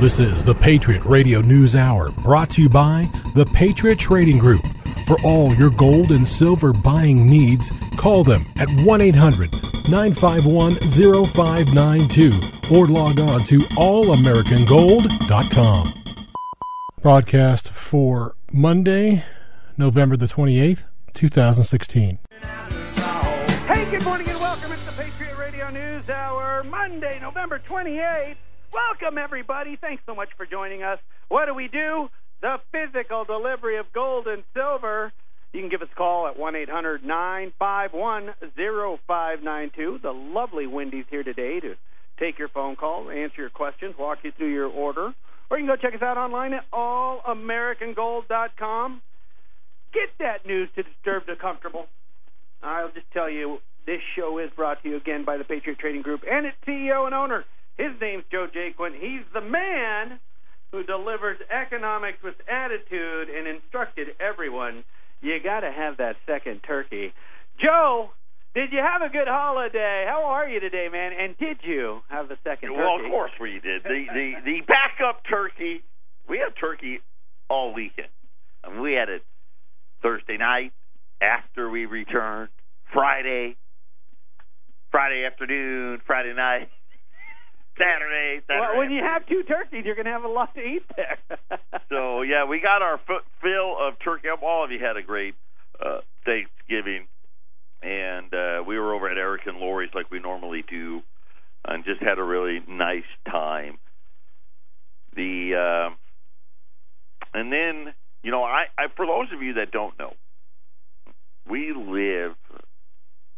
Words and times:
This 0.00 0.18
is 0.18 0.44
the 0.44 0.54
Patriot 0.54 1.02
Radio 1.06 1.40
News 1.40 1.74
Hour 1.74 2.10
brought 2.10 2.50
to 2.50 2.60
you 2.60 2.68
by 2.68 3.08
the 3.34 3.46
Patriot 3.46 3.98
Trading 3.98 4.36
Group. 4.36 4.60
For 5.06 5.18
all 5.22 5.54
your 5.54 5.70
gold 5.70 6.12
and 6.12 6.28
silver 6.28 6.74
buying 6.74 7.26
needs, 7.26 7.72
call 7.96 8.22
them 8.22 8.44
at 8.56 8.68
1 8.68 9.00
800 9.00 9.50
951 9.88 10.76
0592 10.90 12.40
or 12.70 12.86
log 12.88 13.18
on 13.20 13.42
to 13.44 13.60
allamericangold.com. 13.60 16.04
Broadcast 17.00 17.70
for 17.70 18.36
Monday, 18.52 19.24
November 19.78 20.18
the 20.18 20.26
28th, 20.26 20.84
2016. 21.14 22.18
Hey, 22.42 23.90
good 23.90 24.04
morning 24.04 24.28
and 24.28 24.38
welcome. 24.40 24.72
It's 24.72 24.84
the 24.84 24.92
Patriot 24.92 25.38
Radio 25.38 25.70
News 25.70 26.10
Hour, 26.10 26.62
Monday, 26.64 27.18
November 27.18 27.58
28th. 27.66 28.36
Welcome, 28.72 29.18
everybody. 29.18 29.76
Thanks 29.80 30.02
so 30.06 30.14
much 30.14 30.28
for 30.36 30.46
joining 30.46 30.82
us. 30.82 30.98
What 31.28 31.46
do 31.46 31.54
we 31.54 31.68
do? 31.68 32.08
The 32.42 32.56
physical 32.72 33.24
delivery 33.24 33.78
of 33.78 33.86
gold 33.92 34.26
and 34.26 34.42
silver. 34.54 35.12
You 35.52 35.60
can 35.60 35.70
give 35.70 35.82
us 35.82 35.88
a 35.92 35.94
call 35.94 36.26
at 36.26 36.36
1 36.38 36.56
800 36.56 37.04
951 37.04 38.34
0592. 39.06 40.00
The 40.02 40.12
lovely 40.12 40.66
Wendy's 40.66 41.04
here 41.10 41.22
today 41.22 41.60
to 41.60 41.76
take 42.18 42.38
your 42.38 42.48
phone 42.48 42.76
call, 42.76 43.10
answer 43.10 43.42
your 43.42 43.50
questions, 43.50 43.94
walk 43.98 44.20
you 44.22 44.32
through 44.32 44.52
your 44.52 44.68
order. 44.68 45.12
Or 45.50 45.58
you 45.58 45.66
can 45.66 45.74
go 45.74 45.80
check 45.80 45.94
us 45.94 46.02
out 46.02 46.18
online 46.18 46.52
at 46.52 46.70
allamericangold.com. 46.72 49.02
Get 49.92 50.08
that 50.18 50.44
news 50.46 50.68
to 50.74 50.82
disturb 50.82 51.26
the 51.26 51.36
comfortable. 51.40 51.86
I'll 52.62 52.90
just 52.90 53.10
tell 53.12 53.30
you, 53.30 53.58
this 53.86 54.00
show 54.16 54.38
is 54.38 54.50
brought 54.56 54.82
to 54.82 54.88
you 54.88 54.96
again 54.96 55.24
by 55.24 55.36
the 55.36 55.44
Patriot 55.44 55.78
Trading 55.78 56.02
Group 56.02 56.22
and 56.28 56.44
its 56.46 56.56
CEO 56.66 57.06
and 57.06 57.14
owner. 57.14 57.44
His 57.78 57.92
name's 58.00 58.24
Joe 58.30 58.46
Jaquin. 58.48 58.98
He's 58.98 59.24
the 59.34 59.40
man 59.40 60.18
who 60.72 60.82
delivers 60.82 61.38
economics 61.50 62.18
with 62.24 62.34
attitude 62.48 63.28
and 63.28 63.46
instructed 63.46 64.08
everyone 64.20 64.84
you 65.22 65.38
got 65.42 65.60
to 65.60 65.72
have 65.72 65.96
that 65.98 66.16
second 66.26 66.60
turkey. 66.66 67.12
Joe, 67.60 68.10
did 68.54 68.72
you 68.72 68.80
have 68.80 69.02
a 69.02 69.12
good 69.12 69.28
holiday? 69.28 70.04
How 70.08 70.24
are 70.24 70.48
you 70.48 70.60
today, 70.60 70.88
man? 70.90 71.12
And 71.18 71.36
did 71.38 71.58
you 71.62 72.00
have 72.08 72.28
the 72.28 72.36
second 72.44 72.70
turkey? 72.70 72.80
Well, 72.80 73.04
of 73.04 73.10
course 73.10 73.32
we 73.40 73.60
did. 73.62 73.82
The 73.82 74.04
the 74.12 74.32
the 74.44 74.58
backup 74.66 75.22
turkey. 75.28 75.82
We 76.28 76.38
had 76.38 76.58
turkey 76.58 77.00
all 77.48 77.72
weekend. 77.74 78.08
I 78.64 78.70
mean, 78.70 78.80
we 78.80 78.94
had 78.94 79.08
it 79.08 79.22
Thursday 80.02 80.36
night 80.36 80.72
after 81.20 81.70
we 81.70 81.86
returned, 81.86 82.50
Friday, 82.92 83.56
Friday 84.90 85.24
afternoon, 85.24 86.00
Friday 86.06 86.34
night. 86.34 86.68
Saturday, 87.78 88.40
Saturday. 88.46 88.66
Well, 88.68 88.78
when 88.78 88.90
you 88.90 89.02
have 89.02 89.26
two 89.26 89.42
turkeys, 89.44 89.84
you're 89.84 89.94
going 89.94 90.06
to 90.06 90.12
have 90.12 90.24
a 90.24 90.28
lot 90.28 90.54
to 90.54 90.60
eat 90.60 90.82
there. 90.96 91.18
so 91.88 92.22
yeah, 92.22 92.44
we 92.44 92.60
got 92.60 92.82
our 92.82 92.98
foot 93.06 93.22
fill 93.42 93.76
of 93.80 93.94
turkey. 94.02 94.28
All 94.28 94.64
of 94.64 94.70
you 94.70 94.78
had 94.78 94.96
a 94.96 95.02
great 95.02 95.34
uh, 95.84 96.00
Thanksgiving, 96.24 97.06
and 97.82 98.32
uh, 98.32 98.62
we 98.66 98.78
were 98.78 98.94
over 98.94 99.10
at 99.10 99.18
Eric 99.18 99.42
and 99.46 99.58
Lori's 99.58 99.90
like 99.94 100.10
we 100.10 100.20
normally 100.20 100.64
do, 100.68 101.02
and 101.66 101.84
just 101.84 102.02
had 102.02 102.18
a 102.18 102.24
really 102.24 102.60
nice 102.68 103.08
time. 103.30 103.78
The 105.14 105.90
uh, 105.90 105.94
and 107.34 107.52
then 107.52 107.94
you 108.22 108.30
know 108.30 108.42
I, 108.42 108.64
I 108.78 108.86
for 108.96 109.06
those 109.06 109.28
of 109.34 109.42
you 109.42 109.54
that 109.54 109.70
don't 109.70 109.98
know, 109.98 110.14
we 111.48 111.72
live 111.76 112.36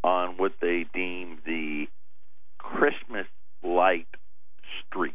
on 0.04 0.36
what 0.36 0.52
they 0.60 0.86
deem 0.94 1.38
the 1.44 1.86
Christmas 2.58 3.26
light 3.64 4.06
street. 4.88 5.14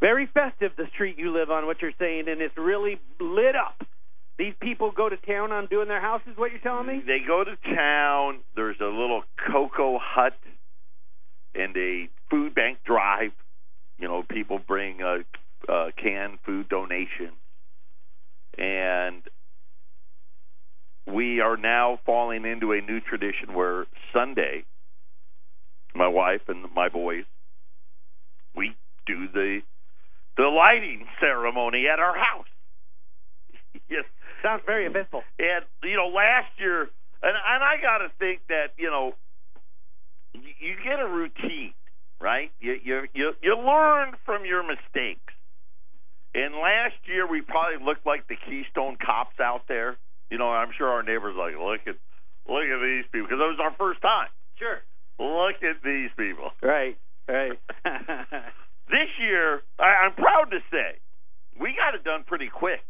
Very 0.00 0.26
festive, 0.32 0.72
the 0.76 0.86
street 0.94 1.16
you 1.18 1.32
live 1.32 1.50
on, 1.50 1.66
what 1.66 1.80
you're 1.80 1.92
saying, 1.98 2.24
and 2.28 2.40
it's 2.40 2.56
really 2.56 3.00
lit 3.18 3.56
up. 3.56 3.86
These 4.38 4.54
people 4.60 4.92
go 4.94 5.08
to 5.08 5.16
town 5.16 5.52
on 5.52 5.66
doing 5.66 5.88
their 5.88 6.00
houses, 6.00 6.32
what 6.36 6.50
you're 6.50 6.60
telling 6.60 6.86
me? 6.86 7.02
They 7.06 7.20
go 7.26 7.42
to 7.42 7.56
town. 7.74 8.40
There's 8.54 8.76
a 8.80 8.84
little 8.84 9.22
cocoa 9.50 9.98
hut 10.00 10.34
and 11.54 11.74
a 11.76 12.08
food 12.30 12.54
bank 12.54 12.78
drive. 12.84 13.32
You 13.98 14.08
know, 14.08 14.22
people 14.28 14.58
bring 14.58 15.00
a, 15.00 15.20
a 15.72 15.92
canned 15.92 16.38
food 16.44 16.68
donation. 16.68 17.32
And 18.58 19.22
we 21.06 21.40
are 21.40 21.56
now 21.56 21.98
falling 22.04 22.44
into 22.44 22.72
a 22.72 22.80
new 22.82 23.00
tradition 23.00 23.54
where 23.54 23.86
Sunday, 24.12 24.64
my 25.94 26.08
wife 26.08 26.42
and 26.48 26.66
my 26.74 26.90
boys, 26.90 27.24
we 28.56 28.76
do 29.06 29.28
the 29.32 29.60
the 30.36 30.44
lighting 30.44 31.06
ceremony 31.20 31.86
at 31.92 31.98
our 31.98 32.16
house. 32.16 32.46
yes, 33.90 34.04
sounds 34.42 34.62
very 34.66 34.86
eventful. 34.86 35.22
And 35.38 35.64
you 35.84 35.96
know, 35.96 36.08
last 36.08 36.50
year, 36.58 36.82
and 37.22 37.36
and 37.36 37.64
I 37.64 37.76
got 37.82 37.98
to 37.98 38.08
think 38.18 38.40
that 38.48 38.72
you 38.78 38.90
know, 38.90 39.14
you, 40.34 40.50
you 40.60 40.74
get 40.84 41.00
a 41.00 41.08
routine, 41.08 41.74
right? 42.20 42.50
You 42.60 42.76
you 42.82 43.02
you 43.14 43.32
you 43.42 43.56
learn 43.58 44.14
from 44.24 44.44
your 44.44 44.62
mistakes. 44.62 45.34
And 46.34 46.54
last 46.54 46.96
year, 47.06 47.26
we 47.26 47.40
probably 47.40 47.84
looked 47.84 48.04
like 48.04 48.28
the 48.28 48.36
Keystone 48.36 48.96
Cops 49.04 49.40
out 49.40 49.62
there. 49.68 49.96
You 50.30 50.38
know, 50.38 50.50
I'm 50.50 50.70
sure 50.76 50.88
our 50.88 51.02
neighbors 51.02 51.34
like 51.38 51.54
look 51.54 51.80
at 51.86 51.96
look 52.48 52.64
at 52.64 52.80
these 52.82 53.04
people 53.12 53.28
because 53.28 53.40
it 53.40 53.50
was 53.56 53.60
our 53.62 53.74
first 53.78 54.02
time. 54.02 54.28
Sure. 54.58 54.80
Look 55.18 55.62
at 55.62 55.82
these 55.82 56.10
people. 56.18 56.50
Right. 56.62 56.98
Right. 57.28 57.58
this 58.88 59.10
year, 59.20 59.62
I, 59.78 60.04
I'm 60.06 60.14
proud 60.14 60.50
to 60.52 60.58
say, 60.70 60.98
we 61.60 61.74
got 61.76 61.94
it 61.94 62.04
done 62.04 62.24
pretty 62.26 62.48
quick. 62.48 62.80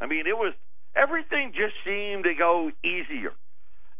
I 0.00 0.06
mean, 0.06 0.26
it 0.26 0.36
was 0.36 0.54
everything 0.96 1.52
just 1.54 1.74
seemed 1.84 2.24
to 2.24 2.34
go 2.38 2.70
easier, 2.84 3.32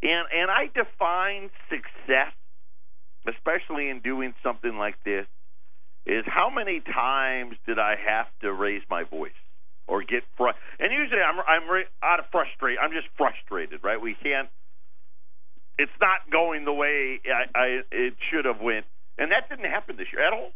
and 0.02 0.26
and 0.32 0.50
I 0.50 0.66
define 0.72 1.50
success, 1.68 2.32
especially 3.28 3.88
in 3.90 4.00
doing 4.00 4.34
something 4.42 4.76
like 4.78 4.96
this, 5.04 5.26
is 6.06 6.24
how 6.26 6.50
many 6.50 6.80
times 6.80 7.56
did 7.66 7.78
I 7.78 7.96
have 7.96 8.26
to 8.42 8.52
raise 8.52 8.82
my 8.90 9.04
voice 9.04 9.32
or 9.86 10.02
get 10.02 10.22
fr- 10.36 10.56
and 10.80 10.92
usually 10.92 11.20
I'm 11.22 11.38
I'm 11.46 11.68
re- 11.70 11.90
out 12.02 12.20
of 12.20 12.26
frustrate. 12.32 12.78
I'm 12.82 12.92
just 12.92 13.08
frustrated, 13.16 13.80
right? 13.84 14.00
We 14.00 14.14
can't. 14.22 14.48
It's 15.78 15.92
not 16.00 16.30
going 16.30 16.64
the 16.64 16.72
way 16.72 17.20
I, 17.26 17.58
I 17.58 17.66
it 17.90 18.14
should 18.30 18.44
have 18.44 18.60
went, 18.60 18.86
and 19.18 19.30
that 19.32 19.48
didn't 19.48 19.70
happen 19.70 19.96
this 19.96 20.08
year 20.12 20.26
at 20.26 20.32
all. 20.32 20.52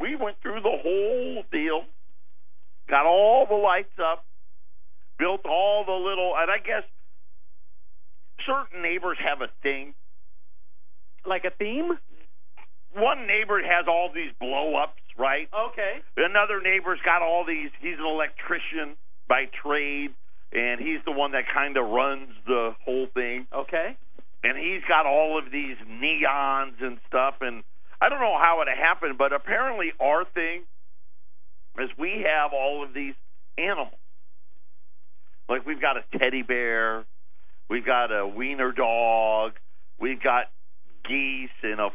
We 0.00 0.16
went 0.16 0.36
through 0.42 0.60
the 0.62 0.78
whole 0.82 1.44
deal, 1.52 1.84
got 2.88 3.06
all 3.06 3.46
the 3.48 3.54
lights 3.56 3.94
up, 4.00 4.24
built 5.18 5.42
all 5.46 5.84
the 5.84 5.92
little, 5.92 6.34
and 6.36 6.50
I 6.50 6.58
guess 6.58 6.84
certain 8.46 8.82
neighbors 8.82 9.18
have 9.22 9.40
a 9.42 9.50
thing. 9.62 9.94
like 11.26 11.44
a 11.44 11.50
theme? 11.50 11.98
One 12.94 13.26
neighbor 13.26 13.60
has 13.62 13.86
all 13.88 14.10
these 14.14 14.32
blow 14.40 14.74
ups, 14.76 15.00
right? 15.18 15.48
Okay. 15.54 16.00
Another 16.16 16.60
neighbor's 16.60 17.00
got 17.04 17.22
all 17.22 17.44
these. 17.46 17.70
He's 17.80 17.98
an 17.98 18.04
electrician 18.06 18.96
by 19.28 19.44
trade, 19.62 20.10
and 20.52 20.80
he's 20.80 21.00
the 21.04 21.12
one 21.12 21.32
that 21.32 21.44
kind 21.52 21.76
of 21.76 21.88
runs 21.88 22.30
the 22.46 22.74
whole 22.84 23.06
thing. 23.14 23.46
Okay. 23.54 23.96
And 24.44 24.58
he's 24.58 24.82
got 24.88 25.06
all 25.06 25.38
of 25.38 25.52
these 25.52 25.76
neons 25.88 26.82
and 26.82 26.98
stuff. 27.08 27.34
And 27.40 27.62
I 28.00 28.08
don't 28.08 28.20
know 28.20 28.36
how 28.38 28.62
it 28.62 28.68
happened, 28.76 29.16
but 29.16 29.32
apparently 29.32 29.92
our 30.00 30.24
thing 30.24 30.62
is 31.78 31.88
we 31.98 32.26
have 32.26 32.52
all 32.52 32.84
of 32.84 32.92
these 32.92 33.14
animals. 33.56 33.94
Like 35.48 35.66
we've 35.66 35.80
got 35.80 35.96
a 35.96 36.18
teddy 36.18 36.42
bear, 36.42 37.04
we've 37.70 37.86
got 37.86 38.06
a 38.06 38.26
wiener 38.26 38.72
dog, 38.72 39.52
we've 40.00 40.22
got 40.22 40.46
geese 41.08 41.50
and 41.62 41.80
a 41.80 41.90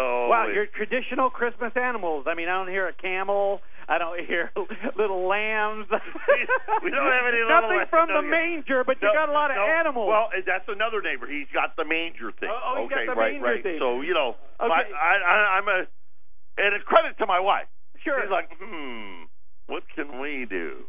flamingo. 0.00 0.28
Wow, 0.30 0.46
your 0.48 0.66
traditional 0.66 1.30
Christmas 1.30 1.72
animals. 1.76 2.26
I 2.28 2.34
mean, 2.34 2.48
I 2.48 2.56
don't 2.58 2.68
hear 2.72 2.88
a 2.88 2.92
camel. 2.92 3.60
I 3.88 3.98
don't 3.98 4.24
hear 4.26 4.50
little 4.96 5.26
lambs. 5.28 5.86
we 5.90 6.90
don't 6.90 7.10
have 7.10 7.26
any 7.26 7.42
little 7.42 7.60
Nothing 7.60 7.86
from 7.90 8.08
No, 8.08 8.22
the 8.22 8.28
manger, 8.28 8.84
but 8.84 8.96
you 9.02 9.10
got 9.12 9.28
a 9.28 9.32
lot 9.32 9.50
of 9.50 9.56
no. 9.56 9.66
animals. 9.66 10.08
Well, 10.08 10.30
uh, 10.32 10.40
that's 10.46 10.68
another 10.68 11.02
neighbor. 11.02 11.26
He's 11.26 11.48
got 11.52 11.74
the 11.76 11.84
manger 11.84 12.30
thing. 12.38 12.50
Oh, 12.52 12.78
oh, 12.78 12.84
okay, 12.86 13.06
right, 13.08 13.40
right. 13.42 13.62
thing. 13.62 13.78
So 13.78 14.00
you 14.02 14.14
know, 14.14 14.36
Okay. 14.60 14.68
my, 14.68 14.82
I, 14.94 15.12
I, 15.24 15.34
I'm 15.58 15.68
a, 15.68 15.80
and 16.58 16.74
a 16.76 16.80
credit 16.84 17.18
to 17.18 17.26
my 17.26 17.40
wife. 17.40 17.66
sure. 18.04 18.20
She's 18.22 18.30
like, 18.30 18.50
hmm, 18.60 19.24
what 19.66 19.82
can 19.94 20.20
we 20.20 20.46
do? 20.48 20.84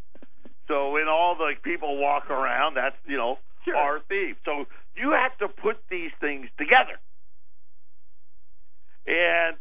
So 0.67 0.91
when 0.91 1.07
all 1.09 1.35
the 1.35 1.51
people 1.63 1.97
walk 1.97 2.29
around, 2.29 2.75
that's 2.75 2.95
you 3.07 3.17
know 3.17 3.37
Sure. 3.65 3.75
our 3.77 3.99
theme. 4.09 4.35
So 4.45 4.65
you 4.95 5.11
have 5.11 5.37
to 5.39 5.47
put 5.47 5.77
these 5.89 6.11
things 6.19 6.47
together, 6.57 6.97
and 9.07 9.57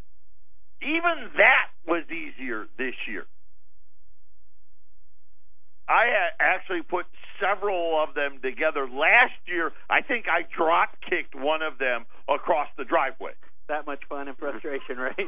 even 0.83 1.31
that 1.37 1.69
was 1.87 2.05
easier 2.11 2.67
this 2.79 2.95
year. 3.07 3.27
I 5.89 6.31
actually 6.39 6.83
put 6.83 7.07
several 7.43 7.99
of 8.01 8.15
them 8.15 8.39
together 8.41 8.87
last 8.87 9.35
year. 9.47 9.73
I 9.91 10.03
think 10.03 10.27
I 10.31 10.47
drop 10.57 10.95
kicked 11.03 11.35
one 11.35 11.63
of 11.63 11.79
them 11.79 12.07
across 12.29 12.69
the 12.79 12.85
driveway. 12.85 13.33
that 13.69 13.87
much 13.87 13.99
fun 14.09 14.29
and 14.29 14.39
frustration, 14.39 14.99
right? 14.99 15.19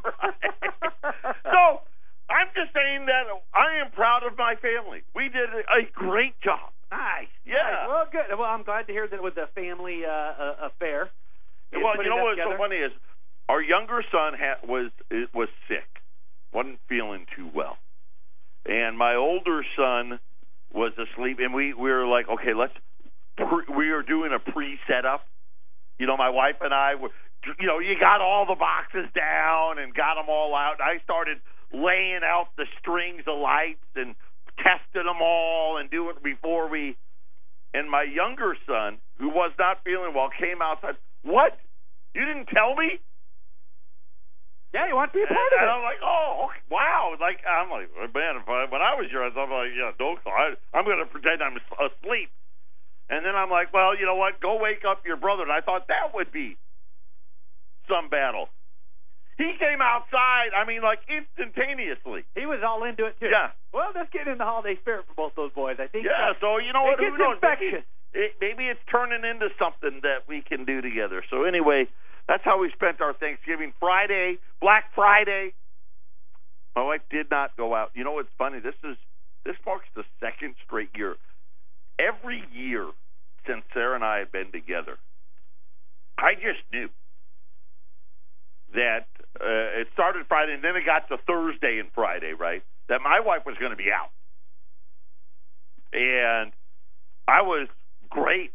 so 1.42 1.82
I'm 2.30 2.48
just 2.54 2.70
saying 2.72 3.06
that 3.06 3.26
I 3.52 3.82
am 3.82 3.90
proud 3.90 4.22
of 4.22 4.38
my 4.38 4.54
family. 4.54 5.02
We 5.14 5.28
did 5.28 5.50
a 5.50 5.82
great 5.92 6.38
job. 6.40 6.70
Nice. 6.92 7.32
Yeah. 7.44 7.58
Nice. 7.58 7.88
Well, 7.88 8.06
good. 8.12 8.38
Well, 8.38 8.48
I'm 8.48 8.62
glad 8.62 8.86
to 8.86 8.92
hear 8.92 9.08
that 9.08 9.16
it 9.16 9.22
was 9.22 9.36
a 9.36 9.48
family 9.58 10.04
uh, 10.06 10.12
uh, 10.12 10.70
affair. 10.70 11.10
Well, 11.72 11.96
you 11.98 12.08
know 12.08 12.22
what's 12.22 12.36
together? 12.36 12.54
so 12.54 12.62
funny 12.62 12.76
is 12.76 12.92
our 13.48 13.62
younger 13.62 14.02
son 14.10 14.34
ha- 14.38 14.66
was 14.66 14.90
was 15.34 15.48
sick, 15.68 16.02
wasn't 16.52 16.78
feeling 16.88 17.26
too 17.36 17.50
well, 17.54 17.76
and 18.66 18.96
my 18.96 19.14
older 19.14 19.64
son 19.76 20.20
was 20.72 20.92
asleep, 20.96 21.38
and 21.40 21.52
we 21.54 21.74
we 21.74 21.90
were 21.90 22.06
like, 22.06 22.28
okay, 22.28 22.54
let's. 22.54 22.72
Pre- 23.36 23.74
we 23.74 23.90
were 23.90 24.02
doing 24.02 24.30
a 24.32 24.38
pre 24.38 24.78
setup. 24.86 25.24
You 25.98 26.06
know, 26.06 26.16
my 26.16 26.30
wife 26.30 26.56
and 26.60 26.72
I 26.74 26.94
were. 26.94 27.10
You 27.58 27.66
know, 27.66 27.80
you 27.80 27.98
got 27.98 28.20
all 28.20 28.46
the 28.46 28.54
boxes 28.54 29.10
down 29.14 29.78
and 29.78 29.92
got 29.94 30.14
them 30.14 30.26
all 30.28 30.54
out. 30.54 30.76
I 30.80 31.02
started 31.02 31.38
laying 31.72 32.20
out 32.24 32.48
the 32.56 32.66
strings 32.78 33.22
of 33.26 33.40
lights 33.40 33.82
and 33.96 34.14
tested 34.58 35.06
them 35.06 35.20
all 35.20 35.78
and 35.78 35.90
doing 35.90 36.14
before 36.22 36.68
we. 36.68 36.96
And 37.74 37.90
my 37.90 38.02
younger 38.02 38.54
son, 38.66 38.98
who 39.18 39.28
was 39.28 39.52
not 39.58 39.78
feeling 39.82 40.12
well, 40.14 40.28
came 40.38 40.60
outside. 40.60 40.96
What? 41.22 41.58
You 42.14 42.24
didn't 42.26 42.46
tell 42.52 42.76
me? 42.76 43.00
Yeah, 44.72 44.88
you 44.88 44.96
want 44.96 45.12
to 45.12 45.16
be 45.20 45.24
a 45.24 45.28
And, 45.28 45.36
part 45.36 45.52
and 45.52 45.68
of 45.68 45.76
I'm 45.76 45.84
like, 45.84 46.00
oh, 46.00 46.48
okay, 46.48 46.64
wow. 46.72 47.12
Like 47.20 47.44
I'm 47.44 47.68
like, 47.68 47.92
man, 47.92 48.40
if 48.40 48.48
I, 48.48 48.64
when 48.72 48.80
I 48.80 48.96
was 48.96 49.12
your 49.12 49.28
I'm 49.28 49.36
like, 49.36 49.76
yeah, 49.76 49.92
don't. 50.00 50.16
I, 50.24 50.56
I'm 50.72 50.88
going 50.88 50.98
to 50.98 51.08
pretend 51.08 51.44
I'm 51.44 51.60
asleep. 51.76 52.32
And 53.12 53.20
then 53.26 53.36
I'm 53.36 53.52
like, 53.52 53.72
well, 53.76 53.92
you 53.92 54.08
know 54.08 54.16
what? 54.16 54.40
Go 54.40 54.56
wake 54.56 54.88
up 54.88 55.04
your 55.04 55.20
brother. 55.20 55.44
And 55.44 55.52
I 55.52 55.60
thought 55.60 55.88
that 55.92 56.16
would 56.16 56.32
be 56.32 56.56
some 57.84 58.08
battle. 58.08 58.48
He 59.36 59.52
came 59.60 59.80
outside. 59.84 60.56
I 60.56 60.64
mean, 60.64 60.80
like 60.80 61.00
instantaneously. 61.08 62.24
He 62.32 62.46
was 62.48 62.60
all 62.64 62.84
into 62.84 63.04
it 63.04 63.20
too. 63.20 63.28
Yeah. 63.28 63.52
Well, 63.72 63.92
let's 63.94 64.08
get 64.12 64.28
in 64.28 64.38
the 64.38 64.44
holiday 64.44 64.76
spirit 64.80 65.04
for 65.08 65.14
both 65.16 65.34
those 65.36 65.52
boys. 65.52 65.76
I 65.80 65.88
think. 65.88 66.04
Yeah. 66.04 66.32
So 66.40 66.56
you 66.56 66.72
know 66.72 66.84
it 66.88 66.96
what? 66.96 67.00
Who 67.00 67.12
gets 67.12 67.20
knows? 67.20 67.36
infectious. 67.36 67.84
Maybe, 68.12 68.24
it, 68.24 68.30
maybe 68.40 68.64
it's 68.68 68.80
turning 68.88 69.24
into 69.24 69.48
something 69.58 70.00
that 70.04 70.28
we 70.28 70.40
can 70.40 70.64
do 70.64 70.80
together. 70.80 71.24
So 71.28 71.44
anyway, 71.44 71.88
that's 72.28 72.44
how 72.44 72.60
we 72.60 72.70
spent 72.72 73.00
our 73.00 73.12
Thanksgiving 73.14 73.72
Friday, 73.80 74.38
Black 74.60 74.84
Friday. 74.94 75.54
My 76.76 76.84
wife 76.84 77.02
did 77.10 77.30
not 77.30 77.56
go 77.56 77.74
out. 77.74 77.90
You 77.94 78.04
know 78.04 78.12
what's 78.12 78.32
funny? 78.38 78.60
This 78.60 78.74
is 78.84 78.96
this 79.44 79.56
marks 79.66 79.86
the 79.94 80.04
second 80.20 80.54
straight 80.64 80.90
year. 80.94 81.16
Every 81.98 82.42
year 82.52 82.86
since 83.46 83.62
Sarah 83.74 83.96
and 83.96 84.04
I 84.04 84.18
have 84.18 84.32
been 84.32 84.52
together, 84.52 84.96
I 86.16 86.34
just 86.34 86.62
knew 86.72 86.88
that 88.74 89.06
uh, 89.40 89.80
it 89.80 89.88
started 89.92 90.24
Friday 90.28 90.54
and 90.54 90.64
then 90.64 90.76
it 90.76 90.86
got 90.86 91.08
to 91.08 91.18
Thursday 91.26 91.78
and 91.78 91.88
Friday, 91.94 92.32
right? 92.32 92.62
That 92.88 93.00
my 93.02 93.20
wife 93.20 93.42
was 93.44 93.56
going 93.58 93.72
to 93.72 93.76
be 93.76 93.90
out, 93.92 94.10
and 95.92 96.52
I 97.28 97.42
was 97.42 97.68
great 98.08 98.52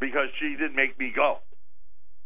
because 0.00 0.28
she 0.38 0.50
didn't 0.50 0.76
make 0.76 0.98
me 0.98 1.12
go 1.14 1.40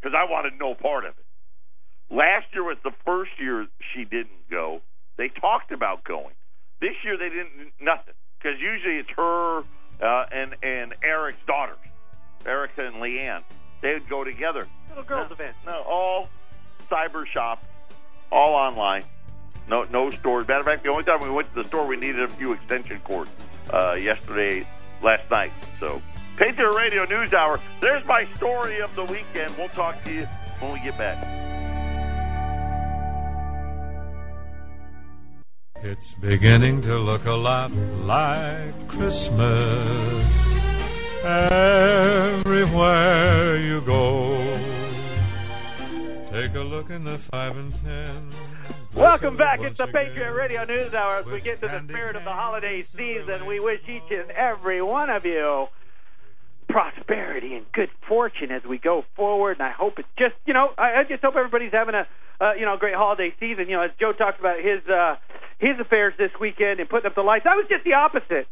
because 0.02 0.16
I 0.18 0.30
wanted 0.30 0.54
no 0.58 0.74
part 0.74 1.04
of 1.04 1.14
it. 1.16 2.14
Last 2.14 2.46
year 2.52 2.64
was 2.64 2.76
the 2.84 2.92
first 3.04 3.30
year 3.38 3.66
she 3.94 4.04
didn't 4.04 4.50
go. 4.50 4.82
They 5.16 5.28
talked 5.28 5.72
about 5.72 6.04
going. 6.04 6.34
This 6.80 6.94
year 7.04 7.16
they 7.16 7.28
didn't 7.28 7.72
nothing 7.80 8.14
because 8.38 8.60
usually 8.60 8.96
it's 8.96 9.10
her 9.16 9.60
uh, 10.00 10.26
and 10.32 10.56
and 10.62 10.94
Eric's 11.02 11.38
daughters, 11.46 11.78
Erica 12.44 12.86
and 12.86 12.96
Leanne. 12.96 13.42
They 13.80 13.94
would 13.94 14.08
go 14.08 14.24
together. 14.24 14.66
Little 14.88 15.04
girls 15.04 15.30
no, 15.30 15.34
event. 15.34 15.56
No, 15.66 15.82
all 15.82 16.28
cyber 16.90 17.26
shop, 17.26 17.62
all 18.30 18.54
online. 18.54 19.04
No, 19.68 19.84
no 19.84 20.10
stores. 20.10 20.48
Matter 20.48 20.60
of 20.60 20.66
fact, 20.66 20.82
the 20.82 20.90
only 20.90 21.04
time 21.04 21.20
we 21.20 21.30
went 21.30 21.48
to 21.54 21.62
the 21.62 21.68
store, 21.68 21.86
we 21.86 21.96
needed 21.96 22.22
a 22.22 22.28
few 22.28 22.52
extension 22.52 23.00
cords 23.00 23.30
uh, 23.70 23.92
yesterday, 23.92 24.66
last 25.02 25.30
night. 25.30 25.52
So, 25.80 26.00
Patriot 26.36 26.72
Radio 26.72 27.04
News 27.04 27.32
Hour. 27.32 27.60
There's 27.80 28.04
my 28.06 28.24
story 28.36 28.80
of 28.80 28.94
the 28.96 29.04
weekend. 29.04 29.54
We'll 29.56 29.68
talk 29.68 30.02
to 30.04 30.12
you 30.12 30.26
when 30.60 30.72
we 30.72 30.80
get 30.80 30.96
back. 30.98 31.18
It's 35.84 36.14
beginning 36.14 36.82
to 36.82 36.96
look 36.98 37.26
a 37.26 37.32
lot 37.32 37.72
like 37.72 38.88
Christmas 38.88 40.52
everywhere 42.44 43.56
you 43.56 43.80
go. 43.80 44.38
Take 46.30 46.54
a 46.54 46.60
look 46.60 46.88
in 46.90 47.02
the 47.04 47.18
five 47.18 47.56
and 47.56 47.74
ten. 47.74 48.30
Welcome 48.94 49.36
back. 49.36 49.60
It's 49.62 49.78
the. 49.78 49.86
Patriot 49.86 50.32
Radio 50.32 50.64
News 50.64 50.92
Hour. 50.92 51.16
As 51.16 51.26
we 51.26 51.40
get 51.40 51.60
to 51.60 51.68
the 51.68 51.82
spirit 51.88 52.14
of 52.14 52.24
the 52.24 52.32
holiday 52.32 52.82
season, 52.82 53.46
we 53.46 53.58
wish 53.58 53.80
each 53.88 54.10
and 54.10 54.30
every 54.30 54.82
one 54.82 55.08
of 55.08 55.24
you 55.24 55.68
prosperity 56.68 57.54
and 57.54 57.70
good 57.72 57.90
fortune 58.08 58.50
as 58.50 58.64
we 58.64 58.78
go 58.78 59.04
forward. 59.14 59.58
And 59.58 59.62
I 59.62 59.70
hope 59.70 59.98
it's 59.98 60.08
just, 60.18 60.34
you 60.46 60.54
know, 60.54 60.70
I, 60.76 61.00
I 61.00 61.04
just 61.04 61.22
hope 61.22 61.36
everybody's 61.36 61.72
having 61.72 61.94
a, 61.94 62.06
uh, 62.40 62.52
you 62.54 62.64
know, 62.64 62.76
great 62.76 62.94
holiday 62.94 63.34
season. 63.40 63.68
You 63.68 63.76
know, 63.76 63.82
as 63.82 63.90
Joe 63.98 64.12
talked 64.12 64.40
about 64.40 64.58
his 64.60 64.86
uh, 64.88 65.16
his 65.58 65.78
affairs 65.80 66.14
this 66.18 66.32
weekend 66.40 66.80
and 66.80 66.88
putting 66.88 67.06
up 67.06 67.14
the 67.14 67.22
lights, 67.22 67.46
I 67.48 67.56
was 67.56 67.66
just 67.68 67.84
the 67.84 67.94
opposite. 67.94 68.46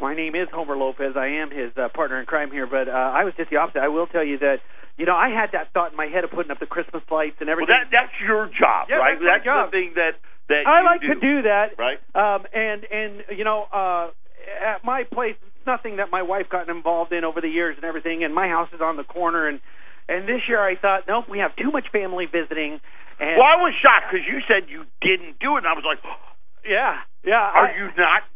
My 0.00 0.14
name 0.14 0.34
is 0.34 0.48
Homer 0.52 0.76
Lopez. 0.76 1.14
I 1.16 1.42
am 1.42 1.50
his 1.50 1.70
uh, 1.76 1.88
partner 1.94 2.18
in 2.18 2.26
crime 2.26 2.50
here, 2.50 2.66
but 2.66 2.88
uh, 2.88 2.92
I 2.92 3.24
was 3.24 3.34
just 3.36 3.50
the 3.50 3.56
opposite. 3.58 3.80
I 3.82 3.88
will 3.88 4.06
tell 4.06 4.24
you 4.24 4.38
that, 4.38 4.58
you 4.96 5.06
know, 5.06 5.14
I 5.14 5.28
had 5.30 5.50
that 5.52 5.72
thought 5.72 5.92
in 5.92 5.96
my 5.96 6.06
head 6.06 6.24
of 6.24 6.30
putting 6.30 6.50
up 6.50 6.58
the 6.58 6.66
Christmas 6.66 7.02
lights 7.10 7.36
and 7.38 7.46
Well, 7.46 7.52
everything. 7.62 7.76
that 7.78 7.90
that's 7.92 8.12
your 8.20 8.46
job, 8.50 8.88
Yeah, 8.90 8.96
right? 8.98 9.14
that's 9.20 9.44
my 9.44 9.44
job. 9.44 9.70
the 9.70 9.76
thing 9.78 9.92
that 9.94 10.18
that 10.48 10.66
I 10.66 10.82
like 10.82 11.00
do, 11.02 11.14
to 11.14 11.20
do 11.20 11.42
that, 11.46 11.78
right? 11.78 11.98
Um, 12.18 12.46
and 12.52 12.82
and 12.90 13.22
you 13.38 13.44
know, 13.44 13.66
uh, 13.72 14.10
at 14.58 14.82
my 14.84 15.04
place, 15.04 15.36
it's 15.46 15.66
nothing 15.66 15.96
that 16.02 16.10
my 16.10 16.22
wife 16.22 16.48
gotten 16.50 16.74
involved 16.74 17.12
in 17.12 17.22
over 17.22 17.40
the 17.40 17.48
years 17.48 17.76
and 17.76 17.84
everything. 17.84 18.24
And 18.24 18.34
my 18.34 18.48
house 18.48 18.68
is 18.74 18.80
on 18.80 18.96
the 18.96 19.04
corner, 19.04 19.46
and 19.46 19.60
and 20.08 20.26
this 20.26 20.42
year 20.48 20.58
I 20.60 20.74
thought, 20.74 21.04
nope, 21.06 21.26
we 21.30 21.38
have 21.38 21.54
too 21.54 21.70
much 21.70 21.86
family 21.92 22.26
visiting. 22.26 22.80
And 23.22 23.38
Well, 23.38 23.46
I 23.46 23.62
was 23.62 23.72
shocked 23.80 24.10
because 24.10 24.26
you 24.26 24.40
said 24.50 24.66
you 24.68 24.82
didn't 25.00 25.38
do 25.38 25.54
it, 25.54 25.62
and 25.62 25.68
I 25.68 25.74
was 25.78 25.84
like, 25.86 26.02
yeah, 26.66 26.98
yeah. 27.22 27.38
"Are 27.54 27.70
I, 27.70 27.76
you 27.78 27.86
not? 27.96 28.26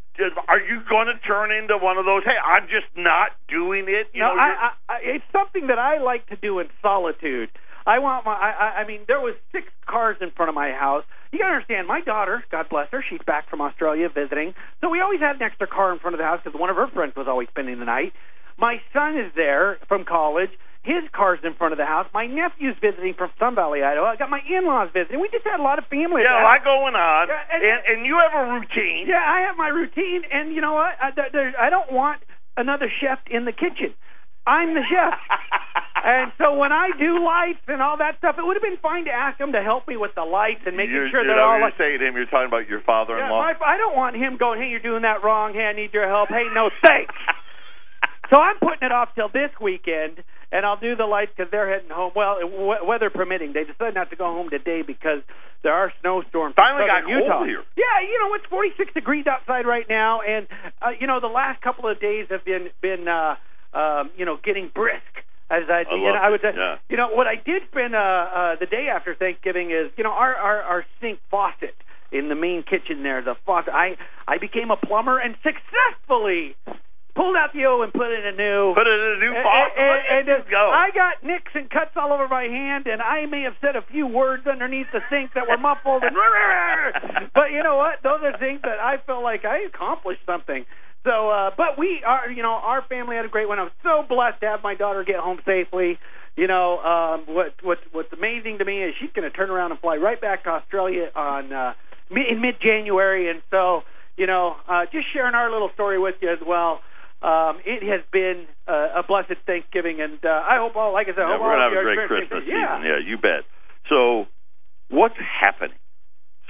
Are 0.49 0.61
you 0.61 0.81
going 0.89 1.07
to 1.07 1.19
turn 1.27 1.51
into 1.53 1.77
one 1.79 1.99
of 1.99 2.05
those? 2.05 2.23
Hey, 2.25 2.37
I'm 2.43 2.65
just 2.69 2.87
not 2.97 3.31
doing 3.49 3.85
it." 3.89 4.09
You 4.13 4.23
no, 4.23 4.35
know, 4.35 4.41
I, 4.41 4.71
I, 4.89 4.93
I, 4.93 4.97
it's 5.03 5.25
something 5.33 5.67
that 5.69 5.79
I 5.79 5.99
like 5.99 6.27
to 6.29 6.37
do 6.37 6.59
in 6.61 6.69
solitude. 6.83 7.51
I 7.87 7.99
want 8.01 8.25
my. 8.27 8.33
I, 8.33 8.81
I- 8.83 8.87
mean, 8.87 9.01
there 9.07 9.21
was 9.21 9.35
six 9.53 9.67
cars 9.87 10.17
in 10.21 10.31
front 10.33 10.49
of 10.49 10.55
my 10.55 10.71
house. 10.73 11.05
You 11.33 11.39
gotta 11.41 11.55
understand, 11.55 11.87
my 11.89 12.01
daughter, 12.01 12.45
God 12.51 12.67
bless 12.71 12.89
her, 12.93 13.05
she's 13.09 13.21
back 13.27 13.51
from 13.51 13.61
Australia 13.61 14.09
visiting, 14.09 14.55
so 14.81 14.89
we 14.89 15.01
always 15.01 15.21
had 15.21 15.37
an 15.37 15.43
extra 15.43 15.67
car 15.67 15.93
in 15.93 15.99
front 15.99 16.15
of 16.15 16.19
the 16.19 16.25
house 16.25 16.41
because 16.43 16.59
one 16.59 16.71
of 16.71 16.77
her 16.77 16.87
friends 16.89 17.15
was 17.17 17.27
always 17.29 17.49
spending 17.49 17.79
the 17.79 17.85
night. 17.85 18.13
My 18.59 18.81
son 18.93 19.19
is 19.19 19.33
there 19.37 19.77
from 19.89 20.05
college. 20.05 20.51
His 20.87 21.03
car's 21.11 21.41
in 21.43 21.55
front 21.59 21.75
of 21.75 21.79
the 21.83 21.85
house. 21.85 22.07
My 22.15 22.27
nephew's 22.31 22.79
visiting 22.81 23.15
from 23.19 23.31
Sun 23.43 23.57
Valley, 23.59 23.83
Idaho. 23.83 24.07
I 24.07 24.15
got 24.15 24.31
my 24.31 24.39
in-laws 24.47 24.91
visiting. 24.95 25.19
We 25.21 25.29
just 25.35 25.43
had 25.45 25.59
a 25.59 25.63
lot 25.67 25.79
of 25.83 25.87
family. 25.91 26.23
yeah, 26.23 26.39
a 26.41 26.47
lot 26.47 26.63
going 26.63 26.95
on, 26.95 27.27
Yeah, 27.27 27.43
and- 27.51 27.63
and, 27.63 27.81
and 27.91 27.99
you 28.07 28.15
have 28.23 28.31
a 28.33 28.53
routine. 28.55 29.07
yeah, 29.11 29.19
I 29.19 29.41
have 29.51 29.57
my 29.59 29.67
routine, 29.69 30.23
and 30.31 30.55
you 30.55 30.61
know 30.63 30.75
what? 30.75 30.95
I, 31.03 31.11
there, 31.33 31.53
I 31.59 31.69
don't 31.71 31.91
want 31.91 32.23
another 32.57 32.87
chef 33.01 33.19
in 33.29 33.45
the 33.45 33.53
kitchen. 33.53 33.93
I'm 34.47 34.75
the 34.75 34.83
chef. 34.89 35.19
And 36.07 36.31
so 36.39 36.55
when 36.55 36.71
I 36.71 36.91
do 37.01 37.19
lights 37.25 37.65
and 37.67 37.83
all 37.83 37.97
that 37.99 38.19
stuff, 38.19 38.37
it 38.39 38.45
would 38.47 38.55
have 38.55 38.63
been 38.63 38.79
fine 38.79 39.07
to 39.07 39.11
ask 39.11 39.41
him 39.41 39.51
to 39.59 39.63
help 39.63 39.89
me 39.89 39.97
with 39.97 40.15
the 40.15 40.23
lights 40.23 40.61
and 40.65 40.77
making 40.77 40.95
you're, 40.95 41.11
sure 41.11 41.27
that 41.27 41.35
all. 41.37 41.59
you're 41.59 41.73
saying 41.79 41.99
to 41.99 42.07
him, 42.07 42.15
you're 42.15 42.27
talking 42.31 42.47
about 42.47 42.69
your 42.69 42.81
father-in-law. 42.83 43.27
my, 43.43 43.55
I 43.65 43.77
don't 43.77 43.97
want 43.97 44.15
him 44.15 44.37
going, 44.37 44.61
"Hey, 44.61 44.69
you're 44.69 44.79
doing 44.85 45.03
that 45.03 45.25
wrong. 45.25 45.53
Hey, 45.53 45.65
I 45.67 45.73
need 45.73 45.91
your 45.93 46.07
help. 46.07 46.29
Hey, 46.29 46.45
no 46.55 46.71
thanks." 46.85 47.11
so 48.31 48.41
I'm 48.41 48.59
putting 48.59 48.83
it 48.83 48.93
off 48.93 49.11
till 49.15 49.29
this 49.29 49.51
weekend, 49.61 50.23
and 50.53 50.65
I'll 50.67 50.79
do 50.79 50.97
the 50.97 51.05
lights 51.05 51.33
because 51.37 51.51
they're 51.51 51.69
heading 51.69 51.91
home. 51.91 52.13
Well, 52.15 52.39
w- 52.41 52.85
weather 52.87 53.11
permitting, 53.11 53.53
they 53.53 53.65
decided 53.65 53.95
not 53.95 54.11
to 54.11 54.17
go 54.17 54.27
home 54.27 54.51
today 54.51 54.83
because 54.83 55.23
there 55.63 55.73
are 55.73 55.93
snowstorms. 56.01 56.55
in 56.57 56.63
Finally 56.63 56.87
got 56.87 57.09
Utah. 57.09 57.39
cold 57.39 57.49
here. 57.49 57.63
Yeah, 57.77 58.03
you 58.03 58.19
know 58.23 58.35
it's 58.35 58.47
46 58.47 58.93
degrees 58.95 59.27
outside 59.27 59.67
right 59.67 59.87
now, 59.89 60.21
and 60.23 60.47
uh, 60.83 60.91
you 60.99 61.07
know 61.07 61.21
the 61.21 61.27
last 61.33 61.61
couple 61.63 61.89
of 61.91 62.01
days 62.01 62.27
have 62.31 62.45
been 62.45 62.69
been 62.81 63.07
uh, 63.09 63.37
um, 63.77 64.11
you 64.17 64.25
know 64.25 64.39
getting 64.43 64.71
brisk. 64.75 65.03
As 65.49 65.63
I, 65.71 65.85
I 65.89 65.95
you 65.95 66.03
know, 66.03 66.19
I 66.21 66.31
would 66.31 66.41
say, 66.41 66.51
yeah. 66.57 66.75
you 66.89 66.97
know, 66.97 67.11
what 67.11 67.29
I 67.29 67.37
did 67.37 67.63
spend 67.71 67.95
uh, 67.95 67.99
uh, 67.99 68.57
the 68.59 68.67
day 68.67 68.89
after 68.91 69.15
Thanksgiving 69.15 69.71
is, 69.71 69.93
you 69.97 70.03
know, 70.03 70.11
our, 70.11 70.35
our 70.35 70.63
our 70.63 70.85
sink 71.01 71.21
faucet 71.31 71.75
in 72.11 72.29
the 72.29 72.35
main 72.35 72.65
kitchen 72.65 73.05
there, 73.05 73.23
the 73.23 73.37
faucet. 73.47 73.73
I 73.73 73.97
I 74.27 74.39
became 74.39 74.73
a 74.73 74.77
plumber 74.77 75.19
and 75.21 75.37
successfully 75.45 76.57
pulled 77.17 77.35
out 77.35 77.53
the 77.53 77.65
O 77.67 77.83
and 77.83 77.93
put 77.93 78.13
in 78.13 78.25
a 78.27 78.33
new. 78.33 78.75
Put 78.77 78.87
in 78.87 79.01
a 79.01 79.17
new 79.19 79.35
And- 79.35 79.43
faucet. 79.43 79.79
and- 79.79 80.29
and, 80.29 80.29
uh, 80.29 80.51
go. 80.51 80.71
I 80.71 80.91
got 80.91 81.23
nicks 81.25 81.53
and 81.55 81.69
cuts 81.71 81.97
all 81.97 82.13
over 82.13 82.29
my 82.29 82.45
hand, 82.45 82.87
and 82.87 83.03
I 83.03 83.27
may 83.27 83.43
have 83.43 83.57
said 83.61 83.75
a 83.75 83.83
few 83.83 84.07
words 84.07 84.47
underneath 84.47 84.91
the 84.93 85.03
sink 85.11 85.33
that 85.33 85.49
were 85.49 85.57
muffled. 85.57 86.05
And 86.05 86.15
but 87.35 87.51
you 87.51 87.63
know 87.63 87.77
what? 87.77 88.03
Those 88.03 88.23
are 88.23 88.37
things 88.39 88.61
that 88.63 88.79
I 88.79 88.99
feel 88.99 89.23
like 89.23 89.45
I 89.45 89.59
accomplished 89.61 90.25
something. 90.27 90.65
So, 91.05 91.31
uh, 91.31 91.51
but 91.57 91.79
we 91.79 92.03
are, 92.05 92.29
you 92.31 92.43
know, 92.43 92.55
our 92.55 92.83
family 92.83 93.17
had 93.17 93.25
a 93.25 93.29
great 93.29 93.49
one. 93.49 93.59
I 93.59 93.63
was 93.65 93.73
so 93.83 94.03
blessed 94.09 94.41
to 94.41 94.49
have 94.49 94.63
my 94.63 94.75
daughter 94.75 95.05
get 95.05 95.17
home 95.21 95.41
safely. 95.47 95.99
You 96.37 96.49
know, 96.49 96.81
um, 96.81 97.35
what 97.35 97.55
what 97.63 97.79
what's 97.93 98.13
amazing 98.13 98.59
to 98.59 98.65
me 98.65 98.83
is 98.83 98.95
she's 99.01 99.13
going 99.15 99.31
to 99.31 99.35
turn 99.35 99.49
around 99.49 99.71
and 99.71 99.81
fly 99.81 99.97
right 99.97 100.21
back 100.21 100.45
to 100.45 100.51
Australia 100.51 101.11
on 101.15 101.53
uh, 101.53 101.73
in 102.11 102.41
mid-January, 102.43 103.31
and 103.31 103.41
so 103.51 103.85
you 104.17 104.27
know, 104.27 104.57
uh, 104.69 104.87
just 104.93 105.07
sharing 105.13 105.35
our 105.35 105.51
little 105.51 105.71
story 105.75 105.99
with 105.99 106.17
you 106.21 106.31
as 106.31 106.39
well. 106.47 106.81
Um, 107.23 107.61
it 107.65 107.83
has 107.83 108.03
been 108.13 108.47
uh, 108.69 109.01
a 109.01 109.03
blessed 109.03 109.41
Thanksgiving, 109.47 110.01
and 110.01 110.19
uh, 110.25 110.29
I 110.29 110.59
hope 110.59 110.77
all, 110.77 110.93
like 110.93 111.07
I 111.09 111.11
said, 111.11 111.21
Yeah, 111.21 111.33
hope 111.33 111.41
we're 111.41 111.57
gonna 111.57 111.67
of 111.67 111.73
have 111.73 111.81
a 111.81 111.85
great 111.85 112.09
Christmas 112.09 112.45
yeah. 112.47 112.79
season. 112.79 112.91
Yeah, 112.91 112.99
you 113.05 113.17
bet. 113.17 113.45
So, 113.89 114.27
what's 114.91 115.17
happening? 115.19 115.77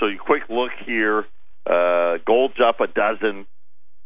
So, 0.00 0.06
you 0.06 0.18
quick 0.18 0.42
look 0.48 0.72
here. 0.84 1.24
Uh, 1.64 2.18
gold's 2.26 2.60
up 2.60 2.80
a 2.80 2.86
dozen, 2.86 3.46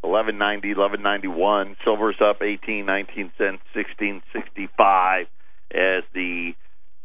eleven 0.05 0.39
ninety, 0.39 0.71
eleven 0.71 1.03
ninety 1.03 1.29
one. 1.29 1.77
Silver's 1.85 2.21
up 2.21 2.43
eighteen, 2.43 2.87
nineteen 2.87 3.33
cents, 3.37 3.63
sixteen 3.75 4.23
sixty 4.33 4.69
five. 4.77 5.27
As 5.73 6.03
the 6.15 6.53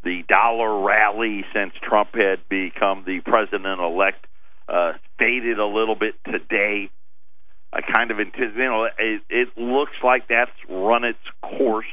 the 0.04 0.24
dollar 0.28 0.82
rally 0.82 1.44
since 1.54 1.74
Trump 1.82 2.10
had 2.14 2.48
become 2.50 3.04
the 3.06 3.20
president 3.22 3.80
elect 3.82 4.26
uh, 4.68 4.94
faded 5.20 5.60
a 5.60 5.66
little 5.66 5.96
bit 5.96 6.16
today. 6.26 6.90
I 7.76 7.82
kind 7.82 8.10
of 8.10 8.22
anticipate, 8.22 8.56
you 8.56 8.64
know, 8.64 8.86
it, 8.86 9.22
it 9.30 9.50
looks 9.58 9.92
like 10.02 10.30
that's 10.30 10.52
run 10.70 11.04
its 11.04 11.20
course. 11.42 11.86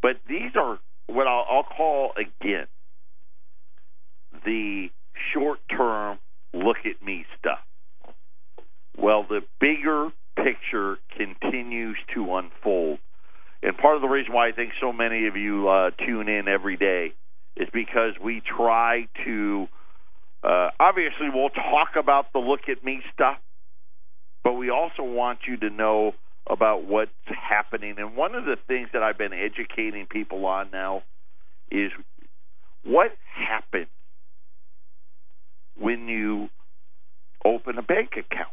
But 0.00 0.16
these 0.28 0.52
are 0.54 0.78
what 1.08 1.26
I'll, 1.26 1.44
I'll 1.50 1.64
call 1.64 2.12
again 2.16 2.66
the 4.44 4.90
short 5.32 5.58
term 5.68 6.18
look 6.52 6.76
at 6.84 7.04
me 7.04 7.26
stuff. 7.40 7.58
Well, 8.96 9.26
the 9.28 9.40
bigger 9.60 10.10
picture 10.36 10.98
continues 11.16 11.96
to 12.14 12.36
unfold. 12.36 12.98
And 13.60 13.76
part 13.76 13.96
of 13.96 14.02
the 14.02 14.08
reason 14.08 14.32
why 14.32 14.48
I 14.48 14.52
think 14.52 14.72
so 14.80 14.92
many 14.92 15.26
of 15.26 15.36
you 15.36 15.68
uh, 15.68 15.90
tune 16.06 16.28
in 16.28 16.46
every 16.46 16.76
day 16.76 17.12
is 17.56 17.68
because 17.72 18.12
we 18.22 18.40
try 18.40 19.08
to. 19.24 19.66
Uh, 20.44 20.68
obviously, 20.78 21.28
we'll 21.32 21.48
talk 21.48 21.96
about 21.98 22.32
the 22.32 22.38
look 22.38 22.68
at 22.68 22.84
me 22.84 23.00
stuff, 23.14 23.38
but 24.44 24.52
we 24.52 24.70
also 24.70 25.02
want 25.02 25.40
you 25.48 25.56
to 25.56 25.70
know 25.70 26.12
about 26.48 26.84
what's 26.84 27.10
happening. 27.26 27.94
And 27.98 28.14
one 28.14 28.34
of 28.34 28.44
the 28.44 28.56
things 28.68 28.90
that 28.92 29.02
I've 29.02 29.16
been 29.16 29.32
educating 29.32 30.06
people 30.06 30.44
on 30.44 30.70
now 30.70 31.02
is 31.70 31.90
what 32.84 33.12
happens 33.34 33.88
when 35.80 36.06
you 36.06 36.50
open 37.44 37.78
a 37.78 37.82
bank 37.82 38.10
account. 38.12 38.52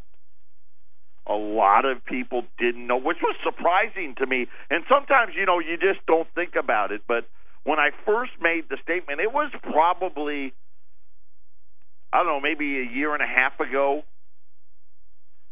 A 1.27 1.33
lot 1.33 1.85
of 1.85 2.03
people 2.03 2.43
didn't 2.57 2.87
know, 2.87 2.97
which 2.97 3.17
was 3.21 3.35
surprising 3.43 4.15
to 4.17 4.25
me. 4.25 4.47
And 4.69 4.83
sometimes, 4.89 5.33
you 5.37 5.45
know, 5.45 5.59
you 5.59 5.77
just 5.77 6.05
don't 6.07 6.27
think 6.33 6.53
about 6.57 6.91
it. 6.91 7.01
But 7.07 7.27
when 7.63 7.79
I 7.79 7.89
first 8.05 8.31
made 8.41 8.63
the 8.69 8.77
statement, 8.81 9.19
it 9.19 9.31
was 9.31 9.51
probably, 9.61 10.53
I 12.11 12.17
don't 12.17 12.27
know, 12.27 12.41
maybe 12.41 12.79
a 12.79 12.89
year 12.91 13.13
and 13.13 13.21
a 13.21 13.27
half 13.27 13.59
ago 13.59 14.03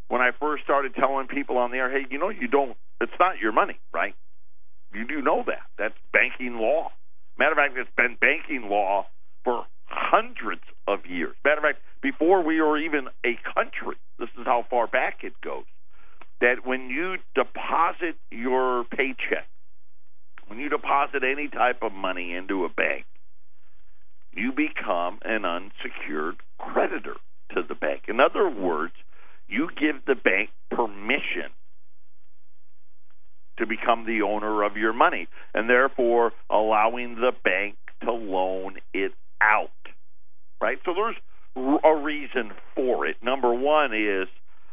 when 0.09 0.21
I 0.21 0.31
first 0.37 0.63
started 0.63 0.93
telling 0.95 1.27
people 1.27 1.57
on 1.57 1.71
the 1.71 1.77
air, 1.77 1.89
hey, 1.89 2.05
you 2.09 2.19
know, 2.19 2.29
you 2.29 2.47
don't, 2.47 2.75
it's 2.99 3.13
not 3.19 3.39
your 3.39 3.51
money, 3.51 3.79
right? 3.93 4.15
You 4.93 5.07
do 5.07 5.21
know 5.21 5.43
that. 5.45 5.61
That's 5.77 5.93
banking 6.11 6.57
law. 6.57 6.89
Matter 7.37 7.51
of 7.51 7.57
fact, 7.57 7.77
it's 7.77 7.89
been 7.95 8.17
banking 8.19 8.69
law 8.69 9.05
for 9.43 9.65
hundreds 9.85 10.63
of 10.87 11.05
years. 11.05 11.35
Matter 11.45 11.57
of 11.57 11.63
fact, 11.63 11.79
before 12.01 12.43
we 12.43 12.59
were 12.59 12.77
even 12.77 13.07
a 13.23 13.37
country, 13.53 13.97
this 14.17 14.29
is 14.39 14.45
how 14.45 14.65
far 14.69 14.87
back 14.87 15.19
it 15.23 15.33
goes. 15.41 15.65
That 16.41 16.65
when 16.65 16.89
you 16.89 17.17
deposit 17.35 18.15
your 18.31 18.85
paycheck, 18.85 19.47
when 20.47 20.57
you 20.59 20.69
deposit 20.69 21.23
any 21.23 21.47
type 21.49 21.83
of 21.83 21.91
money 21.91 22.33
into 22.33 22.65
a 22.65 22.69
bank, 22.69 23.05
you 24.33 24.51
become 24.51 25.19
an 25.23 25.45
unsecured 25.45 26.37
creditor 26.57 27.15
to 27.53 27.61
the 27.67 27.75
bank. 27.75 28.03
In 28.07 28.19
other 28.19 28.49
words, 28.49 28.93
you 29.49 29.69
give 29.79 29.95
the 30.05 30.15
bank 30.15 30.49
permission 30.69 31.51
to 33.57 33.65
become 33.65 34.05
the 34.05 34.21
owner 34.21 34.63
of 34.63 34.77
your 34.77 34.93
money 34.93 35.27
and 35.53 35.69
therefore 35.69 36.31
allowing 36.49 37.15
the 37.15 37.31
bank 37.43 37.75
to 38.03 38.11
loan 38.11 38.77
it 38.93 39.11
out. 39.41 39.69
Right? 40.61 40.77
So 40.85 40.93
there's 40.93 41.15
a 41.83 41.95
reason 41.95 42.51
for 42.75 43.05
it. 43.05 43.17
Number 43.21 43.53
one 43.53 43.93
is 43.93 44.27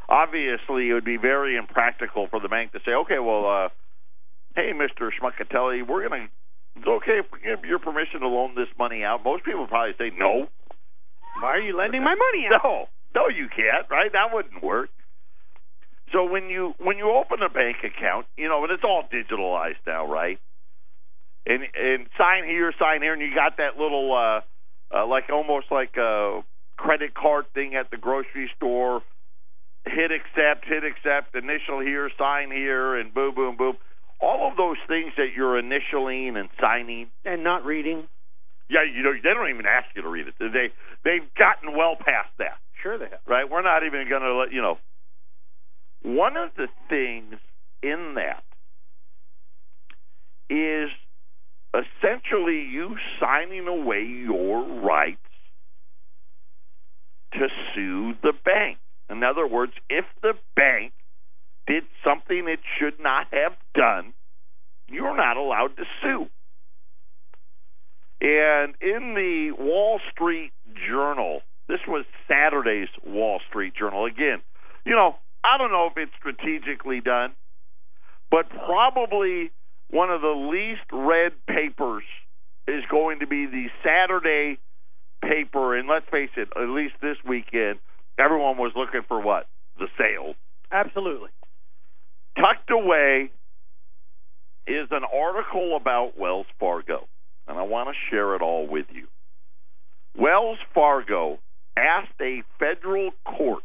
obviously 0.09 0.91
it 0.91 0.95
would 0.95 1.05
be 1.05 1.17
very 1.17 1.57
impractical 1.57 2.29
for 2.31 2.41
the 2.41 2.49
bank 2.49 2.73
to 2.73 2.79
say, 2.85 2.93
okay, 2.93 3.19
well, 3.19 3.47
uh, 3.47 3.69
hey, 4.55 4.73
Mr. 4.73 5.11
Schmuckatelli, 5.11 5.87
we're 5.87 6.09
going 6.09 6.23
to, 6.23 6.29
it's 6.77 6.87
okay 6.87 7.19
if 7.19 7.27
we 7.33 7.41
give 7.41 7.65
your 7.65 7.79
permission 7.79 8.21
to 8.21 8.29
loan 8.29 8.55
this 8.55 8.69
money 8.79 9.03
out. 9.03 9.25
Most 9.25 9.45
people 9.45 9.67
probably 9.67 9.95
say, 9.99 10.15
no. 10.17 10.49
Why 11.41 11.49
are 11.49 11.61
you 11.61 11.77
lending 11.77 12.05
my 12.05 12.15
money 12.33 12.47
out? 12.55 12.61
No, 12.63 12.87
no, 13.15 13.29
you 13.29 13.49
can't. 13.49 13.87
Right? 13.91 14.13
That 14.13 14.35
wouldn't 14.35 14.63
work. 14.63 14.91
So 16.13 16.25
when 16.25 16.49
you 16.49 16.75
when 16.79 16.99
you 16.99 17.11
open 17.11 17.43
a 17.43 17.49
bank 17.49 17.79
account, 17.83 18.27
you 18.37 18.49
know, 18.49 18.63
and 18.63 18.73
it's 18.73 18.85
all 18.85 19.05
digitalized 19.13 19.83
now, 19.87 20.07
right? 20.07 20.39
And 21.45 21.63
and 21.75 22.07
sign 22.17 22.45
here, 22.45 22.73
sign 22.79 23.03
here, 23.03 23.13
and 23.13 23.23
you 23.23 23.35
got 23.35 23.57
that 23.57 23.77
little 23.79 24.15
uh, 24.15 24.97
uh 24.97 25.07
like 25.07 25.25
almost 25.33 25.67
like 25.71 25.97
a 25.97 26.43
credit 26.77 27.15
card 27.15 27.47
thing 27.55 27.75
at 27.75 27.91
the 27.91 27.97
grocery 27.97 28.51
store. 28.57 29.03
Hit 29.85 30.11
accept, 30.11 30.67
hit 30.67 30.83
accept, 30.85 31.35
initial 31.35 31.81
here, 31.81 32.11
sign 32.19 32.51
here, 32.51 32.97
and 32.97 33.15
boom, 33.15 33.35
boom, 33.35 33.57
boom. 33.57 33.77
All 34.21 34.49
of 34.51 34.57
those 34.57 34.79
things 34.89 35.13
that 35.17 35.29
you're 35.37 35.61
initialing 35.61 36.37
and 36.37 36.49
signing. 36.61 37.09
And 37.25 37.45
not 37.45 37.65
reading. 37.65 38.09
Yeah, 38.69 38.83
you 38.83 39.03
know, 39.05 39.13
they 39.13 39.35
don't 39.35 39.49
even 39.49 39.67
ask 39.67 39.87
you 39.95 40.03
to 40.03 40.09
read 40.09 40.27
it. 40.27 40.35
They 40.39 40.71
they've 41.05 41.35
gotten 41.35 41.77
well 41.77 41.95
past 41.95 42.31
that 42.39 42.59
Sure 42.83 42.99
they 42.99 43.07
have. 43.07 43.21
right? 43.27 43.49
We're 43.51 43.63
not 43.63 43.85
even 43.85 44.09
going 44.09 44.23
to 44.23 44.35
let 44.35 44.53
you 44.53 44.63
know. 44.63 44.79
One 46.03 46.37
of 46.37 46.51
the 46.57 46.69
things 46.89 47.35
in 47.83 48.15
that 48.17 48.43
is 50.49 50.91
essentially 51.75 52.61
you 52.61 52.97
signing 53.21 53.67
away 53.67 54.03
your 54.03 54.81
rights 54.81 55.19
to 57.33 57.49
sue 57.75 58.15
the 58.23 58.33
bank. 58.45 58.79
In 59.11 59.23
other 59.23 59.47
words, 59.47 59.73
if 59.89 60.05
the 60.23 60.35
bank 60.55 60.93
did 61.67 61.85
something 62.05 62.47
it 62.49 62.61
should 62.79 63.01
not 63.01 63.27
have 63.33 63.53
done, 63.75 64.13
you're 64.89 65.17
not 65.17 65.37
allowed 65.37 65.77
to 65.77 65.85
sue. 66.03 66.27
And 68.21 68.75
in 68.81 69.15
the 69.15 69.51
Wall 69.59 70.01
Street 70.13 70.53
Journal, 70.89 71.43
this 71.69 71.81
was 71.87 72.05
Saturday's 72.29 72.89
Wall 73.05 73.41
Street 73.49 73.75
Journal. 73.75 74.05
Again, 74.05 74.41
you 74.85 74.93
know, 74.93 75.17
I 75.45 75.59
don't 75.59 75.73
know 75.73 75.89
if 75.91 75.97
it's 75.97 76.13
strategically 76.19 77.01
done, 77.01 77.33
but 78.31 78.49
probably 78.51 79.51
one 79.91 80.11
of 80.11 80.21
the 80.21 80.29
least 80.29 80.87
read 80.93 81.33
papers 81.47 82.05
is 82.67 82.83
going 82.91 83.21
to 83.21 83.27
be 83.27 83.47
the 83.47 83.67
Saturday 83.85 84.59
paper. 85.23 85.77
And 85.77 85.89
let's 85.89 86.07
face 86.11 86.31
it, 86.37 86.49
at 86.57 86.69
least 86.69 86.95
this 87.01 87.17
weekend, 87.27 87.79
everyone 88.19 88.59
was 88.59 88.73
looking 88.77 89.03
for 89.07 89.21
what? 89.21 89.47
The 89.79 89.89
sales. 89.99 90.37
Absolutely. 90.71 91.31
Tucked 92.37 92.71
away 92.71 93.31
is 94.67 94.89
an 94.91 95.03
article 95.05 95.77
about 95.81 96.19
Wells 96.19 96.47
Fargo, 96.59 97.07
and 97.47 97.57
I 97.57 97.63
want 97.63 97.89
to 97.89 97.95
share 98.11 98.35
it 98.35 98.43
all 98.43 98.67
with 98.67 98.87
you. 98.93 99.07
Wells 100.19 100.59
Fargo 100.75 101.39
asked 101.77 102.21
a 102.21 102.43
federal 102.59 103.11
court 103.25 103.63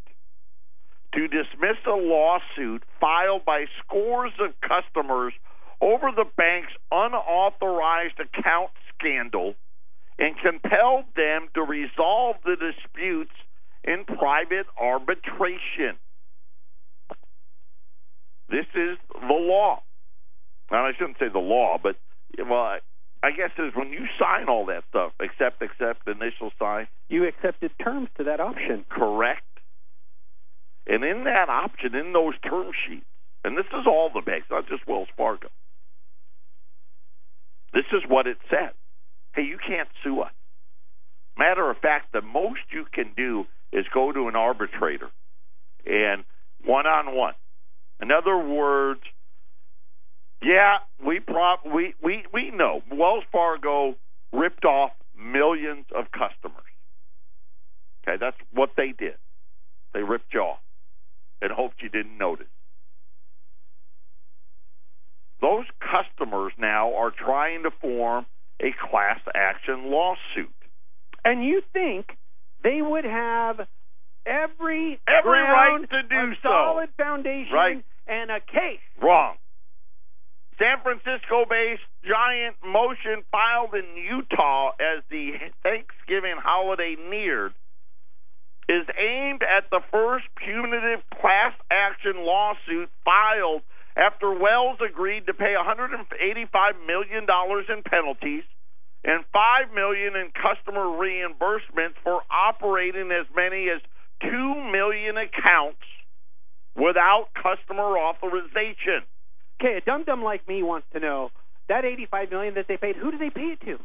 to 1.13 1.27
dismiss 1.27 1.77
a 1.85 1.95
lawsuit 1.95 2.83
filed 2.99 3.43
by 3.45 3.65
scores 3.83 4.31
of 4.39 4.51
customers 4.61 5.33
over 5.81 6.11
the 6.15 6.25
bank's 6.37 6.73
unauthorized 6.91 8.19
account 8.19 8.69
scandal 8.93 9.55
and 10.19 10.35
compelled 10.37 11.05
them 11.15 11.47
to 11.55 11.61
resolve 11.61 12.35
the 12.45 12.55
disputes 12.55 13.31
in 13.83 14.05
private 14.05 14.67
arbitration. 14.79 15.97
This 18.49 18.67
is 18.75 18.97
the 19.13 19.33
law. 19.33 19.81
Now, 20.71 20.85
I 20.85 20.91
shouldn't 20.97 21.17
say 21.19 21.29
the 21.31 21.39
law, 21.39 21.77
but, 21.81 21.95
well, 22.37 22.79
I, 23.23 23.31
guess 23.31 23.51
is 23.57 23.73
when 23.75 23.89
you 23.89 24.05
sign 24.19 24.49
all 24.49 24.65
that 24.67 24.83
stuff, 24.89 25.11
accept, 25.19 25.61
accept, 25.61 26.07
initial 26.07 26.51
sign, 26.57 26.87
You 27.09 27.27
accepted 27.27 27.71
terms 27.83 28.09
to 28.17 28.23
that 28.25 28.39
option. 28.39 28.85
correct. 28.89 29.43
And 30.87 31.03
in 31.03 31.25
that 31.25 31.47
option, 31.47 31.93
in 31.95 32.13
those 32.13 32.33
term 32.39 32.71
sheets, 32.87 33.05
and 33.43 33.57
this 33.57 33.67
is 33.67 33.85
all 33.87 34.09
the 34.13 34.21
banks, 34.21 34.47
not 34.49 34.67
just 34.67 34.87
Wells 34.87 35.07
Fargo, 35.15 35.49
this 37.73 37.85
is 37.93 38.01
what 38.07 38.27
it 38.27 38.37
said. 38.49 38.71
Hey, 39.33 39.43
you 39.43 39.57
can't 39.57 39.87
sue 40.03 40.21
us. 40.21 40.31
Matter 41.37 41.69
of 41.69 41.77
fact, 41.77 42.11
the 42.11 42.21
most 42.21 42.59
you 42.71 42.85
can 42.91 43.11
do 43.15 43.45
is 43.71 43.85
go 43.93 44.11
to 44.11 44.27
an 44.27 44.35
arbitrator 44.35 45.09
and 45.85 46.23
one 46.65 46.85
on 46.85 47.15
one. 47.15 47.33
In 48.01 48.11
other 48.11 48.37
words, 48.37 49.01
yeah, 50.41 50.77
we 51.05 51.19
prob 51.19 51.59
we, 51.65 51.93
we 52.03 52.23
we 52.33 52.51
know 52.51 52.81
Wells 52.91 53.23
Fargo 53.31 53.95
ripped 54.33 54.65
off 54.65 54.91
millions 55.17 55.85
of 55.95 56.05
customers. 56.11 56.63
Okay, 58.07 58.17
that's 58.19 58.37
what 58.53 58.71
they 58.77 58.93
did. 58.97 59.15
They 59.93 60.01
ripped 60.01 60.33
you 60.33 60.39
off 60.41 60.59
and 61.41 61.51
hoped 61.51 61.81
you 61.81 61.89
didn't 61.89 62.17
notice. 62.17 62.47
Those 65.41 65.65
customers 65.79 66.53
now 66.57 66.93
are 66.95 67.11
trying 67.11 67.63
to 67.63 67.71
form 67.81 68.25
a 68.61 68.73
class 68.89 69.19
action 69.33 69.89
lawsuit. 69.89 70.53
And 71.25 71.43
you 71.43 71.61
think 71.73 72.17
they 72.63 72.81
would 72.81 73.05
have 73.05 73.67
every 74.25 74.99
Every 75.07 75.31
right 75.39 75.79
to 75.89 76.01
do 76.03 76.15
a 76.15 76.33
so. 76.43 76.49
solid 76.49 76.89
foundation, 76.97 77.53
Right. 77.53 77.83
and 78.07 78.29
a 78.29 78.39
case. 78.39 78.79
Wrong. 79.01 79.35
San 80.61 80.77
Francisco 80.83 81.49
based 81.49 81.81
Giant 82.05 82.55
Motion 82.61 83.25
filed 83.31 83.73
in 83.73 83.97
Utah 83.97 84.77
as 84.77 85.01
the 85.09 85.33
Thanksgiving 85.63 86.37
holiday 86.37 86.95
neared 87.09 87.53
is 88.69 88.85
aimed 88.93 89.41
at 89.41 89.65
the 89.71 89.81
first 89.89 90.25
punitive 90.37 91.01
class 91.19 91.57
action 91.71 92.21
lawsuit 92.21 92.93
filed 93.03 93.63
after 93.97 94.29
Wells 94.37 94.77
agreed 94.85 95.25
to 95.25 95.33
pay 95.33 95.57
$185 95.57 95.97
million 96.85 97.25
in 97.25 97.81
penalties 97.81 98.43
and 99.03 99.25
5 99.33 99.73
million 99.73 100.13
in 100.15 100.29
customer 100.29 100.85
reimbursements 100.85 101.97
for 102.03 102.21
operating 102.29 103.09
as 103.09 103.25
many 103.35 103.65
as 103.73 103.81
2 104.21 104.29
million 104.71 105.17
accounts 105.17 105.81
without 106.77 107.33
customer 107.33 107.97
authorization. 107.97 109.01
Okay, 109.61 109.77
a 109.77 109.81
dum 109.81 110.03
dum 110.05 110.23
like 110.23 110.47
me 110.47 110.63
wants 110.63 110.87
to 110.93 110.99
know 110.99 111.29
that 111.69 111.85
eighty-five 111.85 112.31
million 112.31 112.55
that 112.55 112.65
they 112.67 112.77
paid. 112.77 112.95
Who 112.95 113.11
do 113.11 113.17
they 113.17 113.29
pay 113.29 113.53
it 113.53 113.61
to? 113.61 113.77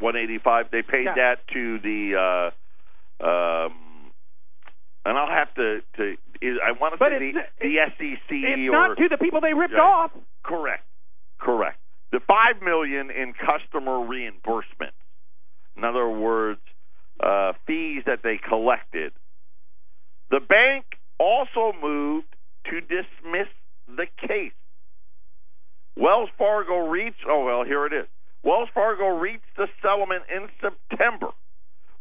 185. 0.00 0.66
They 0.72 0.82
paid 0.82 1.04
Yeah. 1.04 1.14
that 1.14 1.46
to 1.52 1.78
the, 1.78 2.50
uh, 3.22 3.24
um, 3.24 4.10
and 5.04 5.16
I'll 5.16 5.28
have 5.30 5.54
to. 5.54 5.80
to 5.96 6.16
is- 6.40 6.58
I 6.64 6.72
want 6.72 6.94
to 6.94 6.98
But 6.98 7.10
say 7.12 7.32
the, 7.32 7.46
the 7.60 7.78
SEC 7.96 8.18
It's 8.30 8.68
or 8.68 8.72
not 8.72 8.96
to 8.98 9.08
the 9.08 9.16
people 9.18 9.40
they 9.40 9.54
ripped 9.54 9.74
Right. 9.74 9.80
off. 9.80 10.10
correct, 10.42 10.84
correct. 11.38 11.78
The 12.10 12.20
five 12.20 12.60
million 12.62 13.10
in 13.10 13.32
customer 13.34 14.00
reimbursement. 14.00 14.94
In 15.76 15.84
other 15.84 16.08
words, 16.08 16.60
uh, 17.20 17.52
fees 17.66 18.02
that 18.06 18.22
they 18.22 18.38
collected. 18.38 19.12
The 20.30 20.40
bank 20.40 20.84
also 21.18 21.72
moved 21.80 22.26
to 22.70 22.80
dismiss 22.80 23.48
the 23.86 24.06
case. 24.26 24.52
Wells 25.96 26.28
Fargo 26.36 26.88
reached, 26.88 27.24
oh, 27.28 27.44
well, 27.44 27.64
here 27.64 27.86
it 27.86 27.92
is. 27.92 28.06
Wells 28.42 28.68
Fargo 28.74 29.08
reached 29.08 29.56
the 29.56 29.66
settlement 29.82 30.24
in 30.34 30.48
September 30.60 31.28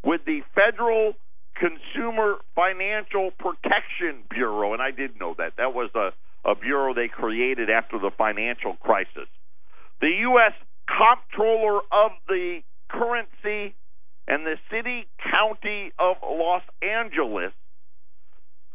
with 0.04 0.22
the 0.26 0.42
Federal 0.54 1.14
Consumer 1.56 2.36
Financial 2.54 3.32
Protection 3.40 4.24
Bureau, 4.30 4.74
and 4.74 4.82
I 4.82 4.92
did 4.92 5.20
know 5.20 5.36
that. 5.38 5.54
That 5.58 5.74
was 5.74 5.90
a, 5.96 6.12
a 6.48 6.56
bureau 6.56 6.94
they 6.94 7.08
created 7.08 7.70
after 7.70 7.98
the 7.98 8.12
financial 8.16 8.74
crisis. 8.76 9.28
The 10.02 10.12
U.S. 10.28 10.54
Comptroller 10.86 11.80
of 11.92 12.12
the 12.28 12.60
Currency 12.90 13.74
and 14.28 14.46
the 14.46 14.58
City 14.70 15.08
County 15.32 15.92
of 15.98 16.18
Los 16.22 16.64
Angeles. 16.82 17.54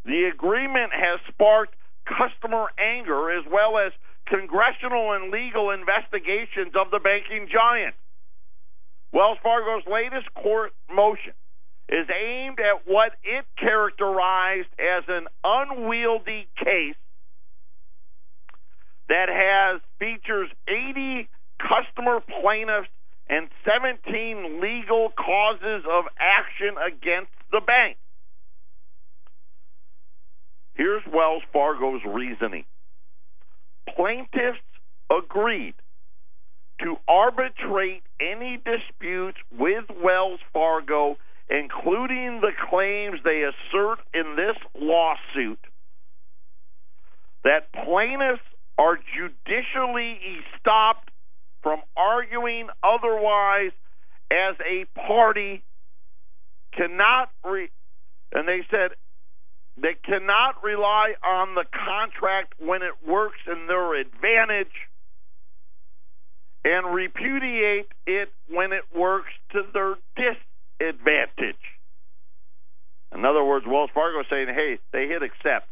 The 0.03 0.31
agreement 0.33 0.91
has 0.93 1.19
sparked 1.29 1.75
customer 2.05 2.65
anger 2.79 3.31
as 3.31 3.45
well 3.49 3.77
as 3.77 3.93
congressional 4.31 5.11
and 5.11 5.29
legal 5.29 5.71
investigations 5.71 6.71
of 6.79 6.89
the 6.89 6.99
banking 7.03 7.51
giant. 7.51 7.93
Wells 9.11 9.37
Fargo's 9.43 9.83
latest 9.91 10.33
court 10.33 10.71
motion 10.87 11.35
is 11.89 12.07
aimed 12.07 12.59
at 12.59 12.87
what 12.87 13.11
it 13.23 13.43
characterized 13.59 14.71
as 14.79 15.03
an 15.09 15.27
unwieldy 15.43 16.47
case 16.55 16.95
that 19.09 19.27
has 19.27 19.81
features 19.99 20.47
80 20.69 21.27
customer 21.59 22.21
plaintiffs 22.41 22.87
and 23.27 23.49
17 23.67 24.61
legal 24.61 25.11
causes 25.11 25.83
of 25.89 26.05
action 26.17 26.75
against 26.79 27.31
the 27.51 27.59
bank. 27.59 27.97
Here's 30.73 31.03
Wells 31.13 31.43
Fargo's 31.51 32.01
reasoning. 32.07 32.63
Plaintiffs 33.95 34.59
agreed 35.09 35.75
to 36.81 36.95
arbitrate 37.07 38.03
any 38.19 38.57
disputes 38.57 39.37
with 39.51 39.85
Wells 40.03 40.39
Fargo, 40.53 41.17
including 41.49 42.41
the 42.41 42.51
claims 42.69 43.19
they 43.23 43.43
assert 43.43 43.99
in 44.13 44.35
this 44.35 44.55
lawsuit 44.79 45.59
that 47.43 47.71
plaintiffs 47.73 48.41
are 48.77 48.97
judicially 48.97 50.19
estopped 50.39 51.09
from 51.61 51.81
arguing 51.95 52.67
otherwise 52.83 53.71
as 54.31 54.55
a 54.65 54.85
party 55.07 55.63
cannot 56.75 57.29
re- 57.45 57.69
and 58.31 58.47
they 58.47 58.61
said 58.71 58.91
they 59.77 59.95
cannot 60.03 60.63
rely 60.63 61.13
on 61.23 61.55
the 61.55 61.65
contract 61.71 62.55
when 62.59 62.81
it 62.81 63.07
works 63.07 63.39
in 63.47 63.67
their 63.67 63.99
advantage 63.99 64.73
and 66.63 66.93
repudiate 66.93 67.87
it 68.05 68.29
when 68.49 68.71
it 68.73 68.83
works 68.95 69.31
to 69.51 69.61
their 69.73 69.95
disadvantage. 70.15 71.55
In 73.13 73.25
other 73.25 73.43
words, 73.43 73.65
Wells 73.67 73.89
Fargo 73.93 74.21
is 74.21 74.25
saying, 74.29 74.47
hey, 74.47 74.79
they 74.93 75.07
hit 75.07 75.23
accept. 75.23 75.67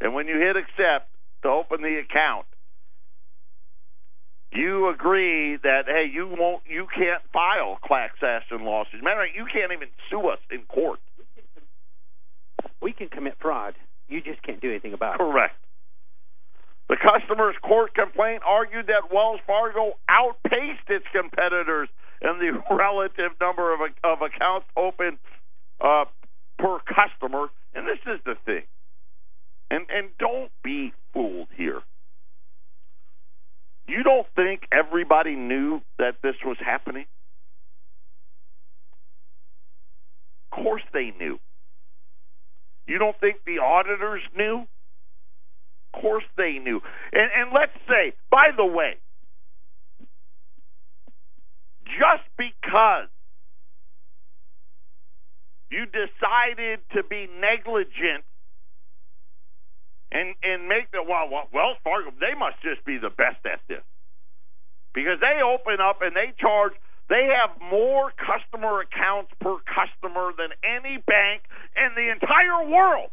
And 0.00 0.14
when 0.14 0.28
you 0.28 0.38
hit 0.38 0.56
accept 0.56 1.10
to 1.42 1.48
open 1.48 1.82
the 1.82 1.98
account, 1.98 2.46
you 4.52 4.88
agree 4.88 5.56
that 5.56 5.82
hey, 5.86 6.10
you 6.12 6.26
won't, 6.26 6.62
you 6.66 6.86
can't 6.92 7.22
file 7.32 7.78
class 7.84 8.10
action 8.22 8.64
lawsuits. 8.64 9.02
Matter 9.02 9.22
of 9.22 9.28
fact, 9.28 9.36
you 9.36 9.46
can't 9.46 9.72
even 9.72 9.88
sue 10.10 10.28
us 10.28 10.38
in 10.50 10.62
court. 10.62 10.98
We 12.82 12.92
can 12.92 13.08
commit 13.08 13.34
fraud. 13.40 13.74
You 14.08 14.20
just 14.20 14.42
can't 14.42 14.60
do 14.60 14.70
anything 14.70 14.92
about 14.92 15.14
it. 15.14 15.18
Correct. 15.18 15.54
The 16.88 16.96
customer's 16.96 17.54
court 17.62 17.94
complaint 17.94 18.42
argued 18.44 18.88
that 18.88 19.14
Wells 19.14 19.38
Fargo 19.46 19.92
outpaced 20.08 20.88
its 20.88 21.04
competitors 21.12 21.88
in 22.20 22.38
the 22.38 22.60
relative 22.74 23.30
number 23.40 23.72
of, 23.72 23.80
of 24.02 24.18
accounts 24.22 24.66
open 24.76 25.18
uh, 25.80 26.06
per 26.58 26.78
customer. 26.80 27.46
And 27.74 27.86
this 27.86 28.00
is 28.06 28.20
the 28.24 28.34
thing. 28.44 28.62
And 29.70 29.86
and 29.88 30.08
don't 30.18 30.50
be 30.64 30.92
fooled 31.14 31.46
here. 31.56 31.80
You 33.86 34.02
don't 34.02 34.26
think 34.34 34.62
everybody 34.72 35.36
knew 35.36 35.80
that 35.98 36.16
this 36.22 36.34
was 36.44 36.56
happening? 36.58 37.06
Of 40.50 40.62
course 40.64 40.82
they 40.92 41.12
knew. 41.18 41.38
You 42.90 42.98
don't 42.98 43.14
think 43.20 43.36
the 43.46 43.60
auditors 43.62 44.22
knew? 44.36 44.66
Of 45.94 46.02
course 46.02 46.24
they 46.36 46.58
knew. 46.58 46.80
And, 47.12 47.30
and 47.38 47.50
let's 47.54 47.78
say, 47.86 48.14
by 48.32 48.50
the 48.56 48.66
way, 48.66 48.94
just 51.86 52.26
because 52.36 53.06
you 55.70 55.86
decided 55.86 56.80
to 56.96 57.04
be 57.08 57.28
negligent 57.30 58.26
and 60.10 60.34
and 60.42 60.66
make 60.66 60.90
the 60.90 60.98
well, 61.06 61.30
well 61.30 61.46
Wells 61.54 61.76
Fargo 61.84 62.10
they 62.18 62.34
must 62.36 62.58
just 62.60 62.84
be 62.84 62.98
the 62.98 63.10
best 63.10 63.38
at 63.46 63.60
this 63.68 63.86
because 64.94 65.20
they 65.20 65.38
open 65.42 65.78
up 65.80 66.02
and 66.02 66.16
they 66.16 66.34
charge 66.40 66.72
they 67.10 67.26
have 67.26 67.58
more 67.58 68.14
customer 68.14 68.86
accounts 68.86 69.34
per 69.42 69.58
customer 69.66 70.30
than 70.38 70.54
any 70.62 71.02
bank 71.02 71.42
in 71.74 71.90
the 71.98 72.06
entire 72.06 72.70
world. 72.70 73.10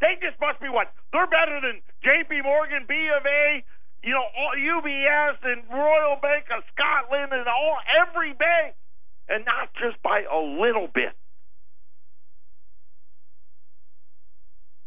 They 0.00 0.14
just 0.22 0.38
must 0.40 0.62
be 0.62 0.70
what? 0.70 0.94
They're 1.12 1.26
better 1.26 1.58
than 1.58 1.82
J.P. 2.06 2.42
Morgan, 2.42 2.86
B 2.86 2.94
of 3.18 3.26
A, 3.26 3.64
you 4.02 4.14
know, 4.14 4.26
UBS 4.54 5.42
and 5.42 5.62
Royal 5.70 6.18
Bank 6.22 6.46
of 6.56 6.62
Scotland 6.70 7.32
and 7.32 7.46
all 7.50 7.78
every 8.06 8.32
bank, 8.32 8.74
and 9.28 9.44
not 9.44 9.74
just 9.74 10.00
by 10.02 10.22
a 10.22 10.38
little 10.38 10.86
bit. 10.86 11.14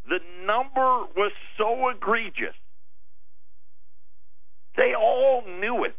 The 0.07 0.19
number 0.45 1.11
was 1.15 1.31
so 1.57 1.89
egregious. 1.89 2.55
They 4.77 4.93
all 4.95 5.43
knew 5.59 5.83
it. 5.83 5.95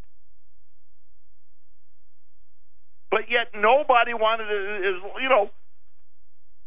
Yet 3.29 3.49
nobody 3.55 4.15
wanted 4.15 4.47
to, 4.47 4.89
is, 4.89 5.03
you 5.23 5.29
know, 5.29 5.51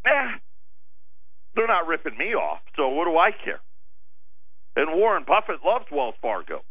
eh, 0.05 0.37
they're 1.55 1.67
not 1.67 1.87
ripping 1.87 2.17
me 2.17 2.33
off, 2.35 2.59
so 2.75 2.89
what 2.89 3.05
do 3.05 3.17
I 3.17 3.31
care? 3.31 3.59
And 4.75 4.97
Warren 4.97 5.23
Buffett 5.27 5.59
loves 5.65 5.85
Wells 5.91 6.15
Fargo. 6.21 6.61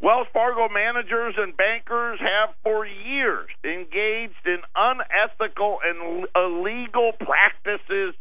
Wells 0.00 0.26
Fargo 0.32 0.68
managers 0.68 1.34
and 1.38 1.56
bankers 1.56 2.18
have 2.20 2.54
for 2.64 2.84
years 2.84 3.48
engaged 3.62 4.44
in 4.44 4.58
unethical 4.74 5.78
and 5.84 6.26
illegal 6.34 7.12
practices 7.20 8.14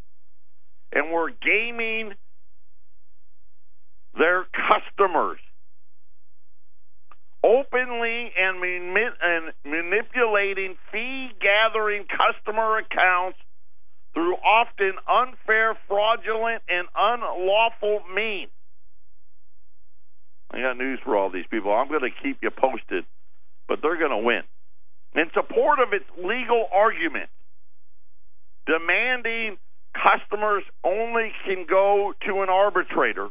and 0.94 1.12
were 1.12 1.32
gaming 1.32 2.14
their 4.18 4.46
customers 4.54 5.40
openly 7.44 8.32
and, 8.38 8.64
and 8.64 9.54
manipulating 9.66 10.76
fee 10.92 11.30
gathering 11.40 12.06
customer 12.06 12.78
accounts 12.78 13.38
through 14.14 14.36
often 14.36 14.94
unfair, 15.10 15.78
fraudulent, 15.88 16.62
and 16.68 16.88
unlawful 16.96 18.02
means. 18.14 18.52
I 20.52 20.60
got 20.62 20.78
news 20.78 21.00
for 21.04 21.16
all 21.16 21.32
these 21.32 21.46
people. 21.50 21.72
I'm 21.72 21.88
going 21.88 22.02
to 22.02 22.24
keep 22.24 22.40
you 22.42 22.52
posted, 22.52 23.06
but 23.68 23.80
they're 23.82 23.98
going 23.98 24.12
to 24.12 24.18
win. 24.18 24.42
In 25.16 25.32
support 25.34 25.80
of 25.80 25.94
its 25.94 26.06
legal 26.18 26.68
argument, 26.74 27.30
demanding 28.68 29.58
customers 29.96 30.64
only 30.84 31.32
can 31.46 31.66
go 31.70 32.14
to 32.28 32.42
an 32.42 32.50
arbitrator, 32.50 33.30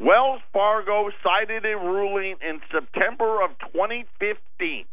Wells 0.00 0.40
Fargo 0.54 1.10
cited 1.22 1.66
a 1.66 1.76
ruling 1.76 2.36
in 2.40 2.60
September 2.72 3.44
of 3.44 3.50
2015 3.74 4.86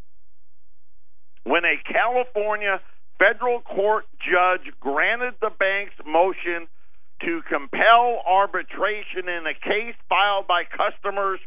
when 1.45 1.63
a 1.63 1.79
California 1.87 2.81
federal 3.17 3.61
court 3.61 4.03
judge 4.19 4.67
granted 4.81 5.35
the 5.39 5.49
bank's 5.57 5.95
motion 6.05 6.67
to 7.21 7.41
compel 7.47 8.21
arbitration 8.27 9.29
in 9.31 9.47
a 9.47 9.53
case 9.53 9.95
filed 10.09 10.45
by 10.45 10.63
customers 10.65 11.39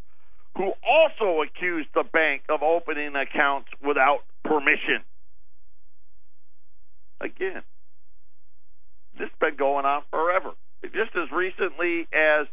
who 0.56 0.72
also 0.82 1.42
accused 1.42 1.90
the 1.94 2.04
bank 2.14 2.42
of 2.48 2.62
opening 2.62 3.14
accounts 3.14 3.68
without 3.86 4.20
permission. 4.42 5.04
Again, 7.20 7.60
this 9.18 9.28
has 9.28 9.38
been 9.38 9.56
going 9.56 9.84
on 9.84 10.00
forever. 10.10 10.52
Just 10.82 11.14
as 11.14 11.30
recently 11.30 12.08
as 12.10 12.48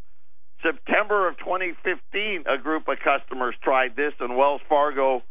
September 0.64 1.28
of 1.28 1.38
2015, 1.38 2.44
a 2.48 2.58
group 2.62 2.88
of 2.88 2.98
customers 3.04 3.56
tried 3.64 3.96
this, 3.96 4.14
and 4.20 4.36
Wells 4.36 4.62
Fargo 4.68 5.22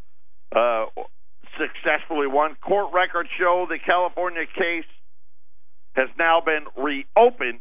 uh, 0.55 0.87
successfully 1.59 2.27
won. 2.27 2.57
Court 2.57 2.93
records 2.95 3.29
show 3.39 3.67
the 3.69 3.79
California 3.85 4.45
case 4.47 4.85
has 5.95 6.09
now 6.19 6.41
been 6.45 6.65
reopened 6.77 7.61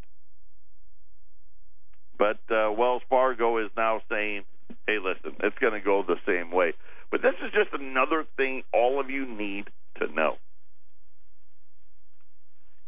but 2.18 2.38
uh, 2.50 2.70
Wells 2.72 3.02
Fargo 3.08 3.58
is 3.58 3.70
now 3.76 4.00
saying, 4.10 4.42
hey, 4.86 4.98
listen, 5.02 5.36
it's 5.42 5.58
going 5.58 5.74
to 5.74 5.80
go 5.80 6.02
the 6.06 6.16
same 6.26 6.50
way. 6.50 6.72
But 7.10 7.22
this 7.22 7.34
is 7.44 7.52
just 7.52 7.70
another 7.72 8.24
thing 8.36 8.62
all 8.72 9.00
of 9.00 9.10
you 9.10 9.26
need 9.26 9.68
to 9.98 10.12
know. 10.12 10.36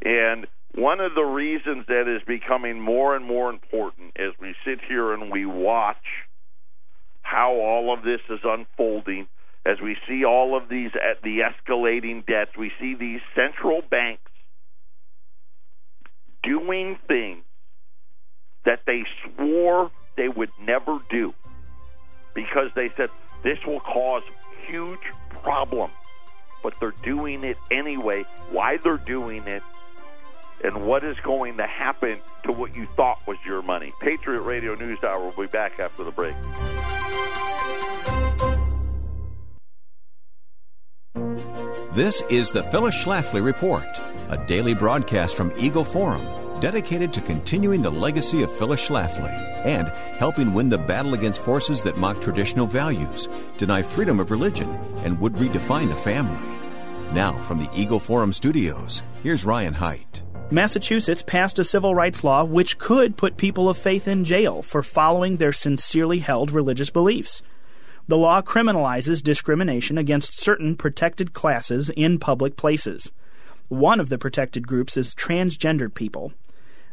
And 0.05 0.47
one 0.75 1.01
of 1.01 1.15
the 1.15 1.23
reasons 1.23 1.87
that 1.89 2.09
is 2.09 2.23
becoming 2.27 2.81
more 2.81 3.17
and 3.17 3.25
more 3.25 3.51
important 3.51 4.13
as 4.17 4.33
we 4.41 4.55
sit 4.65 4.81
here 4.87 5.13
and 5.13 5.31
we 5.31 5.47
watch 5.47 5.97
how 7.23 7.53
all 7.53 7.93
of 7.93 8.03
this 8.03 8.21
is 8.31 8.41
unfolding, 8.45 9.27
as 9.67 9.81
we 9.81 9.97
see 10.07 10.25
all 10.25 10.57
of 10.57 10.69
these 10.69 10.91
at 10.95 11.23
the 11.23 11.41
escalating 11.41 12.25
debts, 12.27 12.57
we 12.57 12.73
see 12.81 12.95
these 12.95 13.21
central 13.35 13.83
banks 13.83 14.31
doing 16.43 16.99
things 17.07 17.45
that 18.65 18.81
they 18.87 19.05
swore 19.25 19.91
they 20.17 20.29
would 20.29 20.51
never 20.61 20.99
do 21.11 21.35
because 22.35 22.71
they 22.75 22.91
said 22.97 23.11
this 23.43 23.59
will 23.67 23.81
cause 23.81 24.23
huge 24.67 25.01
problems. 25.43 25.93
But 26.63 26.79
they're 26.81 26.95
doing 27.03 27.45
it 27.45 27.57
anyway. 27.71 28.25
Why 28.51 28.79
they're 28.79 28.97
doing 28.97 29.47
it 29.47 29.63
and 30.63 30.85
what 30.85 31.05
is 31.05 31.17
going 31.21 31.57
to 31.59 31.67
happen 31.67 32.19
to 32.45 32.53
what 32.53 32.75
you 32.75 32.87
thought 32.87 33.27
was 33.27 33.37
your 33.45 33.63
money. 33.63 33.93
Patriot 34.01 34.43
Radio 34.43 34.75
News 34.75 35.03
Hour 35.03 35.25
will 35.25 35.47
be 35.47 35.47
back 35.47 35.79
after 35.79 36.05
the 36.05 36.11
break. 36.11 36.35
This 41.93 42.23
is 42.31 42.53
the 42.53 42.63
Phyllis 42.63 42.95
Schlafly 42.95 43.45
Report, 43.45 43.89
a 44.29 44.45
daily 44.47 44.75
broadcast 44.75 45.35
from 45.35 45.53
Eagle 45.59 45.85
Forum 45.85 46.25
dedicated 46.61 47.13
to 47.13 47.21
continuing 47.21 47.83
the 47.83 47.91
legacy 47.91 48.43
of 48.43 48.53
Phyllis 48.53 48.87
Schlafly 48.87 49.33
and 49.65 49.89
helping 50.19 50.55
win 50.55 50.69
the 50.69 50.79
battle 50.79 51.15
against 51.15 51.41
forces 51.43 51.83
that 51.83 51.97
mock 51.97 52.21
traditional 52.21 52.67
values, 52.67 53.29
deny 53.59 53.83
freedom 53.83 54.21
of 54.21 54.31
religion, 54.31 54.69
and 54.99 55.19
would 55.21 55.35
redefine 55.35 55.89
the 55.89 55.97
family. 55.97 56.39
Now, 57.13 57.33
from 57.33 57.59
the 57.59 57.71
Eagle 57.75 58.01
Forum 58.01 58.33
studios, 58.33 59.03
here's 59.23 59.45
Ryan 59.45 59.75
Haidt. 59.75 60.28
Massachusetts 60.51 61.23
passed 61.23 61.59
a 61.59 61.65
civil 61.65 61.95
rights 61.95 62.25
law 62.25 62.43
which 62.43 62.79
could 62.79 63.19
put 63.19 63.37
people 63.37 63.69
of 63.69 63.77
faith 63.77 64.09
in 64.09 64.25
jail 64.25 64.63
for 64.63 64.83
following 64.83 65.37
their 65.37 65.53
sincerely 65.53 66.21
held 66.21 66.51
religious 66.51 66.89
beliefs. 66.89 67.43
The 68.07 68.17
law 68.17 68.41
criminalizes 68.41 69.23
discrimination 69.23 69.99
against 69.99 70.41
certain 70.41 70.75
protected 70.75 71.35
classes 71.35 71.91
in 71.91 72.19
public 72.19 72.57
places. 72.57 73.13
One 73.69 74.01
of 74.01 74.09
the 74.09 74.17
protected 74.17 74.67
groups 74.67 74.97
is 74.97 75.15
transgendered 75.15 75.93
people. 75.93 76.33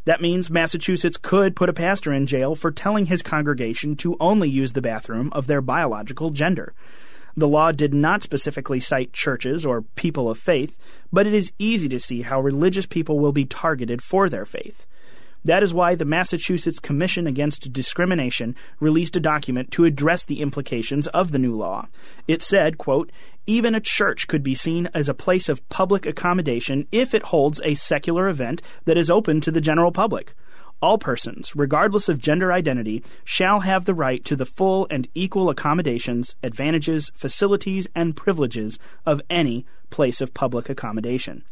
That 0.04 0.20
means 0.20 0.50
Massachusetts 0.50 1.15
could 1.15 1.56
put 1.56 1.70
a 1.70 1.74
pastor 1.74 2.12
in 2.12 2.28
jail 2.28 2.56
for 2.56 2.72
telling 2.72 3.06
his 3.06 3.24
congregation 3.24 3.96
to 3.98 4.18
only 4.20 4.50
use 4.50 4.74
the 4.74 4.82
bathroom 4.82 5.30
of 5.32 5.48
their 5.48 5.62
biological 5.62 6.32
gender. 6.32 6.74
The 7.38 7.48
law 7.48 7.71
did 7.71 7.93
not 7.93 8.24
specifically 8.24 8.80
cite 8.80 9.12
churches 9.12 9.65
or 9.65 9.82
people 9.82 10.30
of 10.30 10.38
faith, 10.38 10.78
but 11.12 11.28
it 11.28 11.34
is 11.34 11.52
easy 11.60 11.89
to 11.89 12.00
see 12.00 12.21
how 12.21 12.39
religious 12.39 12.86
people 12.86 13.19
will 13.19 13.34
be 13.34 13.45
targeted 13.45 14.02
for 14.02 14.30
their 14.30 14.45
faith. 14.45 14.86
That 15.43 15.62
is 15.62 15.76
why 15.76 15.93
the 15.93 16.06
Massachusetts 16.06 16.80
Commission 16.80 17.28
Against 17.28 17.71
Discrimination 17.71 18.56
released 18.80 19.15
a 19.15 19.19
document 19.19 19.69
to 19.71 19.86
address 19.86 20.26
the 20.26 20.41
implications 20.41 21.06
of 21.08 21.32
the 21.32 21.38
new 21.38 21.56
law. 21.56 21.88
It 22.28 22.41
said, 22.41 22.80
quote, 22.80 23.12
even 23.45 23.76
a 23.76 23.80
church 23.80 24.28
could 24.28 24.41
be 24.41 24.56
seen 24.56 24.89
as 24.95 25.08
a 25.08 25.13
place 25.13 25.48
of 25.48 25.67
public 25.69 26.08
accommodation 26.08 26.88
if 26.91 27.13
it 27.13 27.24
holds 27.24 27.62
a 27.63 27.76
secular 27.76 28.28
event 28.28 28.63
that 28.86 28.98
is 28.98 29.12
open 29.12 29.39
to 29.41 29.52
the 29.52 29.62
general 29.62 29.91
public. 29.91 30.34
All 30.81 30.97
persons, 30.97 31.55
regardless 31.55 32.09
of 32.09 32.19
gender 32.19 32.51
identity, 32.51 33.03
shall 33.23 33.61
have 33.61 33.85
the 33.85 33.93
right 33.93 34.23
to 34.25 34.35
the 34.35 34.45
full 34.45 34.88
and 34.89 35.07
equal 35.15 35.49
accommodations, 35.49 36.35
advantages, 36.43 37.11
facilities, 37.15 37.88
and 37.95 38.15
privileges 38.15 38.77
of 39.05 39.21
any 39.29 39.65
place 39.89 40.21
of 40.21 40.33
public 40.33 40.69
accommodation. 40.69 41.43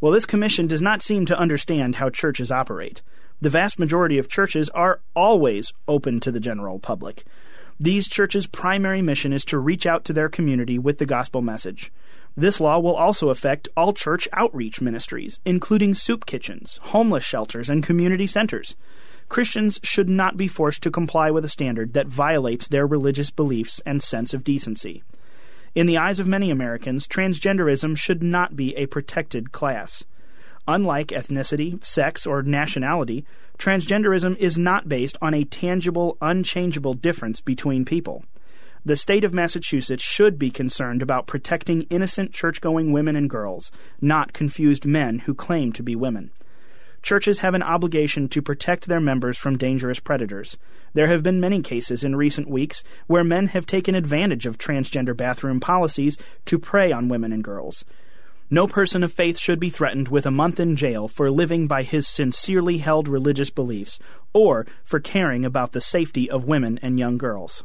Well, 0.00 0.12
this 0.12 0.26
commission 0.26 0.66
does 0.66 0.80
not 0.80 1.02
seem 1.02 1.26
to 1.26 1.38
understand 1.38 1.96
how 1.96 2.08
churches 2.08 2.50
operate. 2.50 3.02
The 3.42 3.50
vast 3.50 3.78
majority 3.78 4.18
of 4.18 4.28
churches 4.28 4.68
are 4.70 5.00
always 5.14 5.72
open 5.86 6.20
to 6.20 6.30
the 6.30 6.40
general 6.40 6.78
public. 6.78 7.24
These 7.78 8.08
churches' 8.08 8.46
primary 8.46 9.00
mission 9.00 9.32
is 9.32 9.44
to 9.46 9.58
reach 9.58 9.86
out 9.86 10.04
to 10.06 10.12
their 10.12 10.28
community 10.28 10.78
with 10.78 10.98
the 10.98 11.06
gospel 11.06 11.40
message. 11.40 11.92
This 12.36 12.60
law 12.60 12.78
will 12.78 12.94
also 12.94 13.30
affect 13.30 13.68
all 13.76 13.92
church 13.92 14.28
outreach 14.32 14.80
ministries, 14.80 15.40
including 15.44 15.94
soup 15.94 16.26
kitchens, 16.26 16.78
homeless 16.82 17.24
shelters, 17.24 17.68
and 17.68 17.84
community 17.84 18.26
centers. 18.26 18.76
Christians 19.28 19.78
should 19.82 20.08
not 20.08 20.36
be 20.36 20.48
forced 20.48 20.82
to 20.82 20.90
comply 20.90 21.30
with 21.30 21.44
a 21.44 21.48
standard 21.48 21.92
that 21.94 22.08
violates 22.08 22.66
their 22.66 22.86
religious 22.86 23.30
beliefs 23.30 23.80
and 23.86 24.02
sense 24.02 24.34
of 24.34 24.44
decency. 24.44 25.02
In 25.74 25.86
the 25.86 25.96
eyes 25.96 26.18
of 26.18 26.26
many 26.26 26.50
Americans, 26.50 27.06
transgenderism 27.06 27.96
should 27.96 28.22
not 28.22 28.56
be 28.56 28.74
a 28.76 28.86
protected 28.86 29.52
class. 29.52 30.04
Unlike 30.66 31.08
ethnicity, 31.08 31.84
sex, 31.84 32.26
or 32.26 32.42
nationality, 32.42 33.24
transgenderism 33.58 34.36
is 34.38 34.58
not 34.58 34.88
based 34.88 35.16
on 35.22 35.32
a 35.32 35.44
tangible, 35.44 36.16
unchangeable 36.20 36.94
difference 36.94 37.40
between 37.40 37.84
people. 37.84 38.24
The 38.82 38.96
state 38.96 39.24
of 39.24 39.34
Massachusetts 39.34 40.02
should 40.02 40.38
be 40.38 40.50
concerned 40.50 41.02
about 41.02 41.26
protecting 41.26 41.82
innocent 41.90 42.32
church 42.32 42.62
going 42.62 42.92
women 42.92 43.14
and 43.14 43.28
girls, 43.28 43.70
not 44.00 44.32
confused 44.32 44.86
men 44.86 45.20
who 45.20 45.34
claim 45.34 45.70
to 45.74 45.82
be 45.82 45.94
women. 45.94 46.30
Churches 47.02 47.40
have 47.40 47.52
an 47.52 47.62
obligation 47.62 48.26
to 48.28 48.40
protect 48.40 48.86
their 48.88 49.00
members 49.00 49.36
from 49.36 49.58
dangerous 49.58 50.00
predators. 50.00 50.56
There 50.94 51.08
have 51.08 51.22
been 51.22 51.40
many 51.40 51.60
cases 51.60 52.02
in 52.02 52.16
recent 52.16 52.48
weeks 52.48 52.82
where 53.06 53.22
men 53.22 53.48
have 53.48 53.66
taken 53.66 53.94
advantage 53.94 54.46
of 54.46 54.56
transgender 54.56 55.14
bathroom 55.14 55.60
policies 55.60 56.16
to 56.46 56.58
prey 56.58 56.90
on 56.90 57.08
women 57.08 57.34
and 57.34 57.44
girls. 57.44 57.84
No 58.48 58.66
person 58.66 59.02
of 59.02 59.12
faith 59.12 59.38
should 59.38 59.60
be 59.60 59.70
threatened 59.70 60.08
with 60.08 60.24
a 60.24 60.30
month 60.30 60.58
in 60.58 60.74
jail 60.74 61.06
for 61.06 61.30
living 61.30 61.66
by 61.66 61.82
his 61.82 62.08
sincerely 62.08 62.78
held 62.78 63.08
religious 63.08 63.50
beliefs 63.50 63.98
or 64.32 64.66
for 64.84 65.00
caring 65.00 65.44
about 65.44 65.72
the 65.72 65.82
safety 65.82 66.30
of 66.30 66.44
women 66.44 66.78
and 66.82 66.98
young 66.98 67.18
girls. 67.18 67.62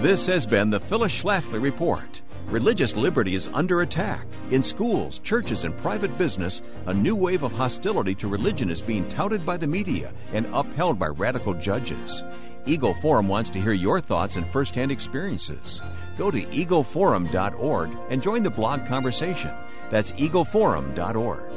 This 0.00 0.26
has 0.26 0.46
been 0.46 0.70
the 0.70 0.80
Phyllis 0.80 1.22
Schlafly 1.22 1.60
Report. 1.60 2.22
Religious 2.46 2.96
liberty 2.96 3.34
is 3.34 3.48
under 3.52 3.82
attack. 3.82 4.26
In 4.50 4.62
schools, 4.62 5.20
churches, 5.20 5.64
and 5.64 5.76
private 5.76 6.16
business, 6.18 6.62
a 6.86 6.94
new 6.94 7.14
wave 7.14 7.42
of 7.42 7.52
hostility 7.52 8.14
to 8.16 8.26
religion 8.26 8.70
is 8.70 8.82
being 8.82 9.08
touted 9.08 9.46
by 9.46 9.56
the 9.56 9.66
media 9.66 10.12
and 10.32 10.46
upheld 10.52 10.98
by 10.98 11.06
radical 11.06 11.54
judges. 11.54 12.24
Eagle 12.66 12.94
Forum 12.94 13.28
wants 13.28 13.50
to 13.50 13.60
hear 13.60 13.72
your 13.72 14.00
thoughts 14.00 14.36
and 14.36 14.46
firsthand 14.46 14.90
experiences. 14.90 15.80
Go 16.16 16.30
to 16.30 16.42
eagleforum.org 16.42 17.90
and 18.10 18.22
join 18.22 18.42
the 18.42 18.50
blog 18.50 18.86
conversation. 18.86 19.52
That's 19.90 20.12
eagleforum.org. 20.12 21.52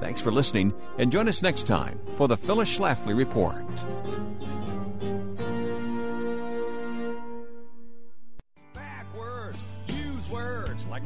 Thanks 0.00 0.20
for 0.20 0.30
listening, 0.30 0.74
and 0.98 1.10
join 1.10 1.28
us 1.28 1.42
next 1.42 1.66
time 1.66 1.98
for 2.16 2.28
the 2.28 2.36
Phyllis 2.36 2.76
Schlafly 2.76 3.16
Report. 3.16 3.64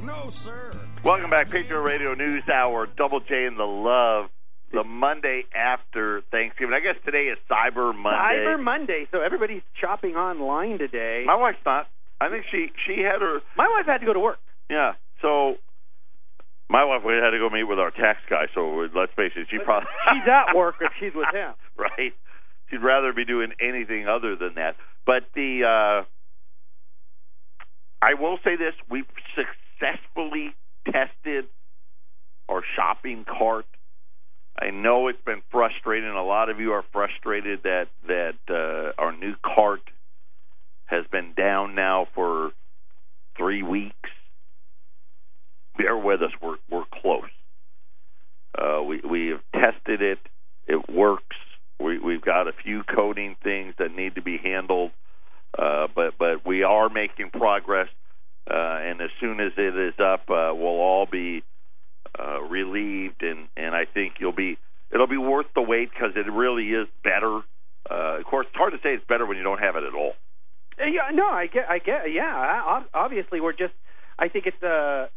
No, 0.04 0.28
sir. 0.30 0.72
Welcome 1.04 1.30
back, 1.30 1.50
Patriot 1.50 1.80
Radio 1.80 2.14
News 2.14 2.42
Hour, 2.52 2.86
Double 2.96 3.20
J 3.20 3.46
and 3.46 3.58
the 3.58 3.64
Love. 3.64 4.30
The 4.72 4.84
Monday 4.84 5.42
after 5.52 6.22
Thanksgiving. 6.30 6.72
I 6.74 6.78
guess 6.78 6.94
today 7.04 7.24
is 7.26 7.38
Cyber 7.50 7.92
Monday. 7.92 8.44
Cyber 8.46 8.62
Monday, 8.62 9.08
so 9.10 9.20
everybody's 9.20 9.62
shopping 9.80 10.14
online 10.14 10.78
today. 10.78 11.24
My 11.26 11.34
wife's 11.34 11.58
not. 11.66 11.88
I 12.20 12.28
think 12.28 12.44
she 12.52 12.68
she 12.86 13.00
had 13.02 13.20
her 13.20 13.40
My 13.56 13.66
wife 13.66 13.86
had 13.86 13.98
to 13.98 14.06
go 14.06 14.12
to 14.12 14.20
work. 14.20 14.38
yeah. 14.68 14.92
So 15.22 15.56
my 16.68 16.84
wife 16.84 17.02
had 17.02 17.30
to 17.30 17.38
go 17.38 17.50
meet 17.50 17.64
with 17.64 17.80
our 17.80 17.90
tax 17.90 18.20
guy. 18.30 18.46
So 18.54 18.86
let's 18.94 19.12
face 19.16 19.32
it, 19.34 19.48
she 19.50 19.58
probably 19.58 19.88
She's 20.12 20.28
at 20.30 20.54
work 20.54 20.76
if 20.80 20.92
she's 21.00 21.14
with 21.16 21.34
him. 21.34 21.52
right. 21.76 22.12
She'd 22.70 22.82
rather 22.82 23.12
be 23.12 23.24
doing 23.24 23.50
anything 23.60 24.06
other 24.06 24.36
than 24.36 24.54
that. 24.54 24.76
But 25.04 25.24
the 25.34 25.64
uh 25.66 26.04
I 28.02 28.14
will 28.14 28.38
say 28.44 28.54
this: 28.54 28.74
we've 28.88 29.04
successfully 29.80 30.54
tested 30.86 31.46
our 32.48 32.62
shopping 32.76 33.24
cart. 33.24 33.66
I 34.60 34.70
know 34.70 35.08
it's 35.08 35.22
been 35.24 35.42
frustrating. 35.50 36.10
A 36.10 36.24
lot 36.24 36.50
of 36.50 36.60
you 36.60 36.72
are 36.72 36.84
frustrated 36.92 37.62
that 37.62 37.88
that 38.06 38.34
uh, 38.48 39.00
our 39.00 39.16
new 39.16 39.34
cart 39.42 39.82
has 40.86 41.04
been 41.10 41.32
down 41.36 41.74
now 41.74 42.08
for 42.14 42.50
three 43.36 43.62
weeks. 43.62 44.10
Bear 45.78 45.96
with 45.96 46.22
us; 46.22 46.32
we're 46.42 46.56
we're 46.70 46.84
close. 47.00 47.30
Uh, 48.58 48.82
we 48.82 49.00
we 49.08 49.28
have 49.28 49.64
tested 49.64 50.02
it; 50.02 50.18
it 50.66 50.90
works. 50.90 51.36
We 51.78 51.98
we've 51.98 52.20
got 52.20 52.48
a 52.48 52.52
few 52.52 52.82
coding 52.82 53.36
things 53.42 53.74
that 53.78 53.94
need 53.94 54.16
to 54.16 54.22
be 54.22 54.36
handled, 54.36 54.90
uh, 55.58 55.86
but 55.94 56.18
but 56.18 56.44
we 56.44 56.64
are 56.64 56.90
making 56.90 57.30
progress. 57.30 57.88
Uh, 58.50 58.78
and 58.82 59.00
as 59.00 59.10
soon 59.20 59.38
as 59.40 59.52
it 59.56 59.76
is 59.76 59.94
up, 60.00 60.22
uh, 60.28 60.50
we'll 60.52 60.80
all 60.82 61.06
be 61.06 61.42
uh, 62.18 62.40
relieved, 62.42 63.22
and 63.22 63.46
and 63.56 63.74
I 63.74 63.84
think 63.84 64.14
you'll 64.18 64.32
be 64.34 64.58
it'll 64.92 65.06
be 65.06 65.16
worth 65.18 65.46
the 65.54 65.62
wait 65.62 65.90
because 65.92 66.12
it 66.16 66.30
really 66.30 66.70
is 66.70 66.88
better. 67.04 67.42
Uh, 67.88 68.18
of 68.18 68.24
course, 68.24 68.46
it's 68.48 68.56
hard 68.56 68.72
to 68.72 68.78
say 68.82 68.94
it's 68.94 69.04
better 69.08 69.24
when 69.26 69.36
you 69.36 69.44
don't 69.44 69.60
have 69.60 69.76
it 69.76 69.84
at 69.84 69.94
all. 69.94 70.14
Uh, 70.80 70.86
Yeah, 70.86 71.10
no, 71.14 71.26
I 71.28 71.46
get, 71.46 71.68
I 71.68 71.78
get, 71.78 72.12
yeah. 72.12 72.26
I- 72.26 72.84
Obviously, 72.92 73.40
we're 73.40 73.52
just. 73.52 73.74
I 74.18 74.28
think 74.28 74.46
it's 74.46 74.62
a. 74.62 75.08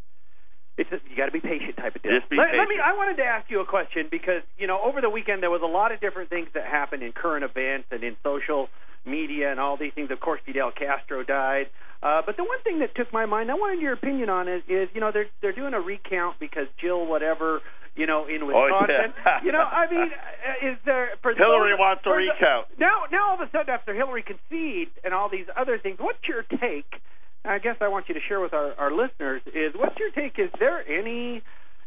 It's 0.77 0.91
a, 0.91 0.97
you 1.09 1.15
got 1.17 1.27
to 1.27 1.31
be 1.31 1.39
patient 1.39 1.77
type 1.77 1.95
of 1.95 2.01
deal. 2.01 2.17
Just 2.17 2.29
be 2.29 2.37
let, 2.37 2.53
let 2.55 2.67
me. 2.67 2.75
I 2.83 2.93
wanted 2.93 3.17
to 3.17 3.23
ask 3.23 3.49
you 3.49 3.61
a 3.61 3.65
question 3.65 4.07
because 4.09 4.41
you 4.57 4.67
know 4.67 4.79
over 4.81 5.01
the 5.01 5.09
weekend 5.09 5.41
there 5.43 5.51
was 5.51 5.61
a 5.63 5.67
lot 5.69 5.91
of 5.91 5.99
different 6.01 6.29
things 6.29 6.47
that 6.53 6.65
happened 6.65 7.01
in 7.03 7.11
current 7.13 7.43
events 7.43 7.87
and 7.91 8.03
in 8.03 8.15
social 8.23 8.69
media 9.05 9.51
and 9.51 9.59
all 9.59 9.77
these 9.77 9.93
things. 9.93 10.11
Of 10.11 10.19
course, 10.19 10.39
Fidel 10.45 10.71
Castro 10.71 11.23
died. 11.23 11.67
Uh, 12.01 12.21
but 12.25 12.35
the 12.37 12.43
one 12.43 12.61
thing 12.63 12.79
that 12.79 12.95
took 12.95 13.11
my 13.13 13.25
mind, 13.25 13.49
I 13.49 13.53
wanted 13.55 13.79
your 13.81 13.93
opinion 13.93 14.29
on 14.29 14.47
is, 14.47 14.61
is 14.67 14.89
you 14.93 14.99
know 15.01 15.11
they're 15.13 15.27
they're 15.41 15.53
doing 15.55 15.73
a 15.73 15.79
recount 15.79 16.39
because 16.39 16.67
Jill 16.81 17.05
whatever 17.05 17.61
you 17.95 18.07
know 18.07 18.25
in 18.27 18.41
Oh, 18.43 18.47
Wisconsin. 18.47 19.13
yeah. 19.25 19.39
you 19.43 19.51
know, 19.51 19.63
I 19.63 19.89
mean, 19.89 20.09
uh, 20.11 20.67
is 20.71 20.77
there 20.85 21.11
for 21.21 21.33
Hillary 21.33 21.71
those- 21.71 21.79
wants 21.79 22.01
a 22.05 22.09
the- 22.09 22.15
recount. 22.15 22.67
now, 22.79 23.03
now 23.11 23.29
all 23.29 23.35
of 23.35 23.41
a 23.47 23.49
sudden, 23.51 23.69
after 23.69 23.93
Hillary 23.93 24.23
concedes 24.23 24.91
and 25.03 25.13
all 25.13 25.29
these 25.29 25.45
other 25.55 25.79
things, 25.79 25.97
what's 25.99 26.19
your 26.27 26.43
take? 26.59 26.91
I 27.45 27.59
guess 27.59 27.75
I 27.81 27.87
want 27.89 28.07
you 28.07 28.15
to 28.15 28.21
share 28.27 28.39
with 28.39 28.53
our, 28.53 28.73
our 28.79 28.91
listeners 28.91 29.41
is 29.47 29.73
what's 29.75 29.99
your 29.99 30.11
take? 30.11 30.39
Is 30.39 30.49
there 30.59 30.79
any 30.87 31.41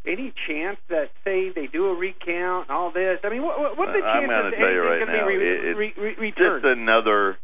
any 0.07 0.33
chance 0.47 0.77
that 0.89 1.11
say 1.23 1.49
they 1.53 1.67
do 1.67 1.87
a 1.87 1.95
recount 1.95 2.69
and 2.69 2.71
all 2.71 2.91
this? 2.91 3.19
I 3.23 3.29
mean, 3.29 3.43
what 3.43 3.59
what, 3.59 3.77
what 3.77 3.89
are 3.89 3.99
the 3.99 4.05
I'm 4.05 4.23
chances 4.23 4.55
gonna 4.55 4.57
tell 4.57 4.71
you 4.71 4.81
right 4.81 5.07
now, 5.07 5.25
re, 5.25 5.35
it- 5.35 5.77
re, 5.77 6.13
re, 6.17 6.31
Just 6.31 6.65
another 6.65 7.37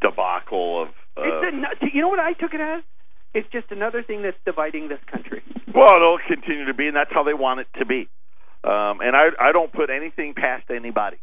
debacle 0.00 0.82
of. 0.82 0.88
Uh, 1.16 1.22
it's 1.24 1.82
a, 1.82 1.86
you 1.92 2.00
know 2.02 2.08
what 2.08 2.20
I 2.20 2.32
took 2.34 2.54
it 2.54 2.60
as? 2.60 2.82
It's 3.34 3.48
just 3.52 3.70
another 3.70 4.02
thing 4.02 4.22
that's 4.22 4.36
dividing 4.44 4.88
this 4.88 5.00
country. 5.10 5.42
Well, 5.74 5.94
it'll 5.94 6.18
continue 6.26 6.66
to 6.66 6.74
be, 6.74 6.86
and 6.86 6.96
that's 6.96 7.12
how 7.12 7.22
they 7.22 7.34
want 7.34 7.60
it 7.60 7.66
to 7.78 7.84
be. 7.84 8.08
Um, 8.64 9.00
and 9.00 9.14
I, 9.14 9.28
I 9.38 9.52
don't 9.52 9.72
put 9.72 9.90
anything 9.90 10.34
past 10.34 10.70
anybody. 10.70 11.18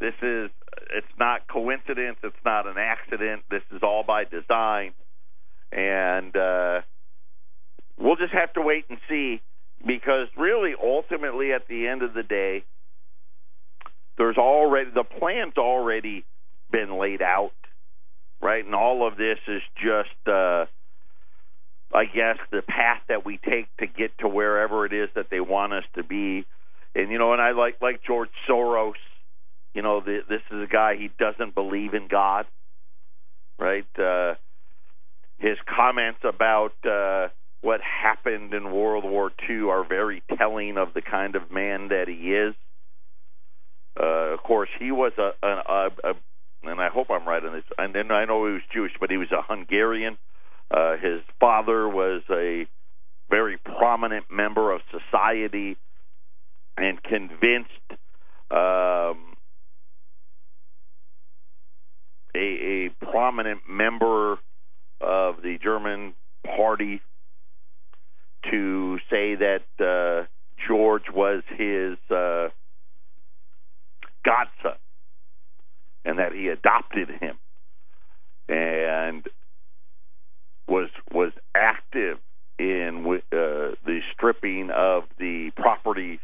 This 0.00 0.14
is, 0.22 0.50
it's 0.90 1.06
not 1.18 1.46
coincidence. 1.48 2.18
It's 2.22 2.36
not 2.44 2.66
an 2.66 2.76
accident. 2.78 3.42
This 3.50 3.62
is 3.72 3.82
all 3.82 4.02
by 4.04 4.24
design, 4.24 4.92
and 5.72 6.36
uh, 6.36 6.80
we'll 7.98 8.16
just 8.16 8.32
have 8.32 8.52
to 8.54 8.62
wait 8.62 8.84
and 8.88 8.98
see. 9.08 9.40
Because 9.86 10.28
really, 10.36 10.74
ultimately, 10.82 11.52
at 11.52 11.68
the 11.68 11.86
end 11.86 12.02
of 12.02 12.14
the 12.14 12.22
day, 12.22 12.64
there's 14.16 14.38
already 14.38 14.90
the 14.90 15.04
plan's 15.04 15.58
already 15.58 16.24
been 16.70 16.98
laid 16.98 17.20
out, 17.20 17.52
right? 18.40 18.64
And 18.64 18.74
all 18.74 19.06
of 19.06 19.16
this 19.16 19.38
is 19.46 19.62
just. 19.82 20.26
Uh, 20.26 20.66
I 21.92 22.04
guess 22.04 22.38
the 22.50 22.62
path 22.62 23.00
that 23.08 23.24
we 23.24 23.38
take 23.38 23.74
to 23.78 23.86
get 23.86 24.18
to 24.18 24.28
wherever 24.28 24.84
it 24.86 24.92
is 24.92 25.08
that 25.14 25.30
they 25.30 25.40
want 25.40 25.72
us 25.72 25.84
to 25.94 26.02
be. 26.02 26.44
And 26.94 27.10
you 27.10 27.18
know, 27.18 27.32
and 27.32 27.40
I 27.40 27.52
like 27.52 27.80
like 27.80 28.02
George 28.06 28.30
Soros. 28.48 28.94
You 29.74 29.82
know, 29.82 30.00
the, 30.00 30.20
this 30.28 30.42
is 30.50 30.62
a 30.62 30.66
guy 30.66 30.96
he 30.96 31.10
doesn't 31.18 31.54
believe 31.54 31.94
in 31.94 32.08
God, 32.08 32.46
right? 33.58 33.86
Uh, 33.98 34.34
his 35.38 35.58
comments 35.66 36.20
about 36.24 36.72
uh, 36.84 37.28
what 37.66 37.80
happened 37.80 38.54
in 38.54 38.70
World 38.70 39.02
War 39.02 39.32
II 39.50 39.62
are 39.70 39.84
very 39.84 40.22
telling 40.38 40.78
of 40.78 40.94
the 40.94 41.02
kind 41.02 41.34
of 41.34 41.50
man 41.50 41.88
that 41.88 42.04
he 42.06 42.32
is. 42.32 42.54
Uh, 44.00 44.34
of 44.34 44.40
course, 44.44 44.68
he 44.78 44.92
was 44.92 45.10
a, 45.18 45.30
a, 45.44 45.48
a, 45.48 45.88
a, 46.04 46.12
and 46.62 46.80
I 46.80 46.90
hope 46.90 47.08
I'm 47.10 47.26
right 47.26 47.44
on 47.44 47.54
this. 47.54 47.64
And 47.76 47.92
then 47.92 48.12
I 48.12 48.24
know 48.24 48.46
he 48.46 48.52
was 48.52 48.62
Jewish, 48.72 48.92
but 49.00 49.10
he 49.10 49.16
was 49.16 49.32
a 49.32 49.42
Hungarian. 49.42 50.16
Uh, 50.70 50.92
his 50.92 51.22
father 51.40 51.88
was 51.88 52.22
a 52.30 52.68
very 53.30 53.56
prominent 53.56 54.26
member 54.30 54.70
of 54.70 54.80
society 54.92 55.76
and 56.76 57.02
convinced 57.02 57.70
um, 58.48 59.34
a, 62.32 62.86
a 62.86 62.90
prominent 63.10 63.62
member 63.68 64.34
of 65.00 65.42
the 65.42 65.58
German 65.60 66.14
party 66.56 67.00
to 68.50 68.98
say 69.10 69.36
that 69.36 69.64
uh, 69.80 70.26
George 70.66 71.10
was 71.12 71.42
his 71.50 71.96
uh, 72.10 72.48
godson 74.24 74.78
and 76.04 76.18
that 76.18 76.32
he 76.32 76.48
adopted 76.48 77.08
him 77.08 77.38
and 78.48 79.26
was 80.68 80.88
was 81.12 81.32
active 81.54 82.18
in 82.58 83.04
uh, 83.06 83.76
the 83.84 84.00
stripping 84.14 84.70
of 84.74 85.04
the 85.18 85.50
property 85.56 86.20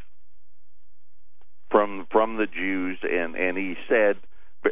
from 1.70 2.06
from 2.10 2.36
the 2.36 2.46
Jews, 2.46 2.98
and 3.02 3.34
and 3.34 3.56
he 3.56 3.74
said, 3.88 4.16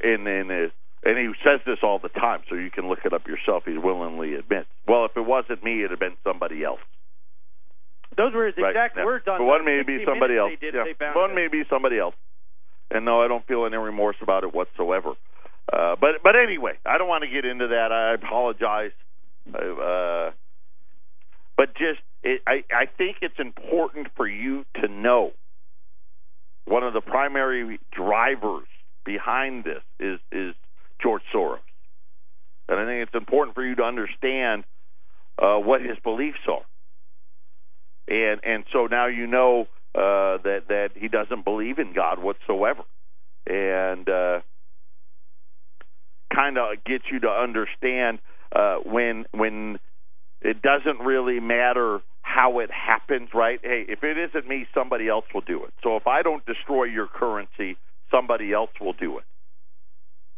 and 0.02 0.26
and 0.26 0.50
uh, 0.50 0.68
and 1.04 1.18
he 1.18 1.32
says 1.44 1.60
this 1.66 1.78
all 1.82 1.98
the 1.98 2.08
time, 2.08 2.40
so 2.48 2.54
you 2.54 2.70
can 2.70 2.88
look 2.88 3.00
it 3.04 3.12
up 3.12 3.26
yourself. 3.26 3.64
He 3.66 3.78
willingly 3.78 4.34
admits, 4.34 4.68
well, 4.86 5.06
if 5.06 5.16
it 5.16 5.26
wasn't 5.26 5.64
me, 5.64 5.78
it'd 5.80 5.90
have 5.90 6.00
been 6.00 6.16
somebody 6.22 6.62
else. 6.62 6.80
Those 8.16 8.32
were 8.34 8.46
his 8.46 8.56
Right. 8.56 8.70
exact 8.70 8.96
Yeah. 8.96 9.04
words 9.04 9.26
on. 9.28 9.38
But 9.38 9.44
one 9.44 9.64
may 9.64 9.82
be 9.82 10.04
somebody 10.04 10.36
else. 10.36 10.52
did, 10.60 10.74
yeah. 10.74 11.14
one 11.14 11.34
may 11.34 11.48
be 11.48 11.64
somebody 11.64 11.98
else. 11.98 12.14
And 12.90 13.04
no, 13.04 13.22
I 13.22 13.28
don't 13.28 13.46
feel 13.46 13.64
any 13.66 13.76
remorse 13.76 14.16
about 14.20 14.42
it 14.42 14.52
whatsoever. 14.52 15.14
Uh, 15.72 15.94
but 15.96 16.22
but 16.22 16.34
anyway, 16.34 16.76
I 16.84 16.98
don't 16.98 17.08
want 17.08 17.22
to 17.22 17.28
get 17.30 17.44
into 17.44 17.68
that. 17.68 17.92
I 17.92 18.14
apologize. 18.14 18.90
Uh, 19.54 20.32
but 21.56 21.74
just 21.76 22.00
it, 22.22 22.42
I 22.46 22.64
I 22.72 22.86
think 22.86 23.18
it's 23.22 23.38
important 23.38 24.08
for 24.16 24.26
you 24.26 24.64
to 24.80 24.88
know 24.88 25.32
one 26.64 26.82
of 26.82 26.92
the 26.92 27.00
primary 27.00 27.78
drivers 27.92 28.66
behind 29.04 29.64
this 29.64 29.82
is 30.00 30.18
is 30.32 30.54
George 31.00 31.22
Soros, 31.32 31.60
and 32.68 32.80
I 32.80 32.84
think 32.84 33.06
it's 33.06 33.14
important 33.14 33.54
for 33.54 33.64
you 33.64 33.76
to 33.76 33.84
understand 33.84 34.64
uh, 35.38 35.56
what 35.58 35.80
his 35.80 35.98
beliefs 36.00 36.40
are 36.48 36.64
and 38.10 38.40
and 38.44 38.64
so 38.72 38.86
now 38.88 39.08
you 39.08 39.28
know 39.28 39.62
uh, 39.96 40.38
that 40.44 40.62
that 40.68 40.90
he 40.96 41.08
doesn't 41.08 41.44
believe 41.44 41.78
in 41.80 41.94
God 41.94 42.20
whatsoever, 42.22 42.82
and 43.46 44.08
uh, 44.08 44.40
kind 46.34 46.58
of 46.58 46.84
gets 46.84 47.04
you 47.12 47.20
to 47.20 47.28
understand 47.30 48.20
uh, 48.54 48.76
when 48.86 49.26
when 49.32 49.78
it 50.42 50.62
doesn't 50.62 51.00
really 51.04 51.40
matter 51.40 52.00
how 52.22 52.60
it 52.60 52.70
happens, 52.72 53.30
right? 53.34 53.60
Hey, 53.62 53.84
if 53.88 54.04
it 54.04 54.18
isn't 54.18 54.48
me, 54.48 54.66
somebody 54.74 55.08
else 55.08 55.26
will 55.34 55.42
do 55.42 55.64
it. 55.64 55.74
So 55.82 55.96
if 55.96 56.06
I 56.06 56.22
don't 56.22 56.44
destroy 56.46 56.84
your 56.84 57.08
currency, 57.08 57.76
somebody 58.10 58.52
else 58.52 58.70
will 58.80 58.94
do 58.94 59.18
it. 59.18 59.24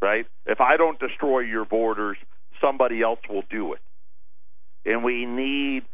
right? 0.03 0.27
If 0.47 0.61
I 0.61 0.77
don't 0.77 0.99
destroy 0.99 1.41
your 1.41 1.65
borders, 1.65 2.17
somebody 2.61 3.03
else 3.03 3.21
will 3.29 3.45
do 3.51 3.73
it. 3.75 3.81
And 4.85 5.05
we 5.05 5.27
need 5.27 5.85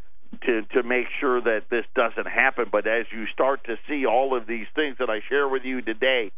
to 0.44 0.62
to 0.72 0.82
make 0.82 1.06
sure 1.20 1.40
that 1.40 1.64
this 1.70 1.84
doesn't 1.94 2.26
happen. 2.26 2.66
But 2.70 2.86
as 2.86 3.06
you 3.12 3.26
start 3.32 3.64
to 3.64 3.76
see 3.88 4.06
all 4.06 4.36
of 4.36 4.46
these 4.46 4.66
things 4.74 4.96
that 4.98 5.10
I 5.10 5.20
share 5.28 5.48
with 5.48 5.64
you 5.64 5.80
today, 5.82 6.30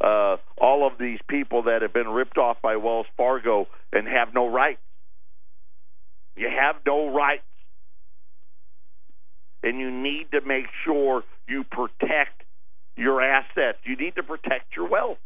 uh, 0.00 0.36
all 0.58 0.86
of 0.86 0.98
these 0.98 1.20
people 1.28 1.64
that 1.64 1.82
have 1.82 1.92
been 1.92 2.08
ripped 2.08 2.38
off 2.38 2.58
by 2.62 2.76
Wells 2.76 3.06
Fargo 3.16 3.66
and 3.92 4.06
have 4.06 4.34
no 4.34 4.48
rights. 4.48 4.80
You 6.36 6.48
have 6.48 6.76
no 6.84 7.08
rights. 7.08 7.42
And 9.62 9.78
you 9.78 9.90
need 9.90 10.30
to 10.32 10.40
make 10.42 10.66
sure 10.84 11.24
you 11.48 11.64
protect 11.64 12.42
your 12.96 13.22
assets. 13.22 13.78
You 13.84 13.96
need 13.96 14.16
to 14.16 14.22
protect 14.22 14.76
your 14.76 14.88
wealth. 14.88 15.18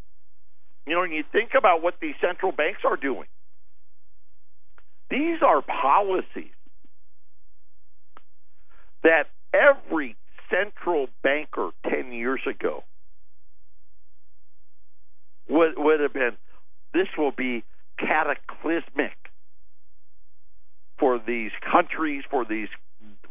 You 0.87 0.95
know, 0.95 1.03
you 1.03 1.25
think 1.31 1.51
about 1.57 1.83
what 1.83 1.95
these 2.01 2.15
central 2.21 2.53
banks 2.53 2.81
are 2.85 2.97
doing. 2.97 3.27
These 5.11 5.43
are 5.43 5.63
policies 5.63 6.55
that 9.03 9.25
every 9.53 10.17
central 10.51 11.09
banker 11.23 11.71
10 11.89 12.13
years 12.13 12.41
ago 12.49 12.85
would, 15.49 15.73
would 15.77 16.01
have 16.01 16.13
been 16.13 16.37
this 16.93 17.09
will 17.17 17.33
be 17.33 17.65
cataclysmic 17.99 19.17
for 20.99 21.19
these 21.25 21.53
countries, 21.73 22.25
for 22.31 22.45
these 22.45 22.69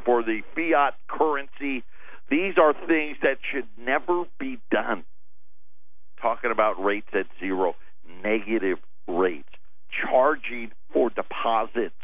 for 0.05 0.23
the 0.23 0.41
fiat 0.55 0.95
currency. 1.07 1.83
These 2.29 2.55
are 2.57 2.73
things 2.87 3.17
that 3.21 3.37
should 3.51 3.67
never 3.77 4.23
be 4.39 4.59
done. 4.71 5.03
Talking 6.21 6.51
about 6.51 6.83
rates 6.83 7.07
at 7.13 7.25
zero, 7.39 7.75
negative 8.23 8.77
rates, 9.07 9.49
charging 9.89 10.71
for 10.93 11.09
deposits, 11.09 11.95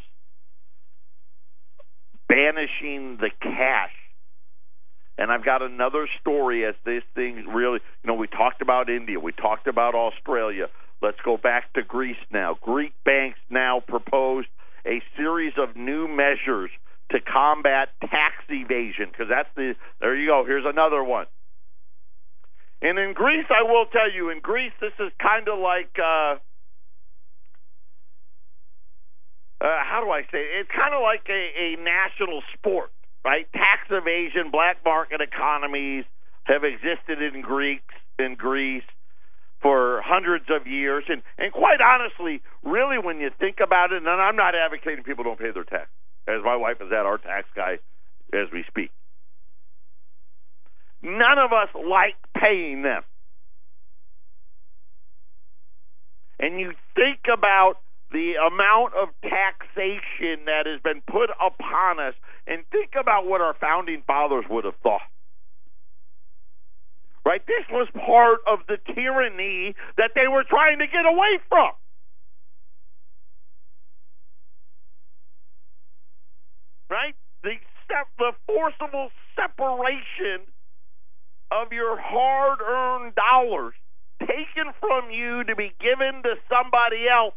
banishing 2.27 3.17
the 3.19 3.29
cash. 3.41 3.91
And 5.17 5.31
I've 5.31 5.45
got 5.45 5.61
another 5.61 6.07
story 6.19 6.65
as 6.65 6.75
this 6.85 7.03
thing 7.13 7.45
really, 7.53 7.79
you 8.03 8.07
know, 8.07 8.15
we 8.15 8.27
talked 8.27 8.61
about 8.61 8.89
India, 8.89 9.19
we 9.19 9.31
talked 9.31 9.67
about 9.67 9.95
Australia. 9.95 10.67
Let's 11.01 11.17
go 11.23 11.37
back 11.37 11.71
to 11.73 11.83
Greece 11.83 12.17
now. 12.31 12.57
Greek 12.61 12.93
banks 13.05 13.39
now 13.49 13.81
proposed 13.85 14.47
a 14.85 15.01
series 15.17 15.53
of 15.57 15.75
new 15.75 16.07
measures 16.07 16.69
to 17.11 17.19
combat 17.19 17.89
tax 18.01 18.33
evasion 18.49 19.07
because 19.11 19.27
that's 19.29 19.49
the 19.55 19.75
there 19.99 20.15
you 20.15 20.27
go 20.27 20.43
here's 20.45 20.65
another 20.65 21.03
one 21.03 21.25
and 22.81 22.97
in 22.97 23.13
greece 23.13 23.45
i 23.49 23.61
will 23.61 23.85
tell 23.85 24.11
you 24.11 24.29
in 24.29 24.39
greece 24.39 24.73
this 24.81 24.93
is 24.99 25.11
kind 25.21 25.47
of 25.47 25.59
like 25.59 25.93
uh 26.01 26.35
uh, 29.61 29.67
how 29.83 30.01
do 30.03 30.11
I 30.11 30.21
say 30.31 30.39
it? 30.39 30.61
It's 30.61 30.71
kind 30.71 30.93
of 30.93 31.01
like 31.01 31.27
a, 31.29 31.43
a 31.55 31.75
national 31.81 32.41
sport, 32.53 32.91
right? 33.23 33.47
Tax 33.53 33.87
evasion, 33.89 34.51
black 34.51 34.77
market 34.83 35.21
economies 35.21 36.05
have 36.43 36.63
existed 36.63 37.21
in 37.21 37.41
Greeks 37.41 37.93
in 38.19 38.35
Greece 38.35 38.83
for 39.61 40.01
hundreds 40.05 40.45
of 40.49 40.67
years, 40.67 41.03
and 41.07 41.23
and 41.37 41.51
quite 41.51 41.79
honestly, 41.81 42.41
really, 42.63 42.97
when 42.97 43.19
you 43.19 43.31
think 43.39 43.57
about 43.63 43.91
it, 43.91 43.97
and 43.97 44.07
I'm 44.07 44.35
not 44.35 44.53
advocating 44.55 45.03
people 45.03 45.23
don't 45.23 45.39
pay 45.39 45.51
their 45.51 45.63
tax, 45.63 45.89
as 46.27 46.43
my 46.43 46.55
wife 46.55 46.77
is 46.81 46.91
at 46.91 47.05
our 47.05 47.17
tax 47.17 47.47
guy 47.55 47.79
as 48.33 48.47
we 48.51 48.63
speak. 48.67 48.91
None 51.01 51.37
of 51.39 51.53
us 51.53 51.69
like 51.73 52.15
paying 52.37 52.83
them. 52.83 53.03
And 56.39 56.59
you 56.59 56.73
think 56.95 57.19
about 57.31 57.75
the 58.15 58.39
amount 58.39 58.93
of 58.95 59.09
taxation 59.21 60.47
that 60.47 60.63
has 60.65 60.79
been 60.79 61.01
put 61.01 61.29
upon 61.35 61.99
us, 61.99 62.13
and 62.47 62.63
think 62.71 62.91
about 62.97 63.27
what 63.27 63.41
our 63.41 63.53
founding 63.59 64.03
fathers 64.07 64.45
would 64.49 64.63
have 64.63 64.77
thought. 64.81 65.03
Right? 67.25 67.45
This 67.45 67.65
was 67.69 67.89
part 67.93 68.39
of 68.47 68.59
the 68.69 68.77
tyranny 68.93 69.75
that 69.97 70.11
they 70.15 70.29
were 70.29 70.45
trying 70.47 70.79
to 70.79 70.87
get 70.87 71.05
away 71.05 71.39
from. 71.49 71.71
Right? 76.89 77.15
The, 77.43 77.55
the 78.17 78.31
forcible 78.47 79.09
separation 79.35 80.47
of 81.51 81.73
your 81.73 81.99
hard 81.99 82.59
earned 82.61 83.15
dollars 83.15 83.73
taken 84.21 84.71
from 84.79 85.11
you 85.11 85.43
to 85.43 85.55
be 85.57 85.73
given 85.81 86.23
to 86.23 86.35
somebody 86.47 87.09
else 87.11 87.33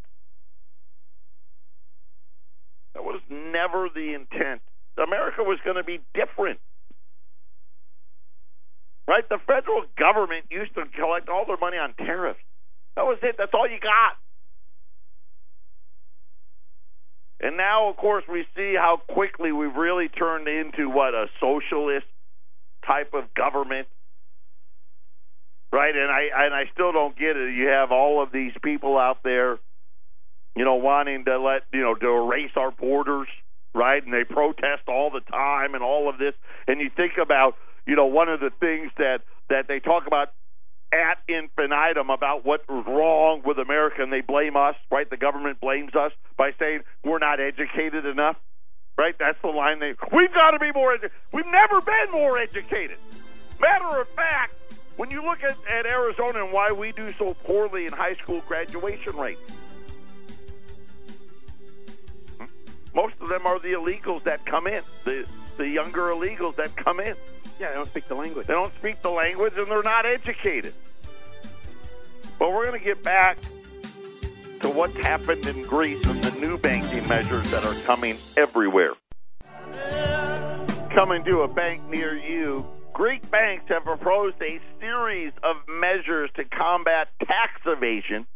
that 2.99 3.05
was 3.05 3.21
never 3.31 3.89
the 3.95 4.15
intent. 4.15 4.61
America 4.99 5.45
was 5.45 5.61
going 5.65 5.77
to 5.77 5.85
be 5.85 6.01
different. 6.15 6.59
Right? 9.07 9.23
The 9.29 9.39
federal 9.47 9.85
government 9.97 10.47
used 10.51 10.75
to 10.75 10.83
collect 10.99 11.29
all 11.29 11.47
their 11.47 11.57
money 11.57 11.77
on 11.77 11.95
tariffs. 11.95 12.41
That 12.97 13.05
was 13.05 13.19
it. 13.23 13.37
That's 13.39 13.53
all 13.55 13.69
you 13.71 13.79
got. 13.79 14.19
And 17.41 17.57
now, 17.57 17.89
of 17.89 17.97
course, 17.97 18.25
we 18.29 18.45
see 18.57 18.75
how 18.77 19.01
quickly 19.09 19.53
we've 19.53 19.77
really 19.77 20.09
turned 20.09 20.49
into 20.49 20.91
what 20.91 21.15
a 21.15 21.27
socialist 21.39 22.07
type 22.85 23.15
of 23.15 23.33
government, 23.35 23.87
right? 25.73 25.95
And 25.95 26.11
I 26.11 26.47
and 26.47 26.53
I 26.53 26.65
still 26.73 26.91
don't 26.91 27.17
get 27.17 27.37
it. 27.37 27.55
You 27.55 27.69
have 27.69 27.93
all 27.93 28.21
of 28.21 28.33
these 28.33 28.53
people 28.65 28.99
out 28.99 29.19
there 29.23 29.59
you 30.59 30.65
know, 30.65 30.75
wanting 30.75 31.25
to 31.25 31.39
let, 31.39 31.63
you 31.73 31.81
know, 31.81 31.95
to 31.95 32.09
erase 32.09 32.51
our 32.57 32.71
borders, 32.73 33.29
right? 33.75 34.03
And 34.05 34.13
they 34.13 34.25
protest 34.25 34.83
all 34.89 35.11
the 35.11 35.21
time 35.21 35.75
and 35.75 35.83
all 35.83 36.09
of 36.09 36.19
this. 36.19 36.35
And 36.67 36.81
you 36.81 36.91
think 36.95 37.13
about, 37.23 37.55
you 37.87 37.95
know, 37.97 38.07
one 38.07 38.29
of 38.29 38.41
the 38.41 38.51
things 38.61 38.91
that 38.99 39.19
that 39.49 39.69
they 39.69 39.79
talk 39.81 40.07
about 40.07 40.29
at 40.93 41.19
infinitum 41.29 42.11
about 42.11 42.45
what 42.45 42.69
was 42.69 42.85
wrong 42.87 43.43
with 43.45 43.59
America, 43.59 44.03
and 44.03 44.13
they 44.13 44.21
blame 44.21 44.57
us, 44.57 44.75
right? 44.91 45.09
The 45.09 45.17
government 45.17 45.61
blames 45.61 45.95
us 45.95 46.13
by 46.37 46.51
saying 46.59 46.81
we're 47.05 47.19
not 47.19 47.41
educated 47.41 48.05
enough, 48.07 48.37
right? 48.97 49.15
That's 49.19 49.39
the 49.43 49.49
line 49.49 49.79
they. 49.81 49.95
We've 50.13 50.33
got 50.33 50.53
to 50.53 50.59
be 50.59 50.73
more. 50.73 50.97
Edu- 50.97 51.11
We've 51.33 51.47
never 51.47 51.81
been 51.81 52.11
more 52.11 52.39
educated. 52.39 52.99
Matter 53.61 54.01
of 54.01 54.09
fact, 54.09 54.55
when 54.97 55.11
you 55.11 55.23
look 55.23 55.43
at, 55.43 55.57
at 55.71 55.87
Arizona 55.87 56.45
and 56.45 56.53
why 56.53 56.73
we 56.73 56.93
do 56.93 57.11
so 57.11 57.35
poorly 57.35 57.87
in 57.87 57.93
high 57.93 58.15
school 58.15 58.41
graduation 58.49 59.17
rates, 59.17 59.41
Most 62.95 63.15
of 63.21 63.29
them 63.29 63.47
are 63.47 63.59
the 63.59 63.73
illegals 63.73 64.25
that 64.25 64.45
come 64.45 64.67
in, 64.67 64.83
the 65.05 65.27
the 65.59 65.69
younger 65.69 66.09
illegals 66.09 66.57
that 66.57 66.75
come 66.77 67.01
in. 67.01 67.15
Yeah, 67.59 67.71
they 67.71 67.75
don't 67.75 67.89
speak 67.89 68.09
the 68.09 68.15
language. 68.15 68.47
They 68.47 68.55
don't 68.55 68.73
speak 68.77 69.03
the 69.03 69.11
language 69.11 69.55
and 69.57 69.71
they're 69.71 69.83
not 69.83 70.07
educated. 70.07 70.73
But 72.39 72.53
we're 72.53 72.67
going 72.67 72.79
to 72.79 72.85
get 72.85 73.03
back 73.03 73.39
to 74.61 74.71
what's 74.71 74.97
happened 74.99 75.47
in 75.47 75.63
Greece 75.63 76.05
and 76.07 76.23
the 76.23 76.41
new 76.41 76.57
banking 76.57 77.07
measures 77.09 77.51
that 77.51 77.65
are 77.65 77.75
coming 77.85 78.17
everywhere. 78.37 78.93
Coming 80.95 81.25
to 81.25 81.43
a 81.43 81.49
bank 81.49 81.83
near 81.91 82.17
you, 82.17 82.65
Greek 82.93 83.29
banks 83.31 83.65
have 83.69 83.85
proposed 83.85 84.37
a 84.41 84.61
series 84.81 85.33
of 85.43 85.57
measures 85.69 86.31
to 86.37 86.45
combat 86.45 87.09
tax 87.21 87.61
evasion, 87.67 88.27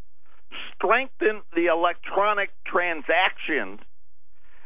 strengthen 0.75 1.43
the 1.55 1.67
electronic 1.67 2.51
transactions, 2.65 3.81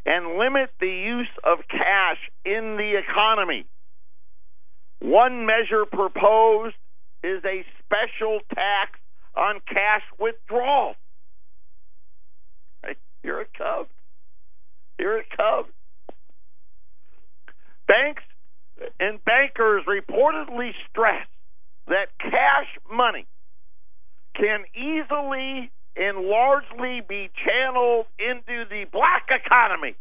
and 0.06 0.38
limit 0.38 0.70
the 0.80 0.86
use 0.86 1.28
of 1.44 1.58
cash 1.68 2.18
in 2.44 2.76
the 2.76 2.94
economy. 2.96 3.66
One 5.00 5.44
measure 5.44 5.84
proposed 5.84 6.76
is 7.22 7.44
a 7.44 7.64
special 7.84 8.38
tax 8.54 8.98
on 9.36 9.60
cash 9.68 10.02
withdrawals. 10.18 10.96
Here 13.22 13.40
it 13.40 13.50
comes. 13.58 13.88
Here 14.98 15.18
it 15.18 15.26
comes. 15.36 15.66
Banks 17.88 18.22
and 19.00 19.22
bankers 19.24 19.82
reportedly 19.86 20.70
stress 20.88 21.26
that 21.88 22.06
cash 22.20 22.68
money 22.90 23.26
can 24.36 24.64
easily 24.74 25.70
and 25.96 26.26
largely 26.26 27.00
be 27.08 27.30
channeled 27.44 28.06
into 28.18 28.64
the 28.68 28.84
black 28.92 29.28
economy, 29.30 29.94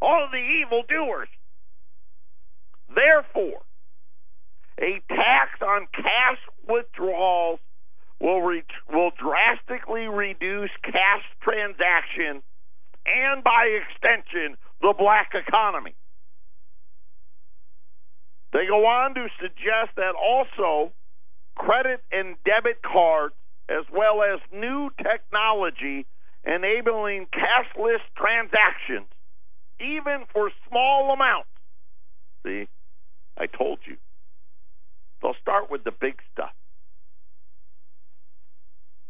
all 0.00 0.28
the 0.30 0.38
evil 0.38 0.82
doers. 0.88 1.28
Therefore, 2.94 3.62
a 4.80 5.00
tax 5.08 5.62
on 5.62 5.86
cash 5.94 6.38
withdrawals 6.68 7.60
will 8.20 8.42
re- 8.42 8.64
will 8.92 9.10
drastically 9.18 10.06
reduce 10.06 10.70
cash 10.82 11.24
transactions 11.42 12.42
and 13.06 13.42
by 13.44 13.66
extension 13.82 14.56
the 14.80 14.94
black 14.96 15.32
economy. 15.34 15.94
They 18.52 18.66
go 18.66 18.86
on 18.86 19.14
to 19.14 19.28
suggest 19.40 19.96
that 19.96 20.14
also 20.14 20.92
credit 21.54 22.02
and 22.12 22.36
debit 22.44 22.82
cards 22.82 23.34
as 23.72 23.86
well 23.92 24.22
as 24.22 24.40
new 24.52 24.90
technology 25.02 26.06
enabling 26.44 27.26
cashless 27.32 28.02
transactions, 28.16 29.08
even 29.80 30.24
for 30.32 30.50
small 30.68 31.12
amounts. 31.12 31.48
See, 32.44 32.68
I 33.38 33.46
told 33.46 33.78
you. 33.86 33.96
They'll 35.22 35.36
start 35.40 35.70
with 35.70 35.84
the 35.84 35.92
big 35.92 36.16
stuff, 36.32 36.52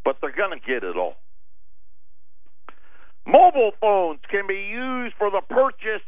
but 0.05 0.19
they're 0.21 0.37
going 0.37 0.59
to 0.59 0.67
get 0.67 0.85
it 0.85 0.97
all. 0.97 1.17
Mobile 3.27 3.73
phones 3.81 4.21
can 4.31 4.47
be 4.47 4.69
used 4.71 5.15
for 5.17 5.31
the 5.31 5.41
purchase 5.49 6.05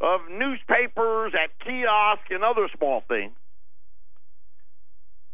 of 0.00 0.20
newspapers 0.30 1.32
at 1.34 1.50
kiosks 1.66 2.28
and 2.30 2.44
other 2.44 2.68
small 2.76 3.02
things. 3.08 3.32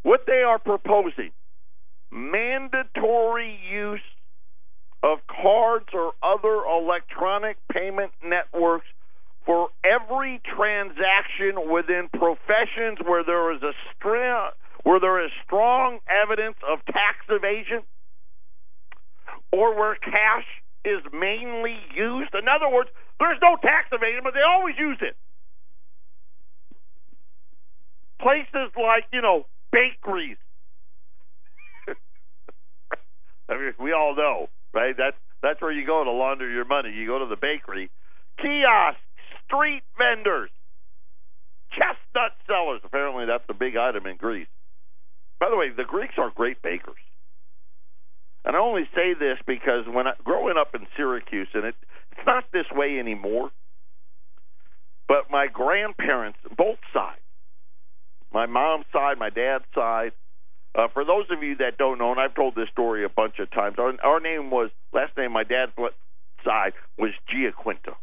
What 0.03 0.25
they 0.27 0.43
are 0.43 0.59
proposing 0.59 1.33
mandatory 2.11 3.59
use 3.71 4.01
of 5.03 5.19
cards 5.27 5.87
or 5.95 6.13
other 6.23 6.63
electronic 6.65 7.57
payment 7.73 8.13
networks 8.25 8.87
for 9.47 9.69
every 9.85 10.41
transaction 10.45 11.71
within 11.73 12.09
professions 12.13 12.99
where 13.05 13.25
there 13.25 13.53
is 13.55 13.63
a 13.63 13.73
str- 13.97 14.55
where 14.85 15.01
there 15.01 15.25
is 15.25 15.31
strong 15.45 15.99
evidence 16.09 16.57
of 16.71 16.85
tax 16.87 17.19
evasion 17.29 17.83
or 19.53 19.75
where 19.75 19.97
cash 19.97 20.47
is 20.85 21.01
mainly 21.13 21.77
used. 21.95 22.35
In 22.35 22.49
other 22.49 22.69
words, 22.73 22.91
there's 23.19 23.39
no 23.43 23.57
tax 23.61 23.89
evasion, 23.93 24.21
but 24.23 24.35
they 24.35 24.45
always 24.47 24.75
use 24.79 24.99
it. 25.01 25.17
Places 28.21 28.73
like, 28.77 29.05
you 29.13 29.23
know, 29.23 29.47
bakeries. 29.73 30.37
I 33.51 33.55
mean, 33.55 33.75
we 33.79 33.93
all 33.93 34.15
know, 34.15 34.49
right? 34.73 34.95
That's 34.97 35.17
that's 35.43 35.61
where 35.61 35.73
you 35.73 35.87
go 35.87 36.05
to 36.05 36.11
launder 36.11 36.49
your 36.49 36.65
money. 36.65 36.91
You 36.93 37.07
go 37.07 37.19
to 37.19 37.27
the 37.27 37.37
bakery, 37.37 37.91
kiosks, 38.39 39.01
street 39.47 39.83
vendors, 39.99 40.51
chestnut 41.73 42.33
sellers. 42.47 42.81
Apparently, 42.85 43.27
that's 43.27 43.47
the 43.49 43.55
big 43.55 43.77
item 43.77 44.07
in 44.07 44.17
Greece. 44.17 44.49
By 45.41 45.49
the 45.51 45.57
way, 45.57 45.71
the 45.75 45.85
Greeks 45.85 46.15
are 46.19 46.31
great 46.31 46.63
bakers. 46.63 47.01
And 48.45 48.57
I 48.57 48.59
only 48.59 48.89
say 48.95 49.15
this 49.19 49.39
because 49.47 49.85
when 49.87 50.07
I, 50.07 50.13
growing 50.25 50.57
up 50.59 50.75
in 50.75 50.87
Syracuse, 50.97 51.49
and 51.55 51.65
it, 51.65 51.75
it's 52.13 52.27
not 52.27 52.45
this 52.53 52.67
way 52.73 52.99
anymore, 52.99 53.51
but 55.09 55.31
my 55.31 55.47
grandparents, 55.47 56.39
both 56.57 56.79
sides, 56.93 57.21
my 58.33 58.47
mom's 58.47 58.87
side, 58.93 59.19
my 59.19 59.31
dad's 59.31 59.65
side, 59.75 60.13
uh, 60.75 60.89
for 60.93 61.05
those 61.05 61.27
of 61.31 61.43
you 61.43 61.57
that 61.57 61.79
don't 61.79 61.99
know, 61.99 62.13
and 62.13 62.21
I've 62.21 62.35
told 62.35 62.55
this 62.55 62.69
story 62.71 63.05
a 63.05 63.09
bunch 63.09 63.39
of 63.39 63.51
times, 63.51 63.77
our, 63.79 63.93
our 64.05 64.21
name 64.21 64.51
was, 64.51 64.71
last 64.93 65.17
name, 65.17 65.33
my 65.33 65.45
dad's 65.45 65.73
side 66.45 66.73
was 66.97 67.11
Giaquinto. 67.29 67.95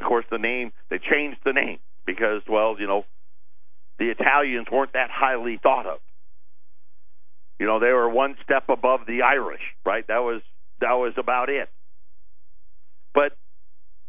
Of 0.00 0.06
course, 0.06 0.24
the 0.30 0.38
name, 0.38 0.72
they 0.90 0.98
changed 0.98 1.38
the 1.44 1.52
name 1.52 1.78
because, 2.04 2.42
well, 2.48 2.76
you 2.78 2.86
know, 2.86 3.04
the 3.98 4.10
Italians 4.10 4.66
weren't 4.70 4.92
that 4.92 5.08
highly 5.10 5.58
thought 5.62 5.86
of. 5.86 5.98
You 7.58 7.66
know, 7.66 7.78
they 7.78 7.92
were 7.92 8.08
one 8.08 8.36
step 8.42 8.64
above 8.68 9.00
the 9.06 9.22
Irish, 9.22 9.62
right? 9.86 10.04
That 10.08 10.18
was 10.18 10.42
that 10.80 10.94
was 10.94 11.14
about 11.16 11.48
it. 11.48 11.68
But 13.14 13.36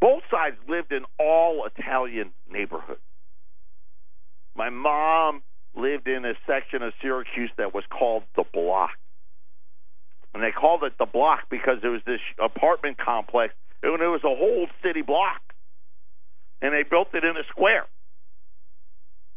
both 0.00 0.22
sides 0.30 0.56
lived 0.68 0.90
in 0.90 1.04
all 1.18 1.64
Italian 1.64 2.32
neighborhoods. 2.50 3.00
My 4.56 4.70
mom 4.70 5.42
lived 5.76 6.08
in 6.08 6.24
a 6.24 6.34
section 6.46 6.82
of 6.82 6.92
Syracuse 7.02 7.50
that 7.58 7.74
was 7.74 7.84
called 7.90 8.24
the 8.34 8.44
Block. 8.52 8.90
And 10.34 10.42
they 10.42 10.50
called 10.50 10.82
it 10.84 10.94
the 10.98 11.06
Block 11.06 11.48
because 11.50 11.78
it 11.82 11.88
was 11.88 12.02
this 12.06 12.20
apartment 12.42 12.98
complex, 12.98 13.54
and 13.82 14.02
it 14.02 14.06
was 14.06 14.24
a 14.24 14.34
whole 14.34 14.66
city 14.82 15.02
block. 15.02 15.40
And 16.60 16.72
they 16.72 16.82
built 16.82 17.08
it 17.14 17.24
in 17.24 17.36
a 17.36 17.44
square 17.50 17.86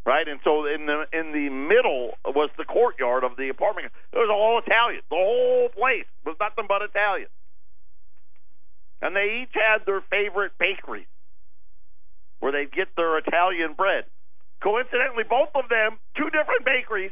right? 0.10 0.28
And 0.28 0.40
so 0.44 0.66
in 0.66 0.88
the 0.88 1.06
in 1.14 1.32
the 1.34 1.50
middle 1.54 2.18
was 2.26 2.50
the 2.58 2.66
courtyard 2.66 3.24
of 3.24 3.38
the 3.38 3.50
apartment. 3.50 3.92
It 4.12 4.18
was 4.18 4.30
all 4.34 4.58
Italian. 4.58 5.02
The 5.10 5.16
whole 5.16 5.70
place 5.70 6.10
was 6.26 6.36
nothing 6.40 6.66
but 6.68 6.82
Italian. 6.82 7.30
And 9.02 9.16
they 9.16 9.44
each 9.44 9.54
had 9.54 9.86
their 9.86 10.02
favorite 10.10 10.54
bakeries 10.60 11.08
where 12.40 12.52
they'd 12.52 12.72
get 12.72 12.88
their 12.98 13.18
Italian 13.20 13.74
bread. 13.78 14.06
Coincidentally, 14.62 15.24
both 15.24 15.50
of 15.56 15.70
them, 15.70 16.00
two 16.18 16.30
different 16.30 16.66
bakeries, 16.66 17.12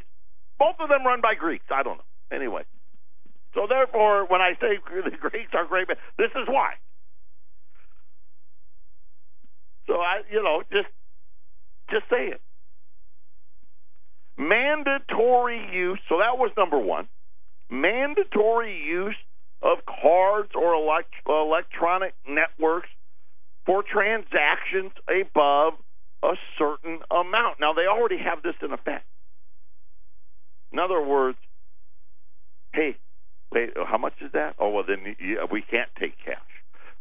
both 0.58 0.76
of 0.80 0.88
them 0.88 1.06
run 1.06 1.20
by 1.20 1.34
Greeks. 1.34 1.64
I 1.70 1.82
don't 1.82 1.98
know. 1.98 2.10
Anyway. 2.30 2.64
So 3.54 3.66
therefore, 3.68 4.26
when 4.28 4.40
I 4.40 4.52
say 4.60 4.76
the 5.04 5.16
Greeks 5.16 5.52
are 5.54 5.66
great, 5.66 5.88
this 6.18 6.30
is 6.36 6.46
why. 6.46 6.74
So 9.86 9.94
I, 9.94 10.20
you 10.30 10.42
know, 10.42 10.62
just 10.70 10.88
just 11.90 12.04
say 12.10 12.28
it 12.28 12.40
mandatory 14.38 15.68
use, 15.72 15.98
so 16.08 16.18
that 16.18 16.38
was 16.38 16.50
number 16.56 16.78
one, 16.78 17.08
mandatory 17.68 18.80
use 18.82 19.16
of 19.60 19.78
cards 19.84 20.50
or 20.54 20.74
elect, 20.74 21.12
electronic 21.26 22.14
networks 22.26 22.88
for 23.66 23.82
transactions 23.82 24.92
above 25.10 25.74
a 26.22 26.34
certain 26.58 27.00
amount. 27.10 27.60
Now, 27.60 27.72
they 27.72 27.86
already 27.86 28.18
have 28.18 28.42
this 28.42 28.54
in 28.62 28.72
effect. 28.72 29.06
In 30.72 30.78
other 30.78 31.00
words, 31.00 31.38
hey, 32.72 32.96
wait, 33.52 33.70
how 33.86 33.98
much 33.98 34.14
is 34.20 34.32
that? 34.32 34.54
Oh, 34.58 34.70
well, 34.70 34.84
then 34.86 35.16
we 35.50 35.62
can't 35.62 35.88
take 35.98 36.14
cash. 36.24 36.36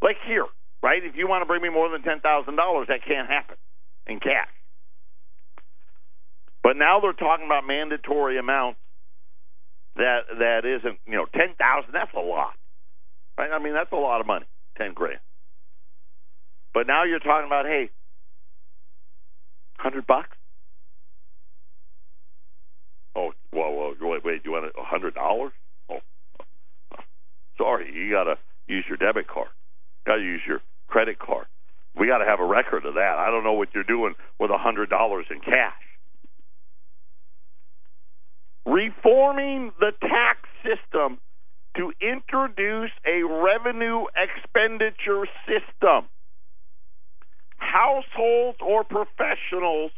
Like 0.02 0.18
here, 0.26 0.46
right? 0.82 1.04
If 1.04 1.16
you 1.16 1.28
want 1.28 1.42
to 1.42 1.46
bring 1.46 1.62
me 1.62 1.70
more 1.70 1.90
than 1.90 2.02
$10,000, 2.02 2.22
that 2.88 3.00
can't 3.06 3.28
happen 3.28 3.58
in 4.06 4.20
cash. 4.20 4.48
But 6.64 6.76
now 6.76 7.00
they're 7.00 7.14
talking 7.14 7.46
about 7.46 7.66
mandatory 7.66 8.38
amounts 8.38 8.80
that 9.96 10.28
that 10.40 10.66
isn't 10.66 11.00
you 11.06 11.16
know 11.16 11.26
ten 11.34 11.56
thousand. 11.58 11.92
That's 11.94 12.14
a 12.16 12.20
lot, 12.20 12.54
right? 13.38 13.52
I 13.52 13.60
mean 13.60 13.74
that's 13.74 13.92
a 13.92 13.96
lot 13.96 14.22
of 14.22 14.28
money, 14.28 14.46
ten 14.78 14.94
grand. 14.94 15.20
But 16.74 16.86
now 16.88 17.04
you're 17.06 17.20
talking 17.20 17.48
about 17.48 17.66
hey, 17.66 17.90
hundred 19.78 20.08
bucks. 20.08 20.38
Oh 23.16 23.32
well, 23.54 23.74
well 23.74 23.94
wait, 24.00 24.24
wait. 24.24 24.42
You 24.46 24.52
want 24.52 24.66
a 24.66 24.84
hundred 24.84 25.16
dollars? 25.16 25.54
Oh, 25.90 26.00
sorry, 27.58 27.94
you 27.94 28.12
got 28.12 28.26
to 28.26 28.36
use 28.68 28.86
your 28.88 28.98
debit 28.98 29.28
card. 29.28 29.50
Got 30.06 30.18
to 30.18 30.24
use 30.24 30.42
your 30.48 30.62
credit 30.88 31.20
card. 31.20 31.48
We 31.98 32.08
got 32.08 32.20
to 32.20 32.26
have 32.26 32.40
a 32.40 32.46
record 32.46 32.86
of 32.86 32.94
that. 32.94 33.16
I 33.18 33.32
don't 33.32 33.44
know 33.44 33.54
what 33.54 33.70
you're 33.74 33.84
doing 33.84 34.14
with 34.40 34.52
a 34.52 34.58
hundred 34.58 34.90
dollars 34.90 35.26
in 35.32 35.40
cash 35.40 35.74
reforming 38.68 39.72
the 39.80 39.92
tax 40.02 40.40
system 40.62 41.18
to 41.78 41.94
introduce 42.02 42.92
a 43.06 43.24
revenue 43.24 44.04
expenditure 44.16 45.26
system. 45.48 46.10
Households 47.58 48.60
or 48.62 48.84
professionals 48.84 49.92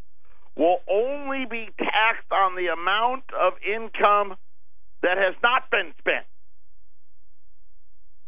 will 0.55 0.79
only 0.91 1.45
be 1.45 1.69
taxed 1.77 2.31
on 2.31 2.55
the 2.55 2.67
amount 2.67 3.23
of 3.33 3.53
income 3.63 4.35
that 5.01 5.17
has 5.17 5.35
not 5.41 5.69
been 5.71 5.93
spent. 5.99 6.25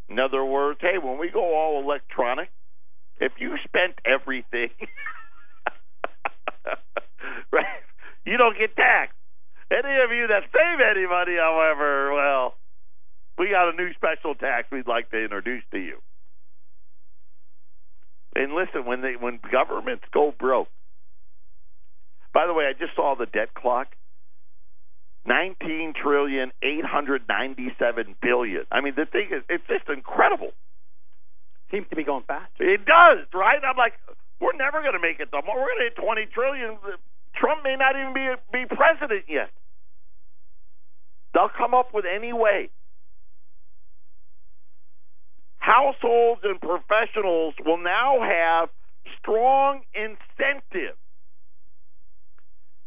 In 0.09 0.19
other 0.19 0.43
words, 0.43 0.79
hey, 0.81 0.97
when 1.01 1.19
we 1.19 1.29
go 1.29 1.55
all 1.55 1.81
electronic, 1.83 2.49
if 3.19 3.33
you 3.39 3.57
spent 3.65 3.95
everything, 4.05 4.69
right, 7.51 7.83
you 8.25 8.37
don't 8.37 8.57
get 8.57 8.75
taxed. 8.75 9.15
Any 9.71 10.03
of 10.03 10.11
you 10.11 10.27
that 10.27 10.43
save 10.51 10.79
any 10.83 11.07
money, 11.07 11.37
however, 11.39 12.13
well, 12.13 12.55
we 13.37 13.49
got 13.49 13.73
a 13.73 13.75
new 13.75 13.93
special 13.93 14.35
tax 14.35 14.67
we'd 14.71 14.87
like 14.87 15.09
to 15.11 15.23
introduce 15.23 15.63
to 15.71 15.79
you. 15.79 15.99
And 18.35 18.53
listen, 18.53 18.85
when 18.85 19.01
they 19.01 19.15
when 19.19 19.39
governments 19.51 20.05
go 20.13 20.33
broke. 20.37 20.69
By 22.33 22.47
the 22.47 22.53
way, 22.53 22.65
I 22.65 22.73
just 22.73 22.95
saw 22.95 23.15
the 23.15 23.25
debt 23.25 23.53
clock. 23.53 23.87
Nineteen 25.25 25.93
trillion 25.93 26.51
eight 26.63 26.85
hundred 26.85 27.23
ninety-seven 27.27 28.15
billion. 28.21 28.63
I 28.71 28.81
mean, 28.81 28.93
the 28.95 29.05
thing 29.05 29.29
is—it's 29.31 29.67
just 29.67 29.89
incredible. 29.89 30.51
Seems 31.69 31.87
to 31.89 31.95
be 31.95 32.03
going 32.03 32.23
fast. 32.25 32.51
It 32.59 32.85
does, 32.85 33.27
right? 33.33 33.59
I'm 33.63 33.77
like, 33.77 33.93
we're 34.39 34.57
never 34.57 34.81
going 34.81 34.93
to 34.95 34.99
make 34.99 35.19
it. 35.19 35.29
Though. 35.31 35.41
We're 35.45 35.67
going 35.67 35.77
to 35.77 35.87
hit 35.91 35.95
twenty 36.01 36.25
trillion. 36.33 36.79
Trump 37.35 37.63
may 37.63 37.75
not 37.75 37.95
even 37.99 38.13
be 38.13 38.31
be 38.51 38.65
president 38.65 39.25
yet. 39.29 39.51
They'll 41.33 41.53
come 41.55 41.73
up 41.73 41.93
with 41.93 42.05
any 42.05 42.33
way. 42.33 42.71
Households 45.61 46.41
and 46.43 46.59
professionals 46.59 47.53
will 47.63 47.77
now 47.77 48.17
have 48.19 48.69
strong 49.19 49.81
incentive 49.93 50.97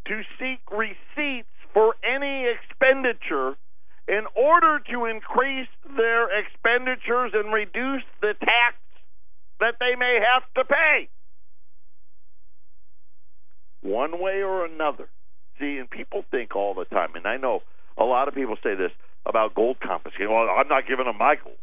to 0.06 0.22
seek 0.38 0.60
receipts 0.70 1.48
for 1.72 1.94
any 2.04 2.46
expenditure 2.50 3.54
in 4.06 4.26
order 4.36 4.80
to 4.90 5.06
increase 5.06 5.68
their 5.96 6.28
expenditures 6.38 7.30
and 7.32 7.54
reduce 7.54 8.02
the 8.20 8.34
tax 8.40 8.76
that 9.60 9.76
they 9.78 9.94
may 9.96 10.18
have 10.20 10.42
to 10.54 10.64
pay. 10.64 11.08
One 13.82 14.20
way 14.20 14.42
or 14.42 14.66
another. 14.66 15.08
See, 15.60 15.78
and 15.78 15.88
people 15.88 16.24
think 16.30 16.56
all 16.56 16.74
the 16.74 16.86
time, 16.86 17.14
and 17.14 17.26
I 17.26 17.36
know 17.36 17.60
a 17.96 18.04
lot 18.04 18.26
of 18.26 18.34
people 18.34 18.56
say 18.64 18.74
this 18.74 18.90
about 19.24 19.54
gold 19.54 19.76
confiscation. 19.80 20.28
Well, 20.28 20.48
I'm 20.50 20.68
not 20.68 20.88
giving 20.88 21.06
them 21.06 21.18
my 21.18 21.36
gold. 21.36 21.56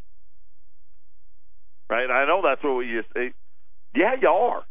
Right? 1.91 2.09
I 2.09 2.25
know 2.25 2.41
that's 2.41 2.63
what 2.63 2.79
you 2.85 3.03
say. 3.13 3.33
Yeah, 3.93 4.15
you 4.19 4.29
are. 4.29 4.63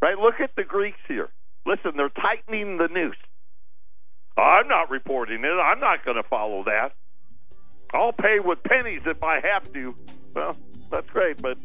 Right? 0.00 0.16
Look 0.16 0.34
at 0.38 0.54
the 0.56 0.62
Greeks 0.62 1.00
here. 1.08 1.30
Listen, 1.66 1.94
they're 1.96 2.10
tightening 2.10 2.78
the 2.78 2.86
noose. 2.86 3.16
I'm 4.36 4.68
not 4.68 4.88
reporting 4.88 5.42
it. 5.42 5.48
I'm 5.48 5.80
not 5.80 6.04
going 6.04 6.16
to 6.16 6.22
follow 6.22 6.62
that. 6.62 6.92
I'll 7.92 8.12
pay 8.12 8.38
with 8.38 8.62
pennies 8.62 9.02
if 9.04 9.20
I 9.24 9.40
have 9.40 9.72
to. 9.72 9.96
Well, 10.32 10.56
that's 10.92 11.10
great, 11.10 11.42
but 11.42 11.58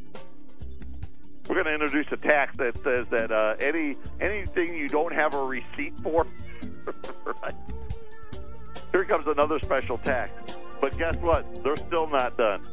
we're 1.47 1.61
going 1.61 1.67
to 1.67 1.73
introduce 1.73 2.07
a 2.11 2.17
tax 2.17 2.57
that 2.57 2.81
says 2.83 3.05
that 3.09 3.31
uh, 3.31 3.55
any 3.59 3.95
anything 4.19 4.75
you 4.75 4.89
don't 4.89 5.13
have 5.13 5.35
a 5.35 5.43
receipt 5.43 5.93
for. 6.01 6.25
right? 7.43 7.55
Here 8.91 9.05
comes 9.05 9.27
another 9.27 9.59
special 9.59 9.99
tax. 9.99 10.31
But 10.81 10.97
guess 10.97 11.15
what? 11.17 11.63
They're 11.63 11.77
still 11.77 12.07
not 12.07 12.37
done. 12.37 12.65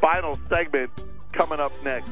Final 0.00 0.38
segment 0.48 0.90
coming 1.32 1.60
up 1.60 1.72
next. 1.84 2.08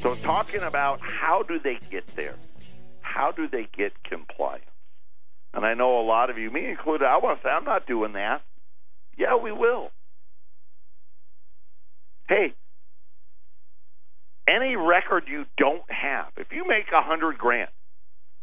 So, 0.00 0.14
talking 0.22 0.62
about 0.62 1.00
how 1.00 1.42
do 1.42 1.58
they 1.58 1.78
get 1.90 2.06
there? 2.16 2.36
How 3.00 3.32
do 3.32 3.48
they 3.48 3.68
get 3.76 3.92
compliance? 4.04 4.64
And 5.52 5.66
I 5.66 5.74
know 5.74 6.00
a 6.00 6.04
lot 6.06 6.30
of 6.30 6.38
you, 6.38 6.50
me 6.50 6.66
included, 6.66 7.04
I 7.04 7.18
want 7.18 7.40
to 7.40 7.46
say, 7.46 7.50
I'm 7.50 7.64
not 7.64 7.86
doing 7.86 8.12
that. 8.14 8.42
Yeah, 9.18 9.36
we 9.36 9.52
will. 9.52 9.90
Hey, 12.28 12.54
any 14.48 14.76
record 14.76 15.24
you 15.26 15.44
don't 15.58 15.82
have, 15.90 16.28
if 16.36 16.52
you 16.52 16.66
make 16.66 16.86
a 16.92 17.02
hundred 17.02 17.36
grand, 17.36 17.70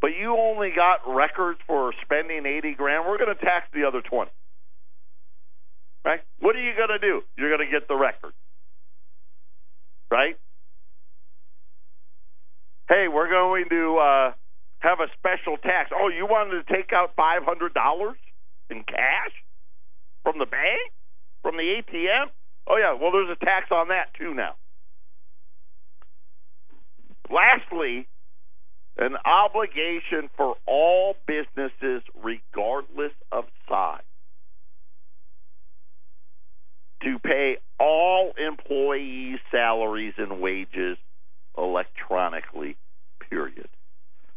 but 0.02 0.12
you 0.20 0.36
only 0.38 0.72
got 0.76 1.08
records 1.08 1.60
for 1.68 1.94
spending 2.04 2.46
eighty 2.46 2.74
grand, 2.74 3.06
we're 3.08 3.18
going 3.18 3.36
to 3.36 3.42
tax 3.42 3.68
the 3.74 3.86
other 3.88 4.02
twenty. 4.02 4.32
Right? 6.06 6.22
What 6.40 6.56
are 6.56 6.62
you 6.62 6.74
going 6.76 6.90
to 6.90 7.00
do? 7.00 7.22
You're 7.38 7.56
going 7.56 7.68
to 7.68 7.72
get 7.72 7.88
the 7.88 7.96
record. 7.96 8.34
Right? 10.10 10.38
Hey, 12.88 13.08
we're 13.12 13.30
going 13.30 13.66
to 13.70 13.98
uh, 13.98 14.32
have 14.80 15.00
a 15.00 15.08
special 15.20 15.58
tax. 15.58 15.92
Oh, 15.94 16.08
you 16.08 16.26
wanted 16.26 16.66
to 16.66 16.74
take 16.74 16.94
out 16.94 17.12
five 17.18 17.44
hundred 17.44 17.74
dollars 17.74 18.18
in 18.70 18.84
cash 18.84 19.34
from 20.24 20.40
the 20.40 20.46
bank, 20.46 20.92
from 21.42 21.58
the 21.58 21.64
ATM? 21.64 22.28
Oh 22.68 22.78
yeah, 22.78 22.94
well 23.00 23.12
there's 23.12 23.30
a 23.30 23.46
tax 23.46 23.68
on 23.72 23.90
that 23.90 24.14
too 24.18 24.34
now. 24.34 24.56
Lastly, 27.30 28.08
an 28.98 29.16
obligation 29.26 30.30
for 30.36 30.56
all 30.66 31.16
businesses, 31.28 32.02
regardless 32.24 33.12
of 33.32 33.46
size, 33.70 34.02
to 37.04 37.20
pay 37.20 37.58
all 37.80 38.34
employees' 38.38 39.40
salaries 39.52 40.14
and 40.18 40.42
wages 40.42 40.98
electronically. 41.58 42.76
Period. 43.30 43.68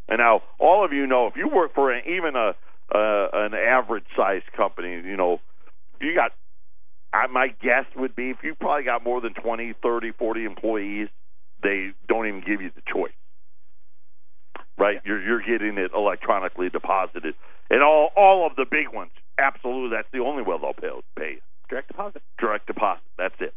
And 0.09 0.19
now, 0.19 0.43
all 0.59 0.85
of 0.85 0.93
you 0.93 1.07
know 1.07 1.29
if 1.29 1.37
you 1.37 1.49
work 1.49 1.75
for 1.75 1.93
an, 1.93 2.03
even 2.07 2.35
a 2.35 2.55
uh, 2.93 3.29
an 3.33 3.55
average 3.55 4.05
sized 4.17 4.51
company, 4.57 4.91
you 5.07 5.17
know, 5.17 5.41
you 6.01 6.15
got. 6.15 6.33
I, 7.13 7.27
my 7.27 7.49
guess 7.49 7.87
would 7.97 8.15
be 8.15 8.31
if 8.31 8.39
you 8.43 8.55
probably 8.55 8.85
got 8.85 9.03
more 9.05 9.21
than 9.21 9.35
twenty, 9.35 9.75
thirty, 9.83 10.13
forty 10.13 10.45
employees, 10.45 11.09
they 11.63 11.91
don't 12.09 12.27
even 12.27 12.41
give 12.41 12.61
you 12.61 12.71
the 12.75 12.83
choice. 12.93 13.13
Right? 14.81 15.01
You're 15.05 15.23
you're 15.23 15.43
getting 15.43 15.77
it 15.77 15.91
electronically 15.95 16.71
deposited, 16.71 17.35
and 17.69 17.83
all 17.83 18.11
all 18.17 18.47
of 18.47 18.57
the 18.57 18.65
big 18.65 18.89
ones, 18.93 19.11
absolutely, 19.39 19.97
that's 19.97 20.09
the 20.13 20.21
only 20.21 20.43
way 20.43 20.57
they'll 20.61 20.73
pay. 20.73 21.03
pay. 21.17 21.39
Direct 21.69 21.89
deposit. 21.89 22.23
Direct 22.39 22.67
deposit. 22.67 23.03
That's 23.17 23.35
it. 23.41 23.55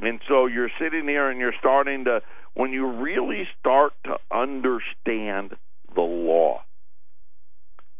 And 0.00 0.20
so 0.28 0.46
you're 0.46 0.70
sitting 0.78 1.06
there 1.06 1.30
and 1.30 1.40
you're 1.40 1.54
starting 1.58 2.04
to, 2.04 2.20
when 2.54 2.72
you 2.72 2.86
really 2.86 3.48
start 3.58 3.92
to 4.04 4.18
understand 4.30 5.56
the 5.94 6.02
law, 6.02 6.62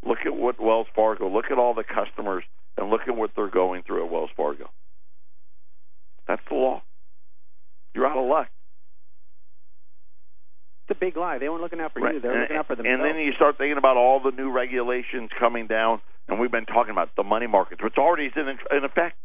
look 0.07 0.19
at 0.25 0.37
what 0.37 0.63
Wells 0.63 0.87
Fargo, 0.95 1.29
look 1.29 1.47
at 1.51 1.59
all 1.59 1.75
the 1.75 1.83
customers, 1.83 2.45
and 2.77 2.91
look 2.91 3.03
at 3.09 3.17
what 3.17 3.31
they're 3.35 3.51
going 3.51 3.83
through 3.83 4.05
at 4.05 4.13
Wells 4.13 4.31
Fargo. 4.37 4.71
That's 6.29 6.43
the 6.49 6.55
law. 6.55 6.83
You're 7.95 8.07
out 8.07 8.19
of 8.19 8.29
luck. 8.29 8.49
A 10.91 10.95
big 10.95 11.16
lie. 11.18 11.36
They 11.39 11.49
weren't 11.51 11.61
looking 11.61 11.80
out 11.80 11.93
for 11.93 12.01
Right. 12.01 12.14
you. 12.14 12.20
They 12.20 12.28
were 12.28 12.34
and, 12.34 12.43
looking 12.43 12.57
out 12.57 12.66
for 12.66 12.74
themselves. 12.76 13.01
and 13.03 13.05
then 13.05 13.20
you 13.20 13.32
start 13.34 13.59
thinking 13.59 13.76
about 13.76 13.99
all 13.99 14.20
the 14.20 14.30
new 14.30 14.51
regulations 14.51 15.30
coming 15.39 15.66
down, 15.66 16.01
and 16.28 16.41
we've 16.41 16.51
been 16.51 16.64
talking 16.64 16.93
about 16.93 17.14
the 17.14 17.22
money 17.22 17.47
markets, 17.47 17.82
which 17.82 17.99
already 17.99 18.26
is 18.26 18.32
in, 18.36 18.49
in 18.49 18.84
effect. 18.84 19.16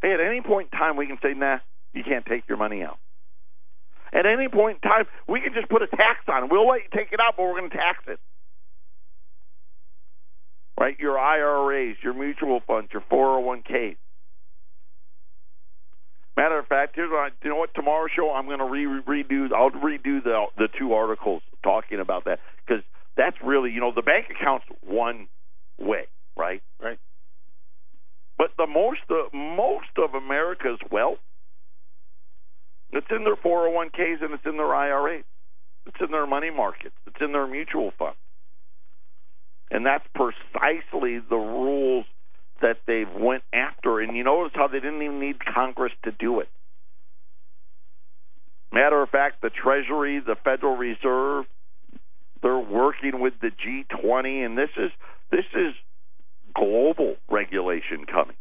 Hey, 0.00 0.12
at 0.12 0.20
any 0.20 0.40
point 0.40 0.68
in 0.72 0.78
time, 0.78 0.96
we 0.96 1.08
can 1.08 1.18
say, 1.20 1.34
nah, 1.34 1.58
you 1.92 2.04
can't 2.04 2.24
take 2.24 2.46
your 2.48 2.56
money 2.56 2.84
out. 2.84 2.98
At 4.12 4.26
any 4.26 4.48
point 4.48 4.78
in 4.82 4.88
time, 4.88 5.06
we 5.26 5.40
can 5.40 5.52
just 5.54 5.68
put 5.68 5.82
a 5.82 5.88
tax 5.88 6.20
on 6.28 6.44
it. 6.44 6.50
We'll 6.52 6.68
let 6.68 6.82
you 6.82 6.88
take 6.94 7.12
it 7.12 7.18
out, 7.20 7.34
but 7.36 7.42
we're 7.42 7.58
going 7.58 7.70
to 7.70 7.76
tax 7.76 7.98
it. 8.06 8.20
Right? 10.78 10.96
Your 11.00 11.18
IRAs, 11.18 11.96
your 12.02 12.14
mutual 12.14 12.60
funds, 12.66 12.90
your 12.92 13.02
401ks. 13.10 13.96
Matter 16.38 16.56
of 16.56 16.68
fact, 16.68 16.92
here's 16.94 17.10
what 17.10 17.18
I, 17.18 17.28
you 17.42 17.50
know 17.50 17.56
what 17.56 17.74
tomorrow's 17.74 18.10
show 18.14 18.30
I'm 18.30 18.46
going 18.46 18.60
to 18.60 18.64
re- 18.64 19.24
redo. 19.24 19.52
I'll 19.52 19.72
redo 19.72 20.22
the 20.22 20.44
the 20.56 20.68
two 20.78 20.92
articles 20.92 21.42
talking 21.64 21.98
about 21.98 22.26
that 22.26 22.38
because 22.64 22.84
that's 23.16 23.36
really 23.44 23.72
you 23.72 23.80
know 23.80 23.90
the 23.92 24.02
bank 24.02 24.26
account's 24.30 24.64
one 24.86 25.26
way, 25.80 26.06
right? 26.36 26.62
Right. 26.80 27.00
But 28.38 28.50
the 28.56 28.68
most 28.68 29.00
uh, 29.10 29.36
most 29.36 29.90
of 29.98 30.14
America's 30.14 30.78
wealth, 30.92 31.18
it's 32.92 33.08
in 33.10 33.24
their 33.24 33.34
401ks 33.34 34.22
and 34.22 34.32
it's 34.32 34.46
in 34.46 34.58
their 34.58 34.72
IRAs. 34.72 35.24
It's 35.86 35.96
in 36.00 36.12
their 36.12 36.28
money 36.28 36.50
markets. 36.50 36.94
It's 37.08 37.20
in 37.20 37.32
their 37.32 37.48
mutual 37.48 37.90
funds. 37.98 38.16
And 39.72 39.84
that's 39.84 40.06
precisely 40.14 41.18
the 41.18 41.36
rules 41.36 42.06
that 42.60 42.78
they've 42.86 43.10
went 43.10 43.42
after. 43.52 44.00
And 44.00 44.16
you 44.16 44.24
notice 44.24 44.52
how 44.54 44.68
they 44.68 44.80
didn't 44.80 45.02
even 45.02 45.20
need 45.20 45.36
Congress 45.44 45.92
to 46.04 46.12
do 46.12 46.40
it. 46.40 46.48
Matter 48.72 49.02
of 49.02 49.08
fact, 49.08 49.40
the 49.40 49.50
Treasury, 49.50 50.20
the 50.20 50.36
Federal 50.44 50.76
Reserve, 50.76 51.46
they're 52.42 52.58
working 52.58 53.20
with 53.20 53.34
the 53.40 53.50
G20, 53.50 54.44
and 54.44 54.56
this 54.56 54.70
is 54.76 54.90
this 55.30 55.46
is 55.54 55.74
global 56.54 57.16
regulation 57.30 58.04
coming. 58.06 58.36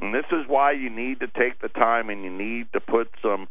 And 0.00 0.14
this 0.14 0.24
is 0.32 0.46
why 0.46 0.72
you 0.72 0.90
need 0.90 1.20
to 1.20 1.26
take 1.26 1.60
the 1.60 1.68
time 1.68 2.10
and 2.10 2.24
you 2.24 2.30
need 2.30 2.66
to 2.72 2.80
put 2.80 3.08
some 3.22 3.48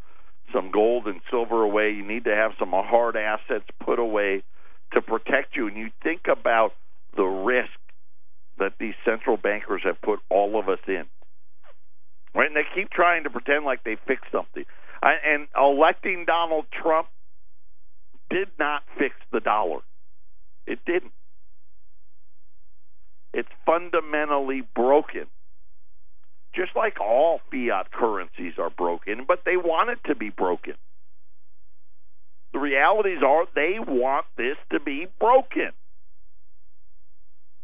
some 0.54 0.72
gold 0.72 1.08
and 1.08 1.22
silver 1.30 1.64
away. 1.64 1.92
You 1.92 2.06
need 2.06 2.26
to 2.26 2.36
have 2.36 2.52
some 2.60 2.72
hard 2.72 3.16
assets 3.16 3.66
put 3.84 4.00
away 4.00 4.44
to 4.94 5.02
protect 5.02 5.56
you. 5.56 5.68
And 5.68 5.78
you 5.78 5.90
think 6.04 6.24
about 6.30 6.74
the 7.16 7.24
risk 7.24 7.72
that 8.60 8.74
these 8.80 8.94
central 9.06 9.38
bankers 9.38 9.82
have 9.84 10.02
put 10.02 10.20
all 10.30 10.60
of 10.60 10.70
us 10.70 10.80
in. 10.88 11.04
Right? 12.36 12.48
And 12.48 12.56
they 12.56 12.66
keep 12.76 12.90
trying 12.90 13.24
to 13.24 13.30
pretend 13.30 13.66
like 13.66 13.84
they 13.84 13.98
fixed 14.08 14.32
something. 14.32 14.66
I, 15.02 15.14
and 15.26 15.48
electing 15.58 16.26
Donald 16.26 16.66
Trump 16.72 17.08
did 18.30 18.48
not 18.58 18.84
fix 18.98 19.16
the 19.32 19.40
dollar. 19.40 19.80
It 20.66 20.80
didn't. 20.86 21.12
It's 23.34 23.50
fundamentally 23.66 24.62
broken. 24.76 25.26
Just 26.56 26.76
like 26.76 27.00
all 27.02 27.42
fiat 27.52 27.92
currencies 27.92 28.54
are 28.60 28.70
broken, 28.70 29.26
but 29.28 29.40
they 29.44 29.58
want 29.58 29.90
it 29.90 30.00
to 30.08 30.16
be 30.16 30.30
broken. 30.30 30.76
The 32.54 32.60
realities 32.60 33.20
are 33.26 33.46
they 33.56 33.78
want 33.80 34.26
this 34.38 34.58
to 34.72 34.80
be 34.80 35.08
broken. 35.20 35.72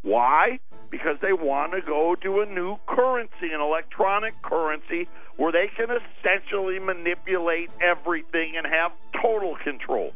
Why? 0.02 0.60
Because 0.90 1.18
they 1.20 1.32
want 1.32 1.72
to 1.72 1.80
go 1.80 2.14
to 2.16 2.40
a 2.40 2.46
new 2.46 2.76
currency, 2.86 3.52
an 3.52 3.60
electronic 3.60 4.40
currency, 4.42 5.08
where 5.36 5.52
they 5.52 5.68
can 5.68 5.88
essentially 5.90 6.78
manipulate 6.78 7.70
everything 7.80 8.56
and 8.56 8.66
have 8.66 8.92
total 9.20 9.56
control. 9.56 10.12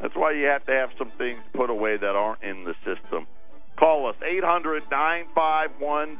That's 0.00 0.14
why 0.14 0.32
you 0.32 0.46
have 0.46 0.66
to 0.66 0.72
have 0.72 0.90
some 0.98 1.10
things 1.10 1.40
put 1.54 1.70
away 1.70 1.96
that 1.96 2.16
aren't 2.16 2.42
in 2.42 2.64
the 2.64 2.74
system 2.84 3.26
Call 3.76 4.06
us 4.06 4.16
800 4.24 4.90
951 4.90 6.16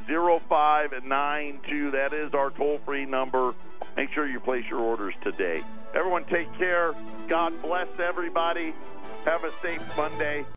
0592. 0.47 1.91
That 1.91 2.13
is 2.13 2.33
our 2.35 2.51
toll 2.51 2.79
free 2.85 3.05
number. 3.05 3.55
Make 3.95 4.11
sure 4.13 4.27
you 4.27 4.39
place 4.39 4.65
your 4.69 4.79
orders 4.79 5.15
today. 5.21 5.63
Everyone, 5.95 6.23
take 6.25 6.53
care. 6.53 6.93
God 7.27 7.59
bless 7.63 7.87
everybody. 7.99 8.73
Have 9.27 9.43
a 9.43 9.51
safe 9.61 9.97
Monday. 9.97 10.45